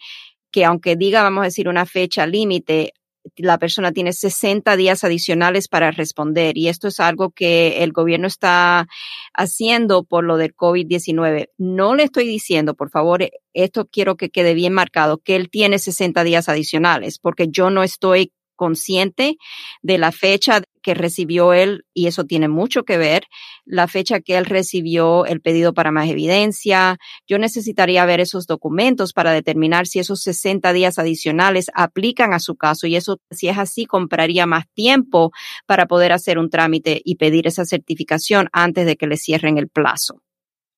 que 0.53 0.67
aunque 0.67 0.97
diga, 0.97 1.23
vamos 1.23 1.41
a 1.41 1.47
decir, 1.47 1.67
una 1.67 1.87
fecha 1.87 2.27
límite, 2.27 2.93
la 3.37 3.59
persona 3.59 3.93
tiene 3.93 4.13
60 4.13 4.77
días 4.77 5.05
adicionales 5.05 5.69
para 5.69 5.91
responder 5.91 6.57
y 6.57 6.69
esto 6.69 6.89
es 6.89 7.01
algo 7.01 7.31
que 7.31 7.83
el 7.83 7.93
gobierno 7.93 8.27
está 8.27 8.87
haciendo 9.33 10.05
por 10.05 10.25
lo 10.25 10.37
del 10.37 10.55
COVID-19. 10.55 11.49
No 11.59 11.95
le 11.95 12.05
estoy 12.05 12.27
diciendo, 12.27 12.75
por 12.75 12.91
favor, 12.91 13.29
esto 13.53 13.87
quiero 13.91 14.17
que 14.17 14.31
quede 14.31 14.55
bien 14.55 14.73
marcado, 14.73 15.19
que 15.19 15.37
él 15.37 15.51
tiene 15.51 15.79
60 15.79 16.25
días 16.25 16.49
adicionales, 16.49 17.19
porque 17.19 17.49
yo 17.49 17.71
no 17.71 17.83
estoy 17.83 18.33
consciente 18.57 19.37
de 19.83 19.99
la 19.99 20.13
fecha 20.13 20.63
que 20.85 20.95
recibió 20.95 21.55
él, 21.55 21.87
y 21.95 22.07
eso 22.07 22.25
tiene 22.25 22.47
mucho 22.47 22.85
que 22.85 22.99
ver, 22.99 23.25
la 23.65 23.89
fecha 23.89 24.21
que 24.21 24.37
él 24.37 24.45
recibió 24.45 25.25
el 25.25 25.41
pedido 25.41 25.73
para 25.73 25.91
más 25.91 26.09
evidencia. 26.11 26.99
Yo 27.27 27.39
necesitaría 27.39 28.05
ver 28.05 28.21
esos 28.21 28.47
documentos 28.47 29.15
para 29.15 29.33
determinar 29.33 29.87
si 29.87 29.99
esos 29.99 30.21
60 30.21 30.75
días 30.75 30.99
adicionales 30.99 31.71
aplican 31.75 32.35
a 32.35 32.39
su 32.39 32.55
caso 32.55 32.87
y 32.87 32.97
eso, 32.97 33.19
si 33.31 33.49
es 33.49 33.57
así, 33.57 33.87
compraría 33.87 34.45
más 34.45 34.67
tiempo 34.75 35.33
para 35.67 35.87
poder 35.87 36.13
hacer 36.13 36.39
un 36.39 36.51
trámite 36.51 37.01
y 37.03 37.17
pedir 37.17 37.47
esa 37.47 37.65
certificación 37.65 38.49
antes 38.53 38.85
de 38.85 38.97
que 38.97 39.07
le 39.07 39.17
cierren 39.17 39.57
el 39.57 39.71
plazo. 39.71 40.21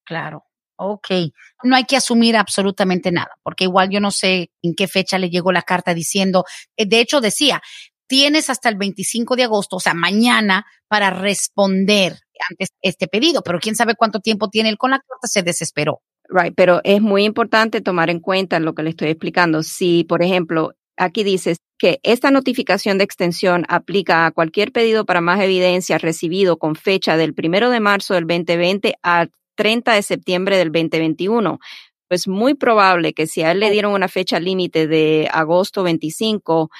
Claro. 0.04 0.44
Ok, 0.78 1.08
no 1.64 1.74
hay 1.74 1.84
que 1.84 1.96
asumir 1.96 2.36
absolutamente 2.36 3.10
nada, 3.10 3.30
porque 3.42 3.64
igual 3.64 3.88
yo 3.88 3.98
no 3.98 4.10
sé 4.10 4.50
en 4.60 4.74
qué 4.74 4.86
fecha 4.86 5.18
le 5.18 5.30
llegó 5.30 5.50
la 5.50 5.62
carta 5.62 5.94
diciendo, 5.94 6.44
eh, 6.76 6.84
de 6.84 7.00
hecho 7.00 7.22
decía, 7.22 7.62
tienes 8.06 8.50
hasta 8.50 8.68
el 8.68 8.76
25 8.76 9.36
de 9.36 9.44
agosto, 9.44 9.76
o 9.76 9.80
sea, 9.80 9.94
mañana, 9.94 10.66
para 10.88 11.10
responder 11.10 12.18
antes 12.50 12.68
este 12.82 13.08
pedido, 13.08 13.42
pero 13.42 13.58
quién 13.58 13.74
sabe 13.74 13.94
cuánto 13.94 14.20
tiempo 14.20 14.48
tiene 14.48 14.68
él 14.68 14.78
con 14.78 14.90
la 14.90 14.98
carta, 14.98 15.26
se 15.26 15.42
desesperó. 15.42 16.00
Right, 16.28 16.54
pero 16.56 16.80
es 16.82 17.00
muy 17.00 17.24
importante 17.24 17.80
tomar 17.80 18.10
en 18.10 18.20
cuenta 18.20 18.58
lo 18.58 18.74
que 18.74 18.82
le 18.82 18.90
estoy 18.90 19.08
explicando. 19.08 19.62
Si, 19.62 20.04
por 20.04 20.22
ejemplo, 20.22 20.72
aquí 20.96 21.22
dices 21.22 21.58
que 21.78 22.00
esta 22.02 22.30
notificación 22.30 22.98
de 22.98 23.04
extensión 23.04 23.64
aplica 23.68 24.26
a 24.26 24.32
cualquier 24.32 24.72
pedido 24.72 25.04
para 25.04 25.20
más 25.20 25.40
evidencia 25.40 25.98
recibido 25.98 26.56
con 26.58 26.74
fecha 26.74 27.16
del 27.16 27.34
primero 27.34 27.70
de 27.70 27.80
marzo 27.80 28.14
del 28.14 28.26
2020 28.26 28.96
a 29.02 29.28
30 29.54 29.94
de 29.94 30.02
septiembre 30.02 30.56
del 30.56 30.72
2021. 30.72 31.58
Es 32.08 32.28
muy 32.28 32.54
probable 32.54 33.14
que 33.14 33.26
si 33.26 33.42
a 33.42 33.50
él 33.50 33.58
le 33.58 33.70
dieron 33.70 33.92
una 33.92 34.06
fecha 34.06 34.38
límite 34.38 34.86
de 34.86 35.28
agosto 35.32 35.82
25, 35.82 36.70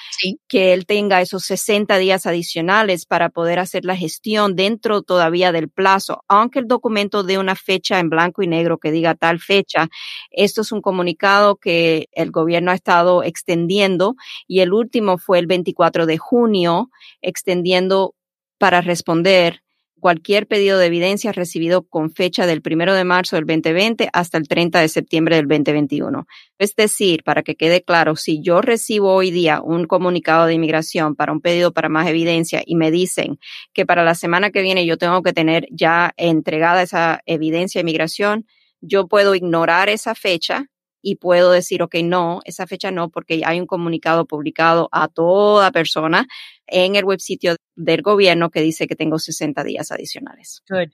que 0.47 0.73
él 0.73 0.85
tenga 0.85 1.19
esos 1.19 1.43
60 1.43 1.97
días 1.97 2.25
adicionales 2.25 3.05
para 3.05 3.29
poder 3.29 3.59
hacer 3.59 3.83
la 3.83 3.97
gestión 3.97 4.55
dentro 4.55 5.01
todavía 5.01 5.51
del 5.51 5.69
plazo. 5.69 6.23
Aunque 6.29 6.59
el 6.59 6.67
documento 6.67 7.23
dé 7.23 7.37
una 7.37 7.55
fecha 7.55 7.99
en 7.99 8.09
blanco 8.09 8.41
y 8.41 8.47
negro 8.47 8.77
que 8.77 8.91
diga 8.91 9.15
tal 9.15 9.39
fecha, 9.39 9.89
esto 10.31 10.61
es 10.61 10.71
un 10.71 10.81
comunicado 10.81 11.57
que 11.57 12.07
el 12.13 12.31
gobierno 12.31 12.71
ha 12.71 12.75
estado 12.75 13.21
extendiendo 13.23 14.15
y 14.47 14.61
el 14.61 14.71
último 14.71 15.17
fue 15.17 15.39
el 15.39 15.47
24 15.47 16.05
de 16.05 16.17
junio, 16.17 16.89
extendiendo 17.21 18.15
para 18.57 18.79
responder 18.79 19.61
cualquier 19.99 20.47
pedido 20.47 20.77
de 20.77 20.87
evidencia 20.87 21.31
recibido 21.31 21.83
con 21.83 22.11
fecha 22.11 22.45
del 22.45 22.61
primero 22.61 22.93
de 22.93 23.03
marzo 23.03 23.35
del 23.35 23.45
2020 23.45 24.09
hasta 24.13 24.37
el 24.37 24.47
30 24.47 24.79
de 24.79 24.87
septiembre 24.87 25.35
del 25.35 25.47
2021. 25.47 26.25
Es 26.57 26.75
decir, 26.75 27.23
para 27.23 27.43
que 27.43 27.55
quede 27.55 27.83
claro, 27.83 28.15
si 28.15 28.41
yo 28.41 28.61
recibo 28.61 29.13
hoy 29.13 29.31
día 29.31 29.61
un 29.61 29.85
comunicado 29.85 30.45
de 30.45 30.53
inmigración 30.53 31.15
para 31.15 31.31
un 31.31 31.41
pedido 31.41 31.73
para 31.73 31.89
más 31.89 32.07
evidencia 32.07 32.61
y 32.65 32.75
me 32.75 32.91
dicen 32.91 33.39
que 33.73 33.85
para 33.85 34.03
la 34.03 34.15
semana 34.15 34.51
que 34.51 34.61
viene 34.61 34.85
yo 34.85 34.97
tengo 34.97 35.23
que 35.23 35.33
tener 35.33 35.67
ya 35.71 36.13
entregada 36.17 36.81
esa 36.81 37.21
evidencia 37.25 37.79
de 37.79 37.83
inmigración, 37.83 38.45
yo 38.81 39.07
puedo 39.07 39.35
ignorar 39.35 39.89
esa 39.89 40.15
fecha 40.15 40.67
y 41.01 41.15
puedo 41.15 41.51
decir, 41.51 41.81
ok, 41.81 41.95
no, 42.03 42.41
esa 42.45 42.67
fecha 42.67 42.91
no, 42.91 43.09
porque 43.09 43.41
hay 43.45 43.59
un 43.59 43.67
comunicado 43.67 44.25
publicado 44.25 44.89
a 44.91 45.07
toda 45.07 45.71
persona 45.71 46.27
en 46.65 46.95
el 46.95 47.05
web 47.05 47.19
sitio 47.19 47.55
del 47.75 48.01
gobierno 48.01 48.49
que 48.49 48.61
dice 48.61 48.87
que 48.87 48.95
tengo 48.95 49.19
60 49.19 49.63
días 49.63 49.91
adicionales. 49.91 50.61
Good. 50.69 50.91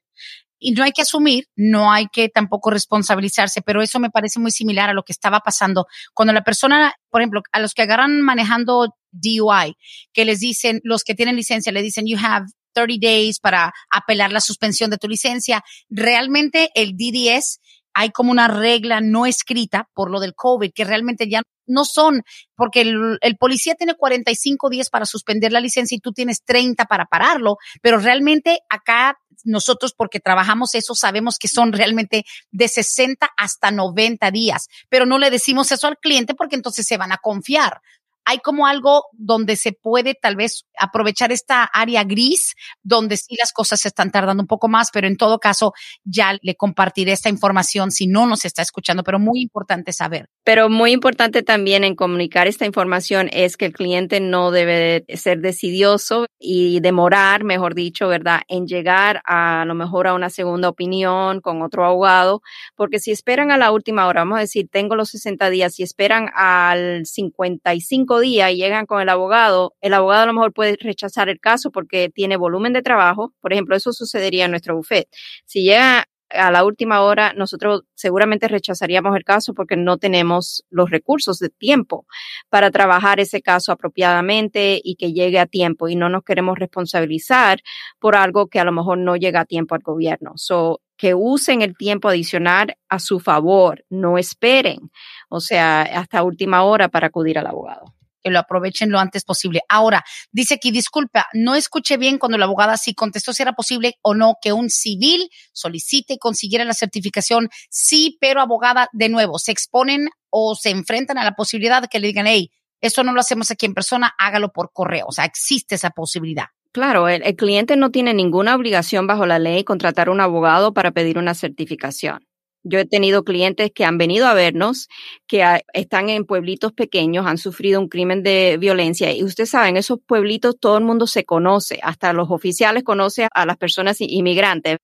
Y 0.60 0.72
no 0.72 0.84
hay 0.84 0.94
que 0.94 1.02
asumir, 1.02 1.48
no 1.58 1.92
hay 1.92 2.08
que 2.08 2.30
tampoco 2.30 2.70
responsabilizarse, 2.70 3.62
pero 3.62 3.82
eso 3.82 4.00
me 4.00 4.10
parece 4.10 4.40
muy 4.40 4.52
similar 4.52 4.90
a 4.90 4.94
lo 4.94 5.04
que 5.04 5.12
estaba 5.12 5.42
pasando 5.42 5.88
cuando 6.14 6.32
la 6.32 6.44
persona, 6.44 6.94
por 7.10 7.22
ejemplo, 7.22 7.42
a 7.52 7.60
los 7.60 7.74
que 7.74 7.82
agarran 7.82 8.22
manejando 8.22 8.96
DUI, 9.12 9.76
que 10.14 10.24
les 10.24 10.40
dicen, 10.40 10.80
los 10.84 11.04
que 11.04 11.16
tienen 11.16 11.36
licencia, 11.36 11.74
le 11.74 11.82
dicen, 11.82 12.06
you 12.08 12.18
have 12.18 12.46
30 12.74 12.96
days 13.02 13.40
para 13.40 13.74
apelar 13.92 14.32
la 14.32 14.42
suspensión 14.42 14.90
de 14.90 14.98
tu 14.98 15.08
licencia. 15.08 15.64
Realmente 15.90 16.70
el 16.76 16.96
DDS 16.96 17.60
hay 17.94 18.10
como 18.10 18.32
una 18.32 18.48
regla 18.48 19.02
no 19.02 19.26
escrita 19.26 19.88
por 19.94 20.10
lo 20.12 20.20
del 20.20 20.34
COVID, 20.36 20.72
que 20.74 20.84
realmente 20.84 21.30
ya 21.30 21.42
no 21.66 21.86
son, 21.86 22.24
porque 22.56 22.82
el, 22.82 23.38
policía 23.40 23.76
tiene 23.76 23.96
45 23.96 24.70
días 24.70 24.90
para 24.90 25.06
suspender 25.06 25.52
la 25.52 25.60
licencia 25.60 25.96
y 25.96 26.00
tú 26.00 26.12
tienes 26.12 26.44
30 26.44 26.86
para 26.86 27.06
pararlo, 27.06 27.58
pero 27.82 28.00
realmente 28.00 28.60
acá 28.70 29.18
nosotros 29.46 29.94
porque 29.98 30.20
trabajamos 30.20 30.76
eso 30.76 30.96
sabemos 30.96 31.38
que 31.38 31.48
son 31.48 31.74
realmente 31.74 32.24
de 32.52 32.68
60 32.68 33.30
hasta 33.38 33.72
90 33.72 34.32
días, 34.32 34.68
pero 34.90 35.06
no 35.06 35.20
le 35.20 35.30
decimos 35.30 35.72
eso 35.72 35.88
al 35.88 35.98
cliente 35.98 36.34
porque 36.34 36.56
entonces 36.56 36.86
se 36.86 36.98
van 36.98 37.12
a 37.12 37.18
confiar. 37.18 37.82
Hay 38.26 38.40
como 38.40 38.68
algo 38.68 39.04
donde 39.14 39.56
se 39.56 39.74
puede 39.74 40.16
tal 40.16 40.36
vez 40.36 40.66
aprovechar 40.80 41.32
esta 41.32 41.64
área 41.64 42.04
gris, 42.04 42.56
donde 42.82 43.18
sí 43.18 43.36
las 43.40 43.52
cosas 43.52 43.82
se 43.82 43.90
están 43.90 44.12
tardando 44.12 44.42
un 44.42 44.48
poco 44.48 44.68
más, 44.68 44.90
pero 44.92 45.08
en 45.08 45.18
todo 45.18 45.40
caso 45.40 45.74
ya 46.04 46.38
le 46.42 46.56
compartiré 46.56 47.12
esta 47.12 47.30
información 47.30 47.92
si 47.92 48.08
no 48.08 48.26
nos 48.28 48.46
está 48.46 48.62
escuchando, 48.62 49.04
pero 49.04 49.20
muy 49.20 49.42
importante 49.42 49.94
saber. 49.94 50.30
Pero 50.44 50.70
muy 50.70 50.92
importante 50.92 51.44
también 51.44 51.84
en 51.84 51.96
comunicar 51.96 52.48
esta 52.48 52.66
información 52.66 53.30
es 53.32 53.58
que 53.58 53.66
el 53.66 53.74
cliente 53.74 54.20
no 54.20 54.52
debe 54.52 55.06
ser 55.16 55.40
decidioso 55.40 56.26
y 56.40 56.80
demorar, 56.82 57.44
mejor 57.44 57.76
dicho, 57.76 58.08
¿verdad?, 58.08 58.42
en 58.48 58.68
llegar 58.68 59.22
a, 59.26 59.64
lo 59.66 59.76
mejor 59.76 60.08
a 60.08 60.14
una 60.14 60.30
segunda 60.30 60.70
opinión 60.70 61.42
con 61.42 61.62
otro 61.62 61.86
abogado, 61.86 62.42
porque 62.76 63.00
si 63.00 63.12
esperan 63.12 63.52
a 63.52 63.58
la 63.58 63.72
última 63.72 64.08
hora, 64.08 64.22
vamos 64.22 64.38
a 64.38 64.42
decir, 64.42 64.68
tengo 64.70 64.96
los 64.96 65.10
60 65.10 65.50
días, 65.50 65.76
si 65.76 65.84
esperan 65.84 66.30
al 66.36 67.06
55 67.06 68.13
días 68.20 68.52
y 68.52 68.58
llegan 68.58 68.86
con 68.86 69.02
el 69.02 69.10
abogado, 69.10 69.76
el 69.82 69.94
abogado 69.94 70.24
a 70.24 70.26
lo 70.26 70.34
mejor 70.34 70.54
puede 70.54 70.78
rechazar 70.80 71.30
el 71.30 71.40
caso 71.40 71.72
porque 71.72 72.10
tiene 72.10 72.38
volumen 72.38 72.74
de 72.74 72.82
trabajo. 72.82 73.34
Por 73.42 73.54
ejemplo, 73.54 73.76
eso 73.76 73.94
sucedería 73.94 74.46
en 74.46 74.52
nuestro 74.52 74.76
buffet. 74.76 75.08
Si 75.46 75.64
llega 75.64 76.06
a 76.34 76.52
la 76.52 76.66
última 76.66 77.02
hora, 77.02 77.34
nosotros 77.34 77.84
seguramente 77.94 78.48
rechazaríamos 78.48 79.16
el 79.16 79.24
caso 79.24 79.54
porque 79.54 79.78
no 79.78 79.98
tenemos 79.98 80.64
los 80.70 80.90
recursos 80.90 81.40
de 81.40 81.50
tiempo 81.50 82.06
para 82.50 82.72
trabajar 82.72 83.20
ese 83.20 83.42
caso 83.42 83.72
apropiadamente 83.72 84.80
y 84.84 84.96
que 84.96 85.14
llegue 85.14 85.40
a 85.40 85.46
tiempo 85.46 85.88
y 85.88 85.96
no 85.96 86.10
nos 86.10 86.24
queremos 86.24 86.58
responsabilizar 86.58 87.62
por 88.00 88.16
algo 88.16 88.48
que 88.48 88.60
a 88.60 88.66
lo 88.66 88.72
mejor 88.72 88.98
no 88.98 89.16
llega 89.16 89.42
a 89.42 89.46
tiempo 89.46 89.76
al 89.76 89.82
gobierno. 89.82 90.34
So, 90.36 90.82
que 90.98 91.16
usen 91.16 91.62
el 91.62 91.76
tiempo 91.76 92.08
adicional 92.08 92.76
a 92.88 93.00
su 93.00 93.20
favor, 93.20 93.84
no 93.90 94.18
esperen, 94.18 94.92
o 95.30 95.40
sea, 95.40 95.82
hasta 95.82 96.24
última 96.24 96.64
hora 96.64 96.90
para 96.90 97.08
acudir 97.08 97.38
al 97.40 97.48
abogado 97.48 97.93
que 98.24 98.32
lo 98.32 98.40
aprovechen 98.40 98.90
lo 98.90 99.00
antes 99.00 99.24
posible. 99.24 99.62
Ahora, 99.70 100.04
dice 100.32 100.56
aquí, 100.56 100.72
disculpa, 100.72 101.28
no 101.34 101.56
escuché 101.56 101.98
bien 101.98 102.18
cuando 102.18 102.38
la 102.38 102.46
abogada 102.46 102.78
sí 102.78 102.94
contestó 102.94 103.34
si 103.34 103.44
era 103.44 103.54
posible 103.54 103.96
o 104.02 104.16
no 104.16 104.36
que 104.42 104.54
un 104.54 104.70
civil 104.70 105.30
solicite 105.52 106.14
y 106.14 106.18
consiguiera 106.18 106.66
la 106.66 106.74
certificación. 106.74 107.50
Sí, 107.70 108.18
pero 108.20 108.42
abogada, 108.42 108.90
de 108.94 109.10
nuevo, 109.10 109.38
se 109.40 109.52
exponen 109.52 110.10
o 110.30 110.56
se 110.56 110.70
enfrentan 110.70 111.18
a 111.18 111.24
la 111.24 111.34
posibilidad 111.34 111.82
de 111.82 111.88
que 111.88 112.00
le 112.00 112.08
digan, 112.08 112.28
hey, 112.28 112.52
esto 112.82 113.04
no 113.04 113.14
lo 113.14 113.22
hacemos 113.22 113.52
aquí 113.52 113.66
en 113.66 113.74
persona, 113.74 114.14
hágalo 114.18 114.52
por 114.52 114.72
correo. 114.74 115.06
O 115.08 115.12
sea, 115.12 115.26
existe 115.26 115.76
esa 115.76 115.92
posibilidad. 115.92 116.48
Claro, 116.74 117.08
el, 117.08 117.22
el 117.24 117.36
cliente 117.36 117.78
no 117.78 117.92
tiene 117.92 118.14
ninguna 118.14 118.56
obligación 118.56 119.06
bajo 119.06 119.26
la 119.26 119.38
ley 119.38 119.64
contratar 119.64 120.10
un 120.10 120.20
abogado 120.20 120.74
para 120.74 120.92
pedir 120.92 121.18
una 121.18 121.36
certificación. 121.36 122.26
Yo 122.64 122.80
he 122.80 122.86
tenido 122.86 123.24
clientes 123.24 123.72
que 123.74 123.86
han 123.86 123.98
venido 123.98 124.28
a 124.28 124.34
vernos, 124.34 124.88
que 125.28 125.44
están 125.74 126.10
en 126.10 126.26
pueblitos 126.26 126.72
pequeños, 126.74 127.26
han 127.26 127.38
sufrido 127.38 127.80
un 127.80 127.90
crimen 127.90 128.24
de 128.24 128.58
violencia 128.60 129.12
y 129.14 129.24
ustedes 129.24 129.50
saben, 129.50 129.78
esos 129.78 130.00
pueblitos 130.06 130.58
todo 130.60 130.78
el 130.78 130.84
mundo 130.84 131.08
se 131.08 131.26
conoce, 131.26 131.80
hasta 131.84 132.14
los 132.14 132.32
oficiales 132.32 132.84
conocen 132.84 133.28
a 133.34 133.46
las 133.46 133.58
personas 133.58 133.98
inmigrantes. 134.00 134.78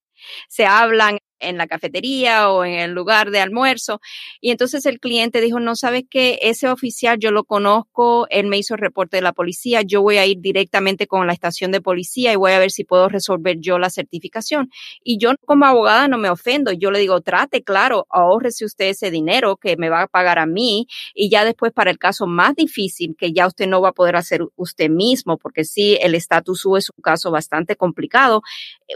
Se 0.49 0.65
hablan, 0.65 1.19
en 1.39 1.57
la 1.57 1.67
cafetería 1.67 2.49
o 2.49 2.65
en 2.65 2.73
el 2.73 2.91
lugar 2.91 3.31
de 3.31 3.39
almuerzo. 3.39 4.01
Y 4.41 4.51
entonces 4.51 4.85
el 4.85 4.99
cliente 4.99 5.41
dijo, 5.41 5.59
no 5.59 5.75
sabes 5.75 6.03
que 6.09 6.39
ese 6.41 6.67
oficial 6.69 7.17
yo 7.19 7.31
lo 7.31 7.43
conozco, 7.43 8.27
él 8.29 8.47
me 8.47 8.57
hizo 8.57 8.75
el 8.75 8.81
reporte 8.81 9.17
de 9.17 9.21
la 9.21 9.33
policía, 9.33 9.81
yo 9.81 10.01
voy 10.01 10.17
a 10.17 10.25
ir 10.25 10.37
directamente 10.39 11.07
con 11.07 11.27
la 11.27 11.33
estación 11.33 11.71
de 11.71 11.81
policía 11.81 12.33
y 12.33 12.35
voy 12.35 12.51
a 12.51 12.59
ver 12.59 12.71
si 12.71 12.83
puedo 12.83 13.09
resolver 13.09 13.57
yo 13.59 13.79
la 13.79 13.89
certificación. 13.89 14.69
Y 15.03 15.17
yo 15.17 15.31
como 15.45 15.65
abogada 15.65 16.07
no 16.07 16.17
me 16.17 16.29
ofendo, 16.29 16.71
yo 16.71 16.91
le 16.91 16.99
digo, 16.99 17.21
trate, 17.21 17.63
claro, 17.63 18.05
ahorrese 18.09 18.65
usted 18.65 18.85
ese 18.85 19.11
dinero 19.11 19.57
que 19.57 19.77
me 19.77 19.89
va 19.89 20.03
a 20.03 20.07
pagar 20.07 20.39
a 20.39 20.45
mí 20.45 20.87
y 21.13 21.29
ya 21.29 21.45
después 21.45 21.71
para 21.71 21.91
el 21.91 21.97
caso 21.97 22.27
más 22.27 22.55
difícil 22.55 23.15
que 23.17 23.33
ya 23.33 23.47
usted 23.47 23.67
no 23.67 23.81
va 23.81 23.89
a 23.89 23.93
poder 23.93 24.15
hacer 24.15 24.41
usted 24.55 24.89
mismo, 24.89 25.37
porque 25.37 25.63
sí, 25.63 25.97
el 26.01 26.15
estatus 26.15 26.65
U 26.65 26.77
es 26.77 26.89
un 26.95 27.01
caso 27.01 27.31
bastante 27.31 27.75
complicado, 27.75 28.41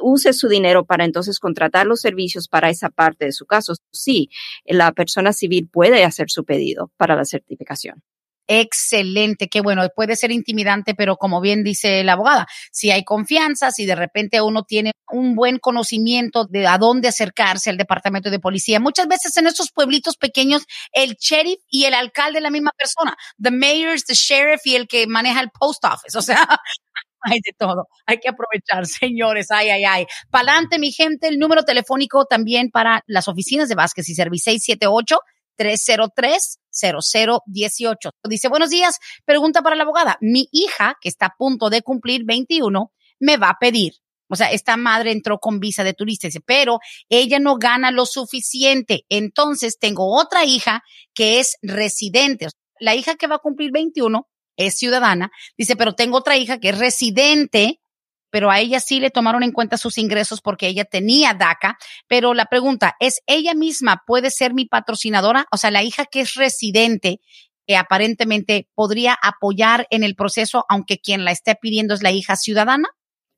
use 0.01 0.33
su 0.33 0.47
dinero 0.47 0.85
para 0.85 1.05
entonces 1.05 1.39
contratar 1.39 1.85
los 1.85 2.01
servicios 2.01 2.32
para 2.49 2.69
esa 2.69 2.89
parte 2.89 3.25
de 3.25 3.31
su 3.31 3.45
caso. 3.45 3.73
Sí, 3.91 4.29
la 4.65 4.91
persona 4.91 5.33
civil 5.33 5.69
puede 5.71 6.03
hacer 6.03 6.29
su 6.29 6.43
pedido 6.45 6.91
para 6.97 7.15
la 7.15 7.25
certificación. 7.25 8.03
Excelente, 8.47 9.47
qué 9.47 9.61
bueno, 9.61 9.87
puede 9.95 10.17
ser 10.17 10.31
intimidante, 10.31 10.93
pero 10.95 11.15
como 11.15 11.39
bien 11.39 11.63
dice 11.63 12.03
la 12.03 12.13
abogada, 12.13 12.45
si 12.73 12.91
hay 12.91 13.05
confianza, 13.05 13.71
si 13.71 13.85
de 13.85 13.95
repente 13.95 14.41
uno 14.41 14.63
tiene 14.63 14.91
un 15.09 15.33
buen 15.33 15.59
conocimiento 15.59 16.45
de 16.45 16.67
a 16.67 16.77
dónde 16.77 17.07
acercarse 17.07 17.69
al 17.69 17.77
departamento 17.77 18.29
de 18.29 18.39
policía, 18.39 18.81
muchas 18.81 19.07
veces 19.07 19.37
en 19.37 19.47
estos 19.47 19.71
pueblitos 19.71 20.17
pequeños, 20.17 20.63
el 20.91 21.15
sheriff 21.15 21.59
y 21.69 21.85
el 21.85 21.93
alcalde 21.93 22.41
la 22.41 22.49
misma 22.49 22.71
persona, 22.77 23.15
the 23.41 23.49
mayor, 23.49 23.97
the 24.01 24.13
sheriff 24.13 24.59
y 24.65 24.75
el 24.75 24.87
que 24.89 25.07
maneja 25.07 25.39
el 25.39 25.49
post 25.49 25.85
office, 25.85 26.17
o 26.17 26.21
sea, 26.21 26.45
hay 27.31 27.39
de 27.43 27.53
todo. 27.57 27.87
Hay 28.05 28.19
que 28.19 28.29
aprovechar, 28.29 28.85
señores. 28.85 29.51
Ay, 29.51 29.69
ay, 29.69 29.83
ay. 29.85 30.05
Pa'lante, 30.29 30.79
mi 30.79 30.91
gente, 30.91 31.27
el 31.27 31.39
número 31.39 31.63
telefónico 31.63 32.25
también 32.25 32.69
para 32.69 33.03
las 33.07 33.27
oficinas 33.27 33.69
de 33.69 33.75
Vázquez 33.75 34.09
y 34.09 34.15
Service 34.15 34.43
678 34.43 35.19
303 35.55 36.59
0018. 36.71 38.09
Dice, 38.27 38.47
buenos 38.49 38.69
días. 38.69 38.97
Pregunta 39.25 39.61
para 39.61 39.75
la 39.75 39.83
abogada. 39.83 40.17
Mi 40.21 40.47
hija, 40.51 40.95
que 40.99 41.09
está 41.09 41.27
a 41.27 41.35
punto 41.37 41.69
de 41.69 41.81
cumplir 41.81 42.23
21, 42.25 42.91
me 43.19 43.37
va 43.37 43.49
a 43.49 43.57
pedir. 43.59 43.93
O 44.29 44.35
sea, 44.35 44.51
esta 44.51 44.77
madre 44.77 45.11
entró 45.11 45.37
con 45.37 45.59
visa 45.59 45.83
de 45.83 45.93
turista, 45.93 46.27
dice, 46.27 46.41
pero 46.41 46.79
ella 47.07 47.37
no 47.39 47.57
gana 47.57 47.91
lo 47.91 48.05
suficiente. 48.05 49.05
Entonces, 49.09 49.77
tengo 49.77 50.19
otra 50.19 50.43
hija 50.43 50.81
que 51.13 51.39
es 51.39 51.57
residente. 51.61 52.47
La 52.79 52.95
hija 52.95 53.15
que 53.15 53.27
va 53.27 53.35
a 53.35 53.39
cumplir 53.39 53.71
21 53.71 54.27
es 54.57 54.77
ciudadana, 54.77 55.31
dice, 55.57 55.75
pero 55.75 55.93
tengo 55.93 56.17
otra 56.17 56.37
hija 56.37 56.59
que 56.59 56.69
es 56.69 56.77
residente, 56.77 57.81
pero 58.29 58.49
a 58.49 58.59
ella 58.59 58.79
sí 58.79 58.99
le 58.99 59.11
tomaron 59.11 59.43
en 59.43 59.51
cuenta 59.51 59.77
sus 59.77 59.97
ingresos 59.99 60.41
porque 60.41 60.67
ella 60.67 60.85
tenía 60.85 61.35
DACA. 61.35 61.77
Pero 62.07 62.33
la 62.33 62.45
pregunta 62.45 62.95
es, 62.99 63.21
¿ella 63.27 63.53
misma 63.53 64.01
puede 64.07 64.31
ser 64.31 64.55
mi 64.55 64.65
patrocinadora? 64.65 65.45
O 65.51 65.57
sea, 65.57 65.69
la 65.69 65.83
hija 65.83 66.05
que 66.05 66.21
es 66.21 66.33
residente, 66.33 67.19
que 67.67 67.77
aparentemente 67.77 68.67
podría 68.73 69.13
apoyar 69.21 69.85
en 69.91 70.03
el 70.03 70.15
proceso, 70.15 70.65
aunque 70.67 70.97
quien 70.97 71.25
la 71.25 71.31
esté 71.31 71.55
pidiendo 71.55 71.93
es 71.93 72.01
la 72.01 72.11
hija 72.11 72.35
ciudadana 72.35 72.89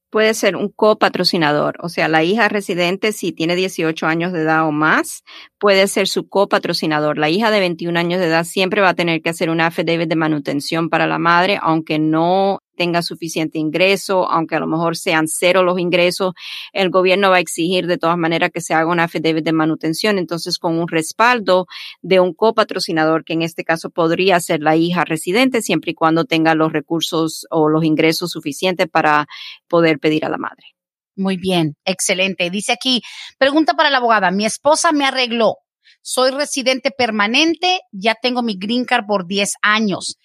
puede 0.10 0.34
ser 0.34 0.56
un 0.56 0.70
copatrocinador, 0.70 1.76
o 1.82 1.90
sea, 1.90 2.08
la 2.08 2.24
hija 2.24 2.48
residente, 2.50 3.12
si 3.12 3.32
tiene 3.32 3.56
18 3.56 4.08
años 4.08 4.32
de 4.32 4.42
edad 4.42 4.68
o 4.68 4.72
más, 4.72 5.24
puede 5.60 5.88
ser 5.88 6.08
su 6.08 6.28
copatrocinador. 6.28 7.18
La 7.18 7.30
hija 7.30 7.52
de 7.52 7.60
21 7.60 8.00
años 8.00 8.20
de 8.20 8.28
edad 8.28 8.44
siempre 8.44 8.82
va 8.82 8.90
a 8.90 8.94
tener 8.94 9.22
que 9.22 9.30
hacer 9.30 9.50
un 9.50 9.62
affidavit 9.62 10.10
de 10.10 10.16
manutención 10.16 10.90
para 10.90 11.08
la 11.08 11.20
madre, 11.20 11.60
aunque 11.62 12.00
no 12.00 12.60
tenga 12.76 13.02
suficiente 13.02 13.58
ingreso, 13.58 14.30
aunque 14.30 14.56
a 14.56 14.60
lo 14.60 14.68
mejor 14.68 14.98
sean 14.98 15.28
cero 15.28 15.64
los 15.64 15.80
ingresos, 15.80 16.34
el 16.74 16.90
gobierno 16.90 17.30
va 17.30 17.38
a 17.38 17.40
exigir 17.40 17.88
de 17.88 17.98
todas 17.98 18.18
maneras 18.18 18.52
que 18.54 18.62
se 18.62 18.74
haga 18.74 18.92
una 18.92 19.06
affidavit 19.06 19.44
de 19.44 19.52
manutención. 19.52 20.18
Entonces, 20.18 20.60
con 20.60 20.78
un 20.78 20.88
respaldo 20.88 21.68
de 22.02 22.20
un 22.20 22.34
copatrocinador, 22.34 23.24
que 23.24 23.34
en 23.34 23.42
este 23.42 23.64
caso 23.64 23.90
podría 23.90 24.40
ser 24.40 24.62
la 24.62 24.76
hija 24.76 25.06
residente, 25.06 25.62
siempre 25.62 25.92
y 25.92 25.96
cuando 25.96 26.26
tenga 26.26 26.56
los 26.56 26.74
recursos 26.74 27.46
o 27.50 27.70
los 27.70 27.84
ingresos 27.84 28.32
suficientes 28.32 28.88
para 28.88 29.28
poder 29.68 30.00
pedir 30.00 30.26
a 30.26 30.30
la 30.30 30.38
madre. 30.38 30.76
Muy 31.16 31.38
bien, 31.38 31.78
excelente. 31.86 32.50
Dice 32.50 32.74
aquí, 32.74 33.02
pregunta 33.38 33.74
para 33.74 33.90
la 33.90 33.98
abogada, 33.98 34.32
mi 34.32 34.46
esposa 34.46 34.92
me 34.92 35.06
arregló. 35.06 35.56
Soy 36.02 36.32
residente 36.32 36.92
permanente, 36.92 37.80
ya 37.92 38.16
tengo 38.22 38.44
mi 38.44 38.58
green 38.58 38.86
card 38.86 39.06
por 39.08 39.26
10 39.26 39.54
años. 39.62 40.18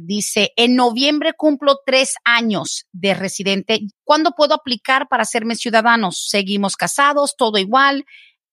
Dice, 0.00 0.52
en 0.54 0.76
noviembre 0.76 1.32
cumplo 1.36 1.80
tres 1.84 2.14
años 2.22 2.86
de 2.92 3.14
residente. 3.14 3.80
¿Cuándo 4.04 4.30
puedo 4.30 4.54
aplicar 4.54 5.08
para 5.08 5.24
hacerme 5.24 5.56
ciudadanos? 5.56 6.28
¿Seguimos 6.28 6.76
casados? 6.76 7.34
¿Todo 7.36 7.58
igual? 7.58 8.04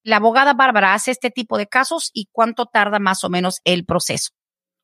La 0.02 0.16
abogada 0.16 0.56
Bárbara 0.56 0.96
hace 0.96 1.12
este 1.12 1.30
tipo 1.30 1.60
de 1.60 1.68
casos 1.68 2.10
y 2.14 2.30
cuánto 2.32 2.66
tarda 2.66 2.98
más 2.98 3.24
o 3.24 3.30
menos 3.30 3.60
el 3.64 3.86
proceso. 3.86 4.32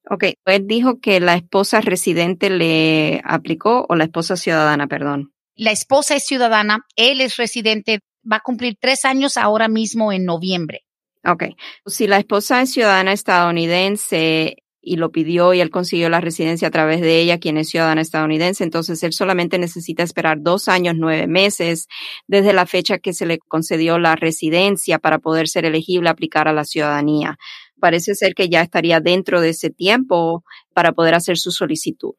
Ok, 0.07 0.25
él 0.45 0.67
dijo 0.67 0.99
que 0.99 1.19
la 1.19 1.33
esposa 1.33 1.81
residente 1.81 2.51
le 2.51 3.23
aplicó 3.25 3.87
o 3.89 3.95
la 3.95 4.03
esposa 4.03 4.35
ciudadana, 4.35 4.85
perdón. 4.85 5.33
La 5.55 5.71
esposa 5.71 6.15
es 6.15 6.25
ciudadana, 6.25 6.85
él 6.95 7.21
es 7.21 7.37
residente, 7.37 8.01
va 8.31 8.35
a 8.35 8.41
cumplir 8.41 8.77
tres 8.79 9.03
años 9.03 9.35
ahora 9.35 9.67
mismo 9.67 10.11
en 10.11 10.25
noviembre. 10.25 10.81
Ok, 11.25 11.45
si 11.87 12.05
la 12.05 12.17
esposa 12.17 12.61
es 12.61 12.71
ciudadana 12.71 13.13
estadounidense, 13.13 14.57
y 14.81 14.95
lo 14.95 15.11
pidió 15.11 15.53
y 15.53 15.61
él 15.61 15.69
consiguió 15.69 16.09
la 16.09 16.21
residencia 16.21 16.67
a 16.67 16.71
través 16.71 17.01
de 17.01 17.21
ella, 17.21 17.39
quien 17.39 17.57
es 17.57 17.69
ciudadana 17.69 18.01
estadounidense. 18.01 18.63
Entonces, 18.63 19.03
él 19.03 19.13
solamente 19.13 19.59
necesita 19.59 20.01
esperar 20.03 20.37
dos 20.41 20.67
años, 20.67 20.95
nueve 20.97 21.27
meses 21.27 21.87
desde 22.27 22.53
la 22.53 22.65
fecha 22.65 22.97
que 22.97 23.13
se 23.13 23.25
le 23.25 23.37
concedió 23.39 23.99
la 23.99 24.15
residencia 24.15 24.97
para 24.97 25.19
poder 25.19 25.47
ser 25.47 25.65
elegible 25.65 26.09
a 26.09 26.13
aplicar 26.13 26.47
a 26.47 26.53
la 26.53 26.65
ciudadanía. 26.65 27.37
Parece 27.79 28.15
ser 28.15 28.33
que 28.33 28.49
ya 28.49 28.61
estaría 28.61 28.99
dentro 28.99 29.39
de 29.39 29.49
ese 29.49 29.69
tiempo 29.69 30.43
para 30.73 30.93
poder 30.93 31.13
hacer 31.13 31.37
su 31.37 31.51
solicitud. 31.51 32.13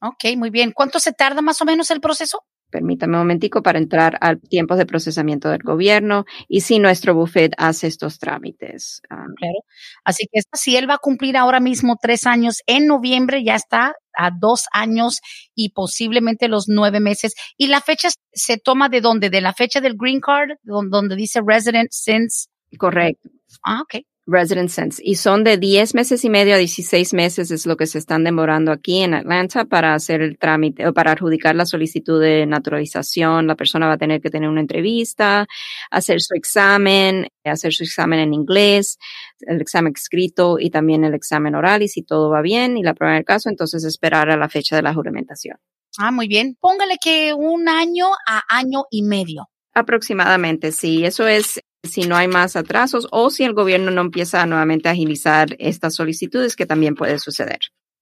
Ok, 0.00 0.36
muy 0.36 0.50
bien. 0.50 0.72
¿Cuánto 0.72 1.00
se 1.00 1.12
tarda 1.12 1.40
más 1.40 1.60
o 1.62 1.64
menos 1.64 1.90
el 1.90 2.00
proceso? 2.00 2.44
Permítame 2.76 3.14
un 3.14 3.20
momentico 3.20 3.62
para 3.62 3.78
entrar 3.78 4.18
al 4.20 4.38
tiempo 4.38 4.76
de 4.76 4.84
procesamiento 4.84 5.48
del 5.48 5.62
gobierno 5.62 6.26
y 6.46 6.60
si 6.60 6.78
nuestro 6.78 7.14
buffet 7.14 7.54
hace 7.56 7.86
estos 7.86 8.18
trámites. 8.18 9.00
Ah, 9.08 9.24
claro. 9.34 9.60
Así 10.04 10.26
que 10.30 10.42
si 10.52 10.76
él 10.76 10.86
va 10.86 10.96
a 10.96 10.98
cumplir 10.98 11.38
ahora 11.38 11.58
mismo 11.58 11.96
tres 11.98 12.26
años 12.26 12.58
en 12.66 12.86
noviembre, 12.86 13.42
ya 13.42 13.54
está 13.54 13.94
a 14.14 14.30
dos 14.30 14.66
años 14.72 15.20
y 15.54 15.70
posiblemente 15.70 16.48
los 16.48 16.66
nueve 16.68 17.00
meses. 17.00 17.32
¿Y 17.56 17.68
la 17.68 17.80
fecha 17.80 18.10
se 18.34 18.58
toma 18.58 18.90
de 18.90 19.00
dónde? 19.00 19.30
¿De 19.30 19.40
la 19.40 19.54
fecha 19.54 19.80
del 19.80 19.96
green 19.96 20.20
card? 20.20 20.58
Donde 20.62 21.16
dice 21.16 21.40
resident 21.42 21.88
since. 21.90 22.48
Correcto. 22.76 23.30
Ah, 23.64 23.80
ok 23.80 24.04
resident 24.26 24.68
sense 24.70 25.00
y 25.04 25.14
son 25.14 25.44
de 25.44 25.56
10 25.56 25.94
meses 25.94 26.24
y 26.24 26.30
medio 26.30 26.54
a 26.54 26.58
16 26.58 27.14
meses 27.14 27.50
es 27.50 27.66
lo 27.66 27.76
que 27.76 27.86
se 27.86 27.98
están 27.98 28.24
demorando 28.24 28.72
aquí 28.72 29.02
en 29.02 29.14
Atlanta 29.14 29.64
para 29.64 29.94
hacer 29.94 30.20
el 30.20 30.38
trámite 30.38 30.86
o 30.86 30.92
para 30.92 31.12
adjudicar 31.12 31.54
la 31.54 31.66
solicitud 31.66 32.20
de 32.20 32.44
naturalización. 32.46 33.46
La 33.46 33.54
persona 33.54 33.86
va 33.86 33.94
a 33.94 33.98
tener 33.98 34.20
que 34.20 34.30
tener 34.30 34.48
una 34.48 34.60
entrevista, 34.60 35.46
hacer 35.90 36.20
su 36.20 36.34
examen, 36.34 37.28
hacer 37.44 37.72
su 37.72 37.84
examen 37.84 38.18
en 38.18 38.34
inglés, 38.34 38.98
el 39.40 39.60
examen 39.60 39.92
escrito 39.94 40.58
y 40.58 40.70
también 40.70 41.04
el 41.04 41.14
examen 41.14 41.54
oral 41.54 41.82
y 41.82 41.88
si 41.88 42.02
todo 42.02 42.30
va 42.30 42.42
bien 42.42 42.76
y 42.76 42.82
la 42.82 42.94
prueba 42.94 43.14
del 43.14 43.24
caso, 43.24 43.48
entonces 43.48 43.84
esperar 43.84 44.30
a 44.30 44.36
la 44.36 44.48
fecha 44.48 44.76
de 44.76 44.82
la 44.82 44.94
juramentación. 44.94 45.58
Ah, 45.98 46.10
muy 46.10 46.28
bien. 46.28 46.56
Póngale 46.60 46.96
que 47.02 47.32
un 47.32 47.68
año 47.68 48.06
a 48.26 48.42
año 48.48 48.84
y 48.90 49.02
medio. 49.02 49.48
Aproximadamente, 49.72 50.72
sí. 50.72 51.04
Eso 51.04 51.26
es 51.26 51.60
si 51.86 52.02
no 52.02 52.16
hay 52.16 52.28
más 52.28 52.56
atrasos 52.56 53.08
o 53.10 53.30
si 53.30 53.44
el 53.44 53.54
gobierno 53.54 53.90
no 53.90 54.00
empieza 54.00 54.44
nuevamente 54.46 54.88
a 54.88 54.92
agilizar 54.92 55.56
estas 55.58 55.94
solicitudes, 55.94 56.56
que 56.56 56.66
también 56.66 56.94
puede 56.94 57.18
suceder. 57.18 57.58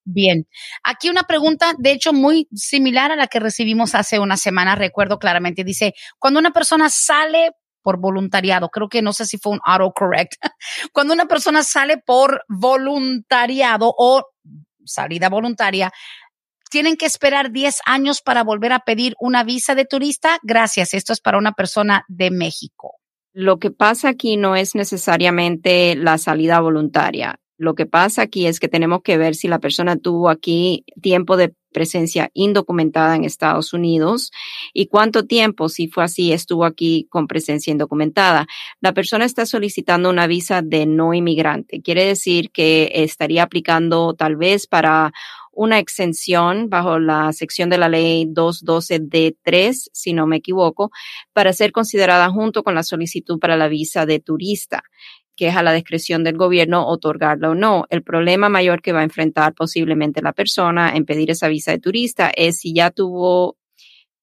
Bien, 0.07 0.47
aquí 0.83 1.09
una 1.09 1.23
pregunta, 1.23 1.75
de 1.79 1.93
hecho, 1.93 2.13
muy 2.13 2.47
similar 2.55 3.11
a 3.11 3.17
la 3.17 3.27
que 3.27 3.41
recibimos 3.41 3.95
hace 3.95 4.19
una 4.19 4.37
semana, 4.37 4.75
recuerdo 4.75 5.19
claramente, 5.19 5.65
dice, 5.65 5.95
cuando 6.19 6.41
una 6.41 6.51
persona 6.51 6.91
sale 6.91 7.53
por 7.83 7.99
voluntariado, 7.99 8.69
creo 8.69 8.89
que 8.89 9.03
no 9.03 9.13
sé 9.13 9.25
si 9.25 9.39
fue 9.39 9.53
un 9.53 9.61
autocorrect, 9.65 10.35
cuando 10.93 11.15
una 11.15 11.27
persona 11.27 11.63
sale 11.63 11.99
por 11.99 12.45
voluntariado 12.49 13.95
o 13.97 14.25
salida 14.85 15.31
voluntaria, 15.31 15.91
tienen 16.71 16.97
que 16.97 17.07
esperar 17.07 17.53
10 17.53 17.83
años 17.87 18.21
para 18.21 18.43
volver 18.43 18.73
a 18.73 18.81
pedir 18.81 19.15
una 19.21 19.45
visa 19.45 19.75
de 19.75 19.85
turista. 19.85 20.39
Gracias, 20.43 20.93
esto 20.93 21.13
es 21.13 21.21
para 21.21 21.39
una 21.39 21.53
persona 21.53 22.05
de 22.09 22.31
México. 22.31 22.97
Lo 23.37 23.59
que 23.59 23.73
pasa 23.73 24.11
aquí 24.11 24.37
no 24.37 24.55
es 24.55 24.77
necesariamente 24.77 25.97
la 25.97 26.19
salida 26.19 26.61
voluntaria. 26.61 27.41
Lo 27.59 27.75
que 27.75 27.85
pasa 27.85 28.23
aquí 28.23 28.47
es 28.47 28.61
que 28.61 28.69
tenemos 28.69 29.03
que 29.03 29.19
ver 29.19 29.35
si 29.35 29.49
la 29.49 29.59
persona 29.59 29.97
tuvo 29.97 30.29
aquí 30.29 30.85
tiempo 31.03 31.37
de 31.37 31.53
presencia 31.73 32.31
indocumentada 32.33 33.17
en 33.17 33.25
Estados 33.25 33.73
Unidos 33.73 34.31
y 34.73 34.87
cuánto 34.87 35.27
tiempo, 35.27 35.69
si 35.69 35.89
fue 35.89 36.05
así, 36.05 36.33
estuvo 36.33 36.65
aquí 36.65 37.09
con 37.11 37.27
presencia 37.27 37.73
indocumentada. 37.73 38.47
La 38.81 38.93
persona 38.93 39.25
está 39.25 39.47
solicitando 39.47 40.11
una 40.11 40.29
visa 40.29 40.63
de 40.63 40.87
no 40.87 41.13
inmigrante. 41.13 41.83
Quiere 41.83 42.05
decir 42.05 42.53
que 42.53 42.93
estaría 42.95 43.43
aplicando 43.43 44.15
tal 44.15 44.37
vez 44.37 44.69
para 44.69 45.13
una 45.57 45.79
exención 45.79 46.69
bajo 46.69 46.99
la 46.99 47.33
sección 47.33 47.71
de 47.71 47.79
la 47.79 47.89
ley 47.89 48.27
212D3, 48.27 49.91
si 49.93 50.13
no 50.13 50.27
me 50.27 50.37
equivoco, 50.37 50.91
para 51.33 51.53
ser 51.53 51.73
considerada 51.73 52.31
junto 52.31 52.63
con 52.63 52.75
la 52.75 52.83
solicitud 52.83 53.39
para 53.39 53.57
la 53.57 53.69
visa 53.69 54.07
de 54.07 54.21
turista 54.21 54.83
que 55.37 55.49
es 55.49 55.57
a 55.57 55.63
la 55.63 55.73
discreción 55.73 56.23
del 56.23 56.37
gobierno 56.37 56.87
otorgarla 56.87 57.51
o 57.51 57.55
no. 57.55 57.87
El 57.91 58.03
problema 58.03 58.49
mayor 58.49 58.83
que 58.83 58.93
va 58.93 59.01
a 59.01 59.05
enfrentar 59.05 59.53
posiblemente 59.55 60.23
la 60.23 60.33
persona 60.33 60.95
en 60.95 61.05
pedir 61.05 61.31
esa 61.31 61.49
visa 61.49 61.73
de 61.73 61.81
turista 61.81 62.31
es 62.35 62.61
si 62.61 62.73
ya 62.73 62.91
tuvo 62.91 63.57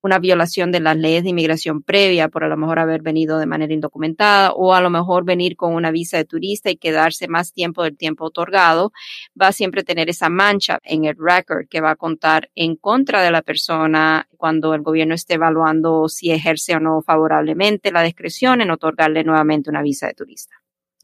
una 0.02 0.20
violación 0.20 0.72
de 0.72 0.80
las 0.80 0.98
leyes 0.98 1.24
de 1.24 1.30
inmigración 1.30 1.84
previa 1.84 2.28
por 2.30 2.44
a 2.44 2.48
lo 2.48 2.58
mejor 2.58 2.80
haber 2.80 3.02
venido 3.02 3.38
de 3.38 3.46
manera 3.46 3.74
indocumentada 3.74 4.52
o 4.54 4.74
a 4.74 4.82
lo 4.82 4.90
mejor 4.90 5.26
venir 5.26 5.56
con 5.56 5.74
una 5.74 5.92
visa 5.92 6.18
de 6.18 6.26
turista 6.26 6.70
y 6.70 6.78
quedarse 6.78 7.28
más 7.28 7.54
tiempo 7.54 7.84
del 7.84 7.98
tiempo 7.98 8.26
otorgado, 8.26 8.92
va 9.40 9.48
a 9.48 9.52
siempre 9.52 9.84
tener 9.84 10.10
esa 10.10 10.30
mancha 10.30 10.80
en 10.84 11.06
el 11.06 11.16
record 11.18 11.68
que 11.70 11.82
va 11.82 11.92
a 11.92 11.96
contar 11.96 12.50
en 12.56 12.76
contra 12.76 13.22
de 13.22 13.32
la 13.32 13.42
persona 13.42 14.28
cuando 14.38 14.74
el 14.74 14.82
gobierno 14.82 15.14
esté 15.14 15.36
evaluando 15.36 16.10
si 16.10 16.32
ejerce 16.32 16.76
o 16.76 16.80
no 16.80 17.02
favorablemente 17.02 17.92
la 17.92 18.02
discreción 18.02 18.62
en 18.62 18.72
otorgarle 18.72 19.24
nuevamente 19.24 19.70
una 19.70 19.82
visa 19.82 20.08
de 20.08 20.14
turista. 20.14 20.56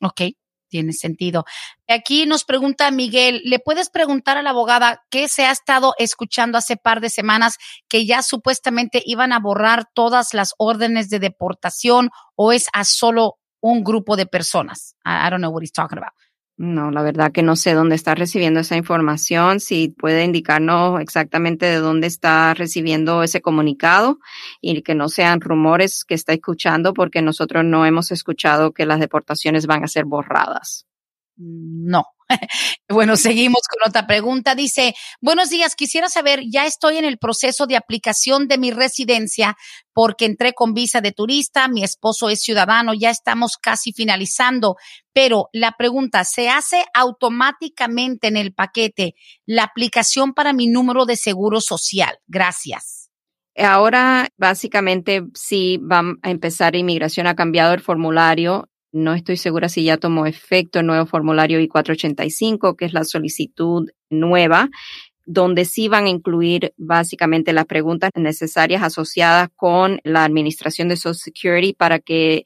Ok, 0.02 0.22
tiene 0.68 0.94
sentido. 0.94 1.46
Aquí 1.88 2.26
nos 2.26 2.44
pregunta 2.44 2.92
Miguel, 2.92 3.42
¿le 3.46 3.60
puedes 3.60 3.90
preguntar 3.90 4.38
a 4.38 4.42
la 4.42 4.52
abogada 4.52 5.04
qué 5.10 5.28
se 5.28 5.46
ha 5.46 5.52
estado 5.52 5.94
escuchando 5.98 6.58
hace 6.58 6.78
par 6.78 7.02
de 7.02 7.10
semanas 7.10 7.58
que 7.88 8.06
ya 8.06 8.22
supuestamente 8.22 9.02
iban 9.06 9.34
a 9.34 9.40
borrar 9.40 9.90
todas 9.94 10.34
las 10.34 10.54
órdenes 10.58 11.10
de 11.10 11.20
deportación 11.20 12.10
o 12.36 12.52
es 12.52 12.68
a 12.74 12.84
solo 12.84 13.38
un 13.60 13.84
grupo 13.84 14.16
de 14.16 14.26
personas? 14.26 14.96
I, 15.06 15.28
I 15.28 15.30
don't 15.30 15.42
know 15.42 15.52
what 15.52 15.62
he's 15.62 15.72
talking 15.72 15.98
about. 15.98 16.14
No, 16.60 16.90
la 16.90 17.04
verdad 17.04 17.32
que 17.32 17.44
no 17.44 17.56
sé 17.56 17.76
dónde 17.76 17.94
está 17.94 18.16
recibiendo 18.16 18.60
esa 18.60 18.76
información, 18.76 19.60
si 19.60 19.90
puede 19.90 20.24
indicarnos 20.24 21.00
exactamente 21.00 21.68
de 21.68 21.76
dónde 21.76 22.08
está 22.08 22.56
recibiendo 22.56 23.22
ese 23.22 23.42
comunicado 23.42 24.18
y 24.60 24.82
que 24.82 24.96
no 24.96 25.08
sean 25.08 25.40
rumores 25.40 26.04
que 26.04 26.16
está 26.16 26.34
escuchando 26.34 26.96
porque 26.96 27.22
nosotros 27.22 27.64
no 27.64 27.86
hemos 27.86 28.12
escuchado 28.12 28.72
que 28.72 28.88
las 28.88 29.00
deportaciones 29.00 29.68
van 29.68 29.84
a 29.84 29.88
ser 29.88 30.06
borradas. 30.06 30.88
No, 31.36 32.06
bueno, 32.90 33.16
seguimos 33.16 33.62
con 33.70 33.90
otra 33.90 34.08
pregunta. 34.08 34.56
Dice, 34.56 34.96
buenos 35.22 35.50
días, 35.50 35.76
quisiera 35.76 36.10
saber, 36.10 36.42
ya 36.50 36.66
estoy 36.66 36.98
en 36.98 37.06
el 37.06 37.18
proceso 37.18 37.68
de 37.68 37.78
aplicación 37.78 38.48
de 38.48 38.58
mi 38.58 38.72
residencia 38.72 39.56
porque 39.94 40.26
entré 40.26 40.54
con 40.54 40.74
visa 40.74 41.02
de 41.02 41.12
turista, 41.12 41.68
mi 41.68 41.84
esposo 41.84 42.30
es 42.30 42.42
ciudadano, 42.42 42.94
ya 42.94 43.10
estamos 43.10 43.58
casi 43.58 43.94
finalizando, 43.94 44.76
pero 45.12 45.50
la 45.54 45.72
pregunta, 45.78 46.24
¿se 46.24 46.50
hace 46.50 46.86
automáticamente 46.94 48.28
en 48.28 48.38
el 48.38 48.54
paquete 48.54 49.16
la 49.46 49.64
aplicación 49.64 50.34
para 50.34 50.54
mi 50.54 50.68
número 50.68 51.06
de 51.06 51.16
seguro 51.16 51.62
social? 51.62 52.20
Gracias. 52.28 53.10
Ahora, 53.58 54.28
básicamente, 54.38 55.24
sí 55.34 55.78
va 55.78 56.04
a 56.22 56.30
empezar 56.30 56.76
inmigración, 56.76 57.26
ha 57.26 57.36
cambiado 57.36 57.74
el 57.74 57.80
formulario 57.82 58.70
no 58.92 59.14
estoy 59.14 59.38
segura 59.38 59.70
si 59.70 59.84
ya 59.84 59.98
tomó 59.98 60.26
efecto 60.26 60.80
el 60.80 60.86
nuevo 60.88 61.06
formulario 61.06 61.60
I-485, 61.60 62.76
que 62.76 62.86
es 62.86 62.94
la 62.94 63.04
solicitud 63.04 63.90
nueva, 64.10 64.70
donde 65.26 65.66
sí 65.66 65.90
van 65.90 66.06
a 66.06 66.10
incluir 66.10 66.74
básicamente 66.78 67.52
las 67.52 67.66
preguntas 67.66 68.12
necesarias 68.16 68.82
asociadas 68.82 69.50
con 69.56 70.00
la 70.04 70.24
administración 70.24 70.88
de 70.88 70.96
Social 70.96 71.16
Security 71.16 71.74
para 71.74 72.00
que 72.00 72.46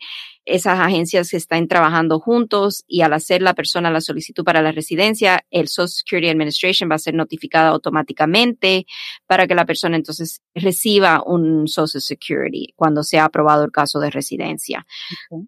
esas 0.52 0.80
agencias 0.80 1.34
están 1.34 1.68
trabajando 1.68 2.20
juntos 2.20 2.84
y 2.88 3.02
al 3.02 3.14
hacer 3.14 3.42
la 3.42 3.54
persona 3.54 3.90
la 3.92 4.02
solicitud 4.02 4.44
para 4.44 4.62
la 4.62 4.72
residencia, 4.72 5.46
el 5.50 5.68
Social 5.68 5.90
Security 5.90 6.30
Administration 6.30 6.90
va 6.90 6.96
a 6.96 7.00
ser 7.00 7.14
notificada 7.14 7.70
automáticamente 7.70 8.86
para 9.28 9.48
que 9.48 9.56
la 9.56 9.66
persona 9.66 9.96
entonces 9.96 10.42
reciba 10.54 11.24
un 11.26 11.68
Social 11.68 12.02
Security 12.02 12.74
cuando 12.76 13.04
sea 13.04 13.26
aprobado 13.26 13.64
el 13.64 13.72
caso 13.72 14.00
de 14.00 14.10
residencia. 14.10 14.86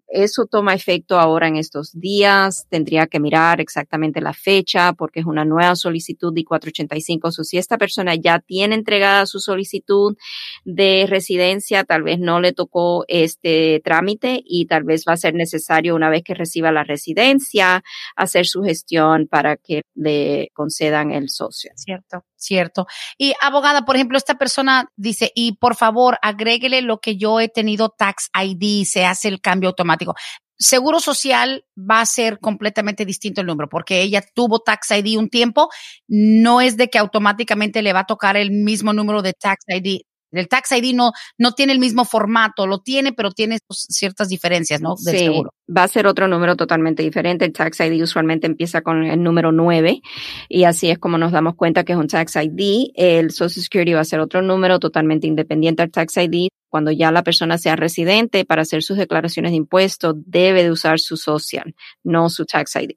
Eso 0.08 0.46
toma 0.46 0.74
efecto 0.74 1.18
ahora 1.18 1.48
en 1.48 1.56
estos 1.56 1.92
días. 1.92 2.66
Tendría 2.70 3.06
que 3.06 3.20
mirar 3.20 3.60
exactamente 3.60 4.20
la 4.20 4.32
fecha 4.32 4.92
porque 4.94 5.20
es 5.20 5.26
una 5.26 5.44
nueva 5.44 5.76
solicitud 5.76 6.32
de 6.32 6.44
485. 6.44 7.28
O 7.28 7.30
si 7.44 7.58
esta 7.58 7.78
persona 7.78 8.14
ya 8.14 8.38
tiene 8.38 8.74
entregada 8.74 9.26
su 9.26 9.40
solicitud 9.40 10.16
de 10.64 11.06
residencia, 11.08 11.84
tal 11.84 12.02
vez 12.02 12.18
no 12.18 12.40
le 12.40 12.52
tocó 12.52 13.04
este 13.08 13.80
trámite 13.84 14.42
y 14.44 14.66
tal 14.66 14.84
vez 14.84 14.93
va 15.08 15.14
a 15.14 15.16
ser 15.16 15.34
necesario 15.34 15.94
una 15.94 16.10
vez 16.10 16.22
que 16.22 16.34
reciba 16.34 16.70
la 16.70 16.84
residencia 16.84 17.82
hacer 18.16 18.46
su 18.46 18.62
gestión 18.62 19.26
para 19.28 19.56
que 19.56 19.82
le 19.94 20.50
concedan 20.52 21.10
el 21.10 21.28
socio. 21.28 21.72
Cierto, 21.74 22.24
cierto. 22.36 22.86
Y 23.18 23.34
abogada, 23.40 23.82
por 23.82 23.96
ejemplo, 23.96 24.16
esta 24.18 24.34
persona 24.36 24.88
dice, 24.96 25.32
y 25.34 25.56
por 25.56 25.74
favor, 25.74 26.18
agréguele 26.22 26.82
lo 26.82 26.98
que 26.98 27.16
yo 27.16 27.40
he 27.40 27.48
tenido 27.48 27.88
tax 27.88 28.30
ID, 28.34 28.84
se 28.84 29.04
hace 29.04 29.28
el 29.28 29.40
cambio 29.40 29.70
automático. 29.70 30.14
Seguro 30.56 31.00
Social 31.00 31.64
va 31.76 32.00
a 32.00 32.06
ser 32.06 32.38
completamente 32.38 33.04
distinto 33.04 33.40
el 33.40 33.48
número 33.48 33.68
porque 33.68 34.02
ella 34.02 34.22
tuvo 34.34 34.60
Tax 34.60 34.92
ID 34.92 35.18
un 35.18 35.28
tiempo. 35.28 35.68
No 36.06 36.60
es 36.60 36.76
de 36.76 36.88
que 36.88 36.98
automáticamente 36.98 37.82
le 37.82 37.92
va 37.92 38.00
a 38.00 38.06
tocar 38.06 38.36
el 38.36 38.52
mismo 38.52 38.92
número 38.92 39.20
de 39.22 39.32
Tax 39.32 39.64
ID. 39.68 40.02
El 40.38 40.48
Tax 40.48 40.72
ID 40.72 40.94
no, 40.94 41.12
no 41.38 41.52
tiene 41.52 41.72
el 41.72 41.78
mismo 41.78 42.04
formato, 42.04 42.66
lo 42.66 42.80
tiene, 42.80 43.12
pero 43.12 43.30
tiene 43.30 43.58
ciertas 43.70 44.28
diferencias, 44.28 44.80
¿no? 44.80 44.94
Del 45.04 45.18
sí, 45.18 45.24
seguro. 45.26 45.54
va 45.74 45.84
a 45.84 45.88
ser 45.88 46.06
otro 46.06 46.28
número 46.28 46.56
totalmente 46.56 47.02
diferente. 47.02 47.44
El 47.44 47.52
Tax 47.52 47.80
ID 47.80 48.02
usualmente 48.02 48.46
empieza 48.46 48.82
con 48.82 49.04
el 49.04 49.22
número 49.22 49.52
9 49.52 50.00
y 50.48 50.64
así 50.64 50.90
es 50.90 50.98
como 50.98 51.18
nos 51.18 51.32
damos 51.32 51.54
cuenta 51.54 51.84
que 51.84 51.92
es 51.92 51.98
un 51.98 52.08
Tax 52.08 52.36
ID. 52.36 52.90
El 52.94 53.30
Social 53.30 53.62
Security 53.62 53.92
va 53.92 54.00
a 54.00 54.04
ser 54.04 54.20
otro 54.20 54.42
número 54.42 54.78
totalmente 54.78 55.26
independiente 55.26 55.82
al 55.82 55.90
Tax 55.90 56.16
ID. 56.16 56.48
Cuando 56.68 56.90
ya 56.90 57.12
la 57.12 57.22
persona 57.22 57.56
sea 57.56 57.76
residente 57.76 58.44
para 58.44 58.62
hacer 58.62 58.82
sus 58.82 58.96
declaraciones 58.96 59.52
de 59.52 59.56
impuestos, 59.56 60.14
debe 60.26 60.64
de 60.64 60.72
usar 60.72 60.98
su 60.98 61.16
social, 61.16 61.74
no 62.02 62.28
su 62.30 62.46
Tax 62.46 62.76
ID. 62.76 62.96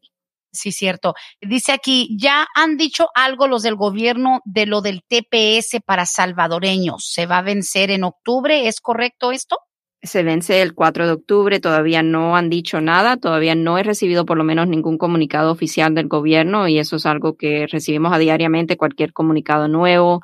Sí, 0.58 0.72
cierto. 0.72 1.14
Dice 1.42 1.72
aquí, 1.72 2.18
ya 2.20 2.48
han 2.56 2.78
dicho 2.78 3.08
algo 3.14 3.48
los 3.48 3.64
del 3.64 3.76
gobierno 3.76 4.42
de 4.46 4.66
lo 4.66 4.82
del 4.82 5.04
TPS 5.08 5.82
para 5.86 6.06
salvadoreños. 6.06 7.06
¿Se 7.12 7.26
va 7.26 7.40
a 7.40 7.44
vencer 7.44 7.92
en 7.92 8.04
octubre? 8.04 8.68
¿Es 8.68 8.82
correcto 8.82 9.32
esto? 9.32 9.58
se 10.04 10.24
vence 10.24 10.62
el 10.62 10.74
4 10.74 11.06
de 11.08 11.14
octubre, 11.14 11.60
todavía 11.60 12.04
no 12.04 12.36
han 12.36 12.50
dicho 12.50 12.82
nada, 12.82 13.18
todavía 13.18 13.56
no 13.56 13.78
he 13.78 13.84
recibido 13.84 14.26
por 14.26 14.38
lo 14.38 14.44
menos 14.44 14.68
ningún 14.68 14.98
comunicado 14.98 15.52
oficial 15.52 15.94
del 15.96 16.08
gobierno 16.08 16.68
y 16.68 16.80
eso 16.80 16.98
es 16.98 17.06
algo 17.06 17.36
que 17.36 17.68
recibimos 17.68 18.14
a 18.14 18.18
diariamente, 18.18 18.78
cualquier 18.78 19.14
comunicado 19.14 19.68
nuevo. 19.68 20.22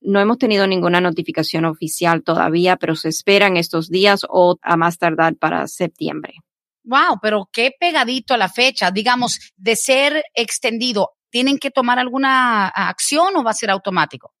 No 0.00 0.20
hemos 0.20 0.38
tenido 0.38 0.66
ninguna 0.66 1.00
notificación 1.00 1.64
oficial 1.64 2.22
todavía, 2.22 2.76
pero 2.76 2.96
se 2.96 3.08
esperan 3.08 3.56
estos 3.56 3.88
días 3.88 4.26
o 4.28 4.58
a 4.62 4.76
más 4.76 4.98
tardar 4.98 5.36
para 5.36 5.66
septiembre. 5.68 6.34
Wow, 6.84 7.18
pero 7.20 7.48
qué 7.52 7.72
pegadito 7.78 8.34
a 8.34 8.38
la 8.38 8.48
fecha, 8.48 8.90
digamos, 8.90 9.52
de 9.56 9.76
ser 9.76 10.24
extendido, 10.34 11.10
¿tienen 11.30 11.58
que 11.58 11.70
tomar 11.70 11.98
alguna 11.98 12.68
acción 12.68 13.36
o 13.36 13.44
va 13.44 13.52
a 13.52 13.54
ser 13.54 13.70
automático? 13.70 14.32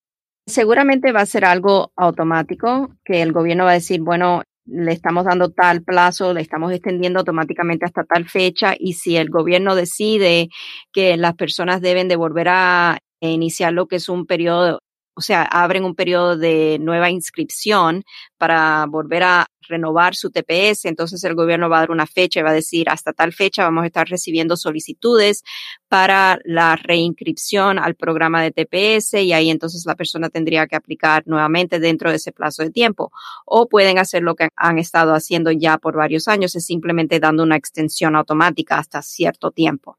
Seguramente 0.46 1.12
va 1.12 1.20
a 1.20 1.26
ser 1.26 1.44
algo 1.44 1.92
automático, 1.96 2.96
que 3.04 3.22
el 3.22 3.32
gobierno 3.32 3.64
va 3.64 3.70
a 3.70 3.74
decir, 3.74 4.00
bueno, 4.00 4.42
le 4.66 4.92
estamos 4.92 5.24
dando 5.24 5.50
tal 5.50 5.82
plazo, 5.82 6.34
le 6.34 6.40
estamos 6.40 6.72
extendiendo 6.72 7.20
automáticamente 7.20 7.84
hasta 7.84 8.04
tal 8.04 8.28
fecha 8.28 8.74
y 8.78 8.94
si 8.94 9.16
el 9.16 9.30
gobierno 9.30 9.74
decide 9.74 10.48
que 10.92 11.16
las 11.16 11.34
personas 11.34 11.80
deben 11.80 12.08
de 12.08 12.16
volver 12.16 12.48
a 12.48 12.98
iniciar 13.20 13.72
lo 13.72 13.86
que 13.86 13.96
es 13.96 14.08
un 14.08 14.26
periodo 14.26 14.80
o 15.14 15.20
sea, 15.20 15.42
abren 15.42 15.84
un 15.84 15.94
periodo 15.94 16.36
de 16.36 16.78
nueva 16.80 17.10
inscripción 17.10 18.04
para 18.38 18.86
volver 18.86 19.22
a 19.22 19.46
renovar 19.68 20.14
su 20.14 20.30
TPS, 20.30 20.86
entonces 20.86 21.22
el 21.24 21.34
gobierno 21.34 21.68
va 21.68 21.78
a 21.78 21.80
dar 21.80 21.90
una 21.90 22.06
fecha 22.06 22.40
y 22.40 22.42
va 22.42 22.50
a 22.50 22.54
decir 22.54 22.88
hasta 22.88 23.12
tal 23.12 23.32
fecha 23.32 23.64
vamos 23.64 23.84
a 23.84 23.86
estar 23.86 24.08
recibiendo 24.08 24.56
solicitudes 24.56 25.42
para 25.88 26.38
la 26.44 26.76
reinscripción 26.76 27.78
al 27.78 27.94
programa 27.94 28.42
de 28.42 28.50
TPS 28.50 29.14
y 29.14 29.32
ahí 29.32 29.50
entonces 29.50 29.84
la 29.86 29.94
persona 29.94 30.30
tendría 30.30 30.66
que 30.66 30.76
aplicar 30.76 31.22
nuevamente 31.26 31.78
dentro 31.78 32.10
de 32.10 32.16
ese 32.16 32.32
plazo 32.32 32.62
de 32.62 32.70
tiempo. 32.70 33.12
O 33.46 33.68
pueden 33.68 33.98
hacer 33.98 34.22
lo 34.22 34.34
que 34.34 34.48
han 34.56 34.78
estado 34.78 35.14
haciendo 35.14 35.52
ya 35.52 35.78
por 35.78 35.96
varios 35.96 36.28
años, 36.28 36.56
es 36.56 36.64
simplemente 36.66 37.20
dando 37.20 37.42
una 37.42 37.56
extensión 37.56 38.16
automática 38.16 38.78
hasta 38.78 39.02
cierto 39.02 39.50
tiempo. 39.50 39.98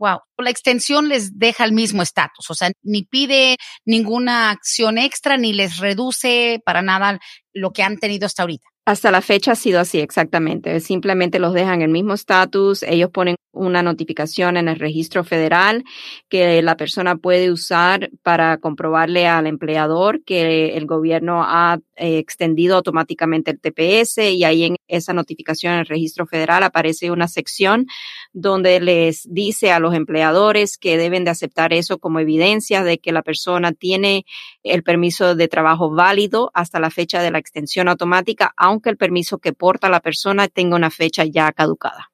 Wow, 0.00 0.20
la 0.38 0.48
extensión 0.48 1.10
les 1.10 1.38
deja 1.38 1.62
el 1.62 1.72
mismo 1.72 2.00
estatus, 2.00 2.48
o 2.48 2.54
sea, 2.54 2.70
ni 2.82 3.04
pide 3.04 3.58
ninguna 3.84 4.50
acción 4.50 4.96
extra 4.96 5.36
ni 5.36 5.52
les 5.52 5.76
reduce 5.76 6.58
para 6.64 6.80
nada 6.80 7.18
lo 7.52 7.72
que 7.72 7.82
han 7.82 7.98
tenido 7.98 8.24
hasta 8.24 8.42
ahorita. 8.42 8.66
Hasta 8.90 9.12
la 9.12 9.20
fecha 9.20 9.52
ha 9.52 9.54
sido 9.54 9.78
así, 9.78 10.00
exactamente. 10.00 10.80
Simplemente 10.80 11.38
los 11.38 11.54
dejan 11.54 11.80
el 11.80 11.90
mismo 11.90 12.14
estatus. 12.14 12.82
Ellos 12.82 13.08
ponen 13.12 13.36
una 13.52 13.84
notificación 13.84 14.56
en 14.56 14.68
el 14.68 14.80
registro 14.80 15.22
federal 15.22 15.84
que 16.28 16.60
la 16.60 16.76
persona 16.76 17.16
puede 17.16 17.52
usar 17.52 18.10
para 18.24 18.58
comprobarle 18.58 19.28
al 19.28 19.46
empleador 19.46 20.24
que 20.24 20.76
el 20.76 20.86
gobierno 20.86 21.44
ha 21.44 21.78
eh, 21.96 22.18
extendido 22.18 22.76
automáticamente 22.76 23.50
el 23.52 23.60
TPS 23.60 24.18
y 24.18 24.44
ahí 24.44 24.64
en 24.64 24.76
esa 24.88 25.12
notificación 25.12 25.74
en 25.74 25.80
el 25.80 25.86
registro 25.86 26.26
federal 26.26 26.62
aparece 26.62 27.10
una 27.10 27.28
sección 27.28 27.86
donde 28.32 28.80
les 28.80 29.26
dice 29.28 29.72
a 29.72 29.80
los 29.80 29.94
empleadores 29.94 30.78
que 30.78 30.96
deben 30.96 31.24
de 31.24 31.30
aceptar 31.30 31.72
eso 31.72 31.98
como 31.98 32.20
evidencia 32.20 32.84
de 32.84 32.98
que 32.98 33.12
la 33.12 33.22
persona 33.22 33.72
tiene 33.72 34.24
el 34.62 34.82
permiso 34.82 35.34
de 35.34 35.48
trabajo 35.48 35.90
válido 35.90 36.50
hasta 36.54 36.80
la 36.80 36.90
fecha 36.90 37.22
de 37.22 37.30
la 37.30 37.38
extensión 37.38 37.88
automática, 37.88 38.52
aunque 38.56 38.90
el 38.90 38.96
permiso 38.96 39.38
que 39.38 39.52
porta 39.52 39.88
la 39.88 40.00
persona 40.00 40.48
tenga 40.48 40.76
una 40.76 40.90
fecha 40.90 41.24
ya 41.24 41.50
caducada 41.52 42.10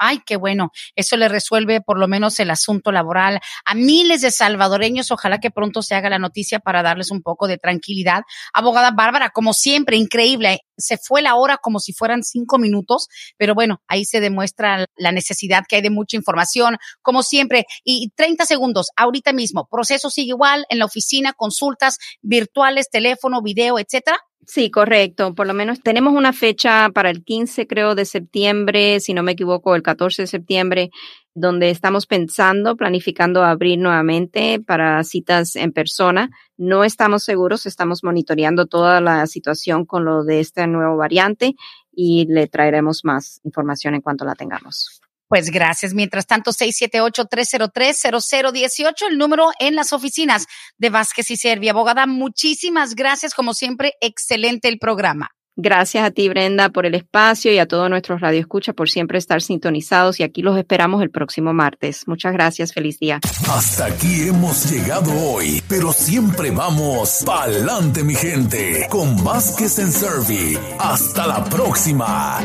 ay, 0.00 0.20
qué 0.24 0.36
bueno, 0.36 0.72
eso 0.96 1.16
le 1.16 1.28
resuelve 1.28 1.82
por 1.82 1.98
lo 1.98 2.08
menos 2.08 2.40
el 2.40 2.50
asunto 2.50 2.90
laboral 2.90 3.38
a 3.66 3.74
miles 3.74 4.22
de 4.22 4.30
salvadoreños. 4.30 5.12
Ojalá 5.12 5.38
que 5.38 5.50
pronto 5.50 5.82
se 5.82 5.94
haga 5.94 6.08
la 6.08 6.18
noticia 6.18 6.58
para 6.58 6.82
darles 6.82 7.10
un 7.10 7.22
poco 7.22 7.46
de 7.46 7.58
tranquilidad. 7.58 8.22
Abogada 8.54 8.90
Bárbara, 8.92 9.28
como 9.28 9.52
siempre, 9.52 9.96
increíble. 9.96 10.60
Se 10.80 10.98
fue 10.98 11.22
la 11.22 11.36
hora 11.36 11.58
como 11.58 11.80
si 11.80 11.92
fueran 11.92 12.22
cinco 12.22 12.58
minutos, 12.58 13.08
pero 13.36 13.54
bueno, 13.54 13.80
ahí 13.86 14.04
se 14.04 14.20
demuestra 14.20 14.86
la 14.96 15.12
necesidad 15.12 15.64
que 15.68 15.76
hay 15.76 15.82
de 15.82 15.90
mucha 15.90 16.16
información, 16.16 16.76
como 17.02 17.22
siempre. 17.22 17.66
Y 17.84 18.10
30 18.16 18.46
segundos, 18.46 18.90
ahorita 18.96 19.32
mismo, 19.32 19.68
proceso 19.70 20.10
sigue 20.10 20.30
igual 20.30 20.64
en 20.68 20.78
la 20.78 20.84
oficina, 20.84 21.32
consultas 21.32 21.98
virtuales, 22.22 22.90
teléfono, 22.90 23.42
video, 23.42 23.78
etcétera. 23.78 24.18
Sí, 24.46 24.70
correcto. 24.70 25.34
Por 25.34 25.46
lo 25.46 25.54
menos 25.54 25.80
tenemos 25.80 26.12
una 26.12 26.32
fecha 26.32 26.88
para 26.92 27.10
el 27.10 27.22
15, 27.22 27.68
creo, 27.68 27.94
de 27.94 28.04
septiembre, 28.04 28.98
si 28.98 29.14
no 29.14 29.22
me 29.22 29.32
equivoco, 29.32 29.76
el 29.76 29.82
14 29.82 30.22
de 30.22 30.26
septiembre, 30.26 30.90
donde 31.34 31.70
estamos 31.70 32.06
pensando, 32.06 32.76
planificando 32.76 33.44
abrir 33.44 33.78
nuevamente 33.78 34.60
para 34.60 35.02
citas 35.04 35.56
en 35.56 35.72
persona. 35.72 36.30
No 36.56 36.84
estamos 36.84 37.24
seguros, 37.24 37.66
estamos 37.66 38.02
monitoreando 38.02 38.66
toda 38.66 39.00
la 39.00 39.26
situación 39.26 39.84
con 39.84 40.04
lo 40.04 40.24
de 40.24 40.40
esta 40.40 40.66
nuevo 40.66 40.96
variante 40.96 41.54
y 41.92 42.26
le 42.28 42.46
traeremos 42.46 43.04
más 43.04 43.40
información 43.44 43.94
en 43.94 44.00
cuanto 44.00 44.24
la 44.24 44.34
tengamos. 44.34 45.02
Pues 45.28 45.50
gracias. 45.50 45.92
Mientras 45.94 46.26
tanto, 46.26 46.50
678-303-0018, 46.50 48.94
el 49.08 49.16
número 49.16 49.50
en 49.60 49.76
las 49.76 49.92
oficinas 49.92 50.46
de 50.76 50.90
Vázquez 50.90 51.30
y 51.30 51.36
Servia. 51.36 51.70
Abogada, 51.70 52.06
muchísimas 52.06 52.96
gracias. 52.96 53.32
Como 53.32 53.54
siempre, 53.54 53.92
excelente 54.00 54.66
el 54.68 54.80
programa. 54.80 55.30
Gracias 55.62 56.04
a 56.04 56.10
ti, 56.10 56.26
Brenda, 56.30 56.70
por 56.70 56.86
el 56.86 56.94
espacio 56.94 57.52
y 57.52 57.58
a 57.58 57.66
todos 57.66 57.90
nuestros 57.90 58.22
radioescuchas 58.22 58.74
por 58.74 58.88
siempre 58.88 59.18
estar 59.18 59.42
sintonizados 59.42 60.18
y 60.18 60.22
aquí 60.22 60.40
los 60.40 60.56
esperamos 60.56 61.02
el 61.02 61.10
próximo 61.10 61.52
martes. 61.52 62.08
Muchas 62.08 62.32
gracias, 62.32 62.72
feliz 62.72 62.98
día. 62.98 63.20
Hasta 63.46 63.86
aquí 63.86 64.28
hemos 64.28 64.70
llegado 64.70 65.12
hoy, 65.12 65.62
pero 65.68 65.92
siempre 65.92 66.50
vamos 66.50 67.22
pa'lante, 67.26 68.02
mi 68.02 68.14
gente, 68.14 68.86
con 68.88 69.22
Vázquez 69.22 69.78
en 69.80 69.92
Servi. 69.92 70.58
Hasta 70.78 71.26
la 71.26 71.44
próxima. 71.44 72.40